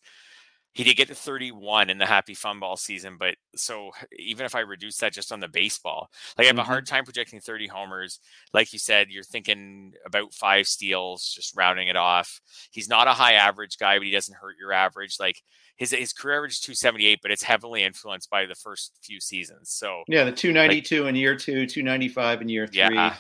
[0.74, 4.54] He did get to 31 in the happy fun ball season, but so even if
[4.54, 6.62] I reduce that just on the baseball, like I have mm-hmm.
[6.62, 8.20] a hard time projecting 30 homers.
[8.54, 12.40] Like you said, you're thinking about five steals, just rounding it off.
[12.72, 15.18] He's not a high average guy, but he doesn't hurt your average.
[15.20, 15.42] Like
[15.76, 19.72] his his career average is 278, but it's heavily influenced by the first few seasons.
[19.72, 22.78] So yeah, the 292 like, in year two, 295 in year three.
[22.78, 23.16] Yeah,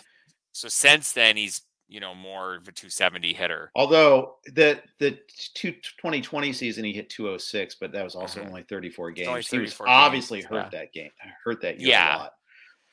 [0.60, 3.72] so since then, he's you know more of a 270 hitter.
[3.76, 5.18] Although the the
[5.56, 8.50] two, 2020 season he hit 206, but that was also mm-hmm.
[8.50, 9.28] only 34 games.
[9.30, 9.88] Only 34 he was games.
[9.88, 10.80] obviously hurt yeah.
[10.80, 11.12] that game,
[11.46, 12.16] hurt that year yeah.
[12.16, 12.32] a lot.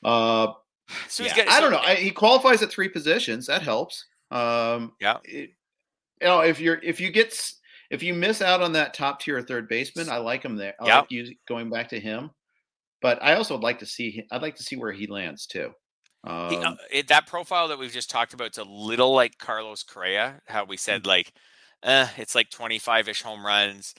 [0.05, 0.53] Uh,
[1.09, 1.79] so yeah, got, I don't know.
[1.79, 3.47] I, he qualifies at three positions.
[3.47, 4.05] That helps.
[4.31, 5.17] Um, yeah.
[5.25, 5.51] It,
[6.21, 7.51] you know, if you're if you get
[7.91, 10.73] if you miss out on that top tier third baseman, I like him there.
[10.79, 10.95] I yep.
[11.01, 12.31] like you going back to him,
[13.01, 14.25] but I also would like to see.
[14.31, 15.73] I'd like to see where he lands too.
[16.27, 19.37] Um, he, uh, it, that profile that we've just talked about, it's a little like
[19.37, 20.41] Carlos Correa.
[20.45, 21.07] How we said mm.
[21.07, 21.33] like,
[21.83, 23.95] uh, it's like 25 ish home runs.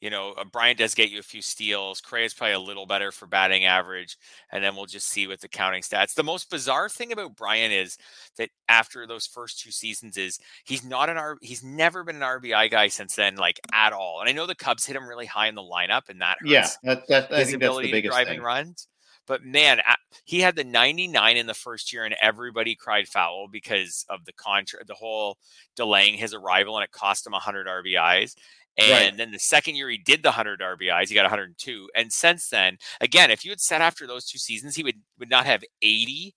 [0.00, 2.00] You know, uh, Bryant does get you a few steals.
[2.00, 4.16] Correa is probably a little better for batting average,
[4.52, 6.14] and then we'll just see with the counting stats.
[6.14, 7.98] The most bizarre thing about Bryant is
[8.36, 11.36] that after those first two seasons, is he's not an R.
[11.42, 14.20] He's never been an RBI guy since then, like at all.
[14.20, 16.50] And I know the Cubs hit him really high in the lineup, and that hurts
[16.50, 18.86] yeah, that, that I his ability to drive in runs.
[19.28, 19.80] But man,
[20.24, 24.32] he had the 99 in the first year, and everybody cried foul because of the
[24.32, 25.36] contract, the whole
[25.76, 28.34] delaying his arrival, and it cost him 100 RBIs.
[28.78, 29.16] And right.
[29.16, 31.90] then the second year he did the 100 RBIs, he got 102.
[31.94, 35.30] And since then, again, if you had said after those two seasons he would would
[35.30, 36.34] not have 80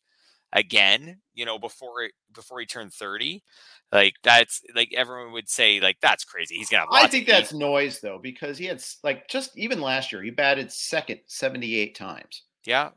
[0.51, 3.43] again, you know, before before he turned 30,
[3.91, 6.55] like that's like everyone would say like that's crazy.
[6.55, 6.85] He's gonna.
[6.91, 10.71] I think that's noise though because he had like just even last year he batted
[10.71, 12.43] second 78 times.
[12.65, 12.89] Yeah.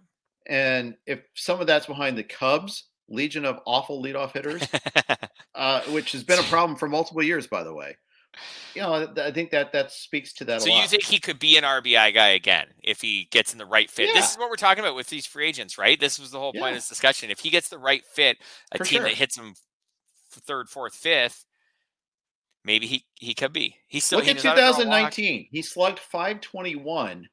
[0.47, 4.63] And if some of that's behind the Cubs, legion of awful leadoff hitters,
[5.55, 7.97] uh, which has been a problem for multiple years, by the way.
[8.75, 10.63] You know, I think that that speaks to that.
[10.63, 13.67] So you think he could be an RBI guy again if he gets in the
[13.67, 14.09] right fit?
[14.09, 14.15] Yeah.
[14.15, 15.99] This is what we're talking about with these free agents, right?
[15.99, 16.69] This was the whole point yeah.
[16.71, 17.31] of this discussion.
[17.31, 18.39] If he gets the right fit,
[18.73, 19.09] a for team sure.
[19.09, 19.55] that hits him
[20.31, 21.45] third, fourth, fifth,
[22.65, 23.77] maybe he he could be.
[23.87, 25.47] He's still look at 2019.
[25.51, 27.29] He slugged 521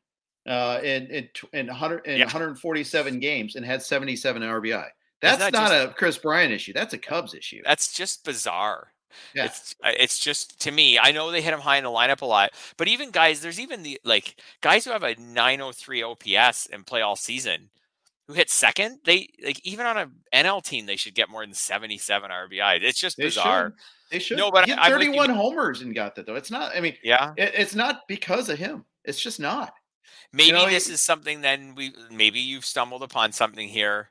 [0.47, 4.87] uh, in in in, 100, in 147 games and had 77 RBI.
[5.21, 6.73] That's not, not just, a Kris Bryant issue.
[6.73, 7.61] That's a Cubs issue.
[7.63, 8.91] That's just bizarre.
[9.35, 9.45] Yeah.
[9.45, 10.97] It's uh, it's just to me.
[10.97, 13.59] I know they hit him high in the lineup a lot, but even guys, there's
[13.59, 17.69] even the like guys who have a 903 OPS and play all season
[18.27, 18.99] who hit second.
[19.05, 22.81] They like even on a NL team, they should get more than 77 RBI.
[22.81, 23.65] It's just they bizarre.
[23.65, 23.73] Should.
[24.11, 24.37] They should.
[24.37, 26.35] No, but he had 31 homers and got that though.
[26.35, 26.75] It's not.
[26.75, 28.85] I mean, yeah, it, it's not because of him.
[29.03, 29.73] It's just not.
[30.33, 31.41] Maybe you know, this is something.
[31.41, 34.09] Then we maybe you've stumbled upon something here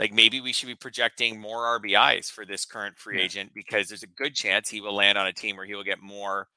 [0.00, 3.24] like maybe we should be projecting more RBIs for this current free yeah.
[3.24, 5.84] agent because there's a good chance he will land on a team where he will
[5.84, 6.48] get more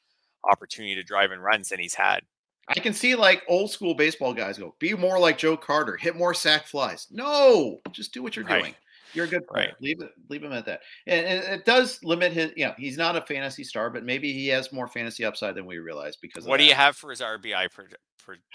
[0.49, 2.21] opportunity to drive and runs than he's had.
[2.69, 6.15] I can see like old school baseball guys go, be more like Joe Carter, hit
[6.15, 7.07] more sac flies.
[7.11, 8.61] No, just do what you're right.
[8.61, 8.75] doing.
[9.13, 9.67] You're a good player.
[9.67, 9.81] Right.
[9.81, 10.81] Leave it, leave him at that.
[11.07, 14.33] And, and, it does limit his, you know, he's not a fantasy star, but maybe
[14.33, 17.21] he has more fantasy upside than we realize because what do you have for his
[17.21, 17.87] RBI per,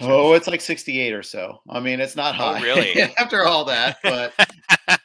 [0.00, 1.60] Oh, it's like 68 or so.
[1.68, 2.58] I mean, it's not oh, high.
[2.58, 3.00] Oh, really?
[3.18, 4.32] After all that, but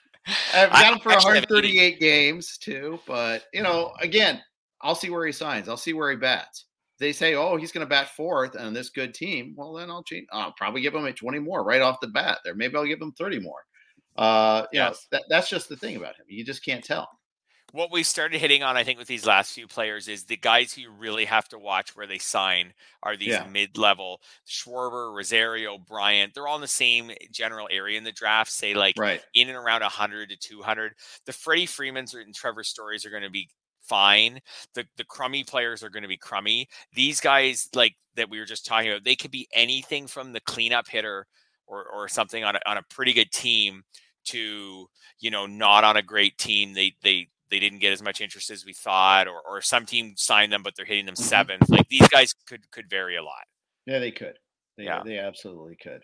[0.54, 3.00] I've got him for 138 games too.
[3.06, 4.04] But you know, mm.
[4.04, 4.42] again,
[4.82, 5.68] I'll see where he signs.
[5.68, 6.66] I'll see where he bats.
[7.00, 9.54] They say, oh, he's going to bat fourth on this good team.
[9.58, 10.28] Well, then I'll change.
[10.32, 12.40] I'll probably give him a 20 more right off the bat.
[12.46, 13.60] There, maybe I'll give him 30 more.
[14.16, 15.08] Uh, you yes.
[15.12, 16.26] know, that, that's just the thing about him.
[16.28, 17.10] You just can't tell
[17.74, 20.72] what we started hitting on, I think, with these last few players is the guys
[20.72, 22.72] who you really have to watch where they sign
[23.02, 23.48] are these yeah.
[23.52, 26.34] mid-level Schwarber, Rosario, Bryant.
[26.34, 29.22] They're all in the same general area in the draft, say like right.
[29.34, 30.94] in and around 100 to 200.
[31.26, 33.50] The Freddie Freemans and Trevor Stories are going to be
[33.82, 34.40] fine.
[34.76, 36.68] The the crummy players are going to be crummy.
[36.94, 40.42] These guys, like that we were just talking about, they could be anything from the
[40.42, 41.26] cleanup hitter
[41.66, 43.84] or or something on a, on a pretty good team
[44.26, 44.88] to
[45.20, 46.74] you know not on a great team.
[46.74, 50.14] They they they didn't get as much interest as we thought, or, or some team
[50.18, 51.24] signed them, but they're hitting them mm-hmm.
[51.24, 51.70] seventh.
[51.70, 53.46] Like these guys could could vary a lot.
[53.86, 54.38] Yeah, they could.
[54.78, 56.04] They, yeah, they absolutely could.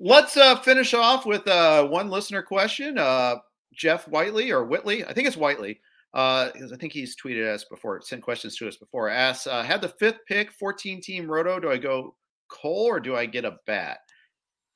[0.00, 2.98] Let's uh, finish off with uh, one listener question.
[2.98, 3.36] Uh,
[3.72, 5.80] Jeff Whiteley or Whitley, I think it's Whiteley,
[6.12, 9.08] because uh, I think he's tweeted us before, sent questions to us before.
[9.08, 11.58] Asks, uh, had the fifth pick, 14 team roto.
[11.58, 12.14] Do I go
[12.48, 13.98] Cole or do I get a bat?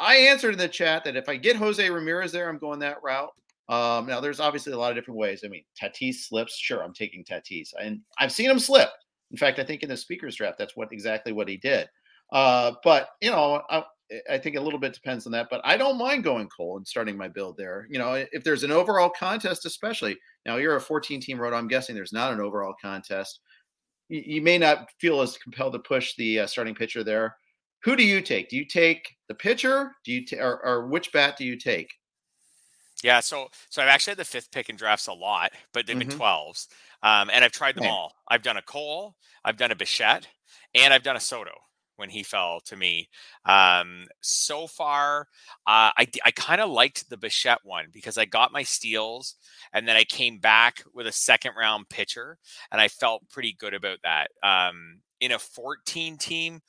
[0.01, 3.03] I answered in the chat that if I get Jose Ramirez there, I'm going that
[3.03, 3.33] route.
[3.69, 5.43] Um, now, there's obviously a lot of different ways.
[5.45, 6.57] I mean, Tatis slips.
[6.57, 8.89] Sure, I'm taking Tatis, and I've seen him slip.
[9.31, 11.89] In fact, I think in the speakers draft, that's what exactly what he did.
[12.33, 13.85] Uh, but you know, I,
[14.31, 15.49] I, think a little bit depends on that.
[15.51, 17.87] But I don't mind going Cole and starting my build there.
[17.91, 20.17] You know, if there's an overall contest, especially
[20.47, 21.55] now, you're a 14 team road.
[21.55, 23.41] I'm guessing there's not an overall contest.
[24.09, 27.37] You, you may not feel as compelled to push the uh, starting pitcher there.
[27.85, 28.49] Who do you take?
[28.49, 29.93] Do you take the pitcher?
[30.05, 31.93] Do you t- or, or which bat do you take?
[33.05, 35.97] Yeah, so so I've actually had the fifth pick in drafts a lot, but they've
[35.97, 36.09] mm-hmm.
[36.09, 36.67] been 12s.
[37.03, 38.13] Um, and I've tried them all.
[38.29, 39.15] I've done a Cole,
[39.45, 40.27] I've done a Bichette,
[40.75, 41.53] and I've done a Soto
[41.99, 43.09] when he fell to me.
[43.45, 45.23] Um, so far,
[45.67, 49.35] uh, I, I kind of liked the Bichette one because I got my steals
[49.73, 52.39] and then I came back with a second round pitcher
[52.71, 54.31] and I felt pretty good about that.
[54.45, 56.61] Um, in a 14 team,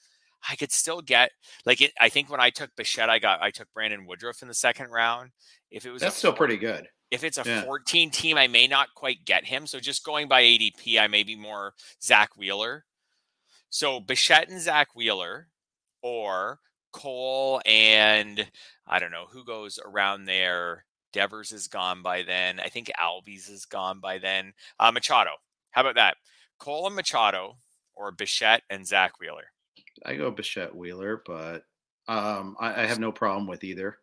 [0.48, 1.32] I could still get
[1.66, 1.92] like it.
[2.00, 4.90] I think when I took Bichette, I got I took Brandon Woodruff in the second
[4.90, 5.32] round.
[5.72, 6.88] If it was that's still pretty good.
[7.12, 7.64] If it's a yeah.
[7.64, 9.66] 14 team, I may not quite get him.
[9.66, 12.86] So just going by ADP, I may be more Zack Wheeler.
[13.72, 15.48] So Bichette and Zack Wheeler,
[16.04, 16.60] or
[16.92, 18.48] Cole and
[18.88, 20.86] I don't know who goes around there.
[21.12, 22.60] Devers is gone by then.
[22.60, 24.54] I think Albies is gone by then.
[24.80, 25.32] Uh, Machado.
[25.72, 26.18] How about that?
[26.60, 27.58] Cole and Machado,
[27.96, 29.52] or Bichette and Zack Wheeler.
[30.06, 31.66] I go Bichette Wheeler, but
[32.08, 33.98] um, I, I, have no problem with either.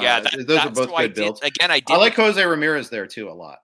[0.00, 1.40] Yeah, uh, that, those are both good builds.
[1.42, 1.94] Again, I did.
[1.94, 3.58] I like Jose Ramirez there too a lot.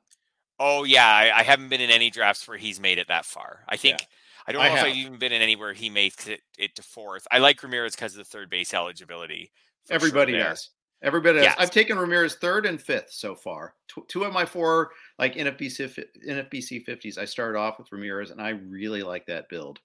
[0.61, 3.65] Oh yeah, I, I, haven't been in any drafts where he's made it that far.
[3.69, 4.07] I think yeah,
[4.47, 6.83] I don't know I if I've even been in anywhere he makes it, it to
[6.83, 7.27] fourth.
[7.31, 9.51] I like Ramirez because of the third base eligibility.
[9.91, 10.71] Everybody sure does.
[11.01, 11.55] Everybody yes.
[11.59, 13.75] I've taken Ramirez third and fifth so far.
[13.87, 17.19] Two, two of my four like NFBC NFBC fifties.
[17.19, 19.79] I started off with Ramirez, and I really like that build.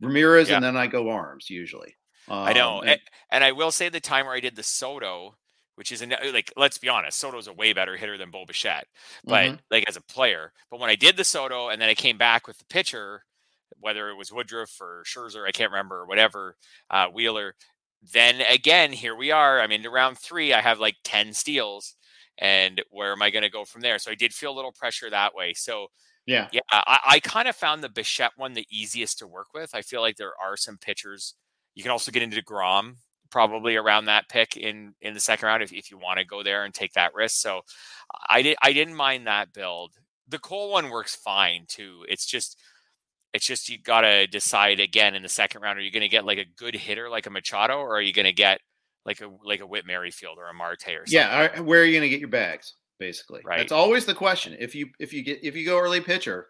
[0.00, 0.56] Ramirez, yeah.
[0.56, 1.96] and then I go arms usually.
[2.28, 3.00] Um, I know, and,
[3.30, 5.36] and, I will say the time where I did the Soto,
[5.74, 8.86] which is a, like let's be honest, Soto's a way better hitter than Bo Bichette,
[9.24, 9.56] but mm-hmm.
[9.70, 10.52] like as a player.
[10.70, 13.24] But when I did the Soto, and then I came back with the pitcher,
[13.80, 16.56] whether it was Woodruff or Scherzer, I can't remember, whatever,
[16.90, 17.54] uh, Wheeler.
[18.12, 19.60] Then again, here we are.
[19.60, 20.52] I'm into round three.
[20.52, 21.96] I have like ten steals,
[22.38, 23.98] and where am I going to go from there?
[23.98, 25.52] So I did feel a little pressure that way.
[25.54, 25.88] So
[26.30, 26.48] yeah.
[26.52, 26.60] Yeah.
[26.70, 29.74] I, I kind of found the Bichette one the easiest to work with.
[29.74, 31.34] I feel like there are some pitchers.
[31.74, 32.96] You can also get into Grom
[33.30, 36.42] probably around that pick in in the second round if, if you want to go
[36.42, 37.40] there and take that risk.
[37.40, 37.62] So
[38.28, 39.92] I did I didn't mind that build.
[40.28, 42.04] The Cole one works fine too.
[42.08, 42.56] It's just
[43.32, 45.78] it's just you gotta decide again in the second round.
[45.78, 48.32] Are you gonna get like a good hitter like a Machado or are you gonna
[48.32, 48.60] get
[49.04, 51.12] like a like a Whit Merrifield or a Marte or something?
[51.12, 52.74] Yeah, where are you gonna get your bags?
[53.00, 53.40] Basically.
[53.44, 53.58] Right.
[53.58, 54.56] That's always the question.
[54.60, 56.46] If you if you get if you go early pitcher,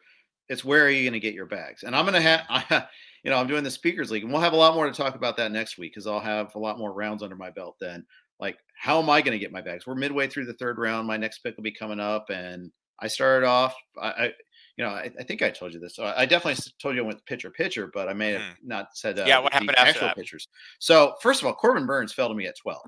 [0.51, 1.85] it's where are you going to get your bags?
[1.85, 2.89] And I'm going to have,
[3.25, 5.15] you know, I'm doing the speakers league, and we'll have a lot more to talk
[5.15, 8.05] about that next week because I'll have a lot more rounds under my belt then.
[8.41, 9.87] Like, how am I going to get my bags?
[9.87, 11.07] We're midway through the third round.
[11.07, 13.77] My next pick will be coming up, and I started off.
[14.01, 14.33] I, I
[14.77, 15.95] you know, I, I, think I told you this.
[15.95, 18.69] So I definitely told you I went pitcher pitcher, but I may have hmm.
[18.69, 19.39] not said uh, yeah.
[19.39, 20.17] What happened after that?
[20.17, 20.49] pitchers?
[20.79, 22.81] So first of all, Corbin Burnes fell to me at 12.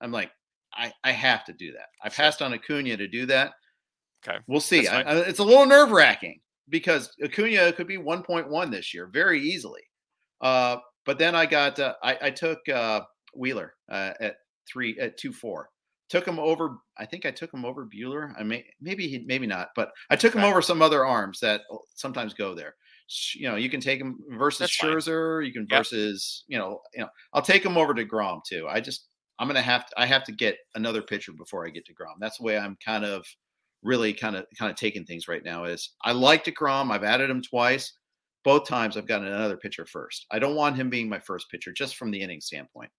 [0.00, 0.30] I'm like,
[0.72, 1.88] I, I have to do that.
[2.02, 3.52] I passed on Acuna to do that.
[4.26, 4.86] Okay, we'll see.
[4.86, 9.40] I, I, it's a little nerve wracking because Acuna could be 1.1 this year very
[9.40, 9.82] easily.
[10.40, 13.02] Uh, but then I got uh, I, I, took uh,
[13.34, 14.36] Wheeler uh, at
[14.70, 15.68] three at two four.
[16.08, 16.78] Took him over.
[16.98, 18.32] I think I took him over Buehler.
[18.38, 21.62] I may maybe he maybe not, but I took him over some other arms that
[21.94, 22.74] sometimes go there.
[23.34, 25.40] You know, you can take him versus That's Scherzer.
[25.40, 25.46] Fine.
[25.46, 25.80] You can yep.
[25.80, 27.08] versus you know you know.
[27.32, 28.66] I'll take him over to Grom too.
[28.68, 29.08] I just
[29.40, 32.18] I'm gonna have to I have to get another pitcher before I get to Grom.
[32.20, 33.26] That's the way I'm kind of
[33.82, 35.64] really kind of kind of taking things right now.
[35.64, 36.92] Is I like Degrom.
[36.92, 37.92] I've added him twice
[38.44, 40.26] both times I've gotten another pitcher first.
[40.30, 42.90] I don't want him being my first pitcher just from the inning standpoint.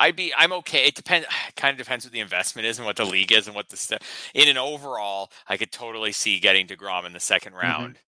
[0.00, 0.86] I'd be I'm okay.
[0.86, 1.26] It depends
[1.56, 3.76] kind of depends what the investment is and what the league is and what the
[3.76, 4.00] stuff
[4.34, 7.66] in an overall, I could totally see getting to DeGrom in the second mm-hmm.
[7.66, 8.02] round mm-hmm.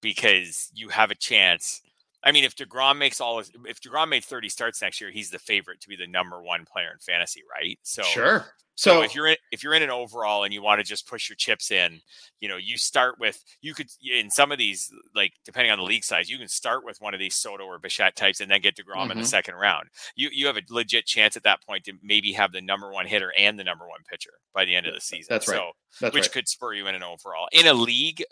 [0.00, 1.82] because you have a chance.
[2.22, 5.30] I mean, if DeGrom makes all his, if DeGrom made 30 starts next year, he's
[5.30, 7.78] the favorite to be the number one player in fantasy, right?
[7.82, 8.46] So sure.
[8.80, 11.06] So, so, if you're in if you're in an overall and you want to just
[11.06, 12.00] push your chips in,
[12.40, 15.84] you know, you start with you could in some of these like depending on the
[15.84, 18.62] league size, you can start with one of these Soto or Bichette types and then
[18.62, 19.02] get Degrom mm-hmm.
[19.02, 19.24] in the mm-hmm.
[19.24, 19.88] second round.
[20.16, 23.04] You you have a legit chance at that point to maybe have the number one
[23.04, 25.26] hitter and the number one pitcher by the end of the season.
[25.28, 25.56] That's right.
[25.56, 26.32] So, That's which right.
[26.32, 27.48] could spur you in an overall.
[27.52, 28.24] In a league,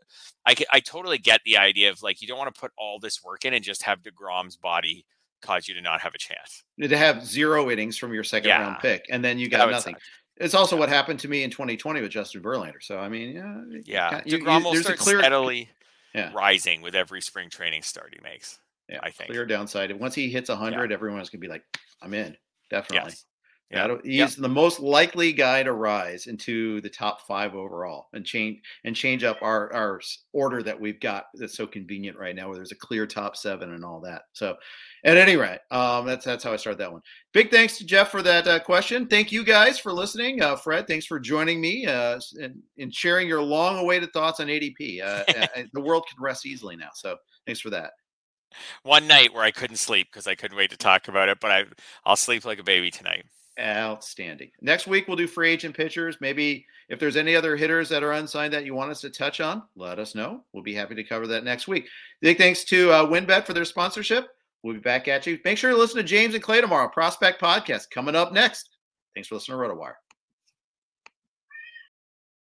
[0.46, 3.22] I I totally get the idea of like you don't want to put all this
[3.22, 5.04] work in and just have Degrom's body
[5.40, 6.64] cause you to not have a chance.
[6.80, 8.62] To have zero innings from your second yeah.
[8.62, 9.94] round pick, and then you got nothing.
[9.94, 10.02] Suck.
[10.40, 12.80] It's also what happened to me in 2020 with Justin Verlander.
[12.80, 15.68] So I mean, yeah, yeah, you, you, will start clear, steadily
[16.14, 16.30] yeah.
[16.34, 18.58] rising with every spring training start he makes.
[18.88, 19.92] Yeah, I think clear downside.
[19.98, 20.94] Once he hits 100, yeah.
[20.94, 21.64] everyone's gonna be like,
[22.00, 22.36] "I'm in."
[22.70, 23.10] Definitely.
[23.10, 23.24] Yes.
[23.70, 24.30] Yeah, he's yep.
[24.30, 29.24] the most likely guy to rise into the top five overall and change and change
[29.24, 30.00] up our our
[30.32, 33.74] order that we've got that's so convenient right now, where there's a clear top seven
[33.74, 34.22] and all that.
[34.32, 34.56] So,
[35.04, 37.02] at any rate, um, that's that's how I started that one.
[37.34, 39.06] Big thanks to Jeff for that uh, question.
[39.06, 40.40] Thank you guys for listening.
[40.40, 45.02] Uh, Fred, thanks for joining me uh, and, and sharing your long-awaited thoughts on ADP.
[45.04, 45.24] Uh,
[45.74, 47.90] the world can rest easily now, so thanks for that
[48.82, 51.50] one night where I couldn't sleep because I couldn't wait to talk about it, but
[51.50, 51.64] I
[52.06, 53.26] I'll sleep like a baby tonight.
[53.58, 54.50] Outstanding.
[54.60, 56.16] Next week, we'll do free agent pitchers.
[56.20, 59.40] Maybe if there's any other hitters that are unsigned that you want us to touch
[59.40, 60.44] on, let us know.
[60.52, 61.88] We'll be happy to cover that next week.
[62.20, 64.28] Big thanks to uh, WynnBET for their sponsorship.
[64.62, 65.38] We'll be back at you.
[65.44, 66.88] Make sure to listen to James and Clay tomorrow.
[66.88, 68.68] Prospect Podcast coming up next.
[69.14, 69.94] Thanks for listening to RotoWire.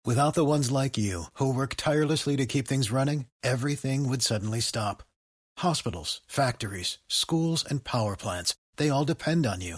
[0.05, 4.61] Without the ones like you who work tirelessly to keep things running, everything would suddenly
[4.61, 5.03] stop.
[5.59, 9.77] Hospitals, factories, schools, and power plants, they all depend on you.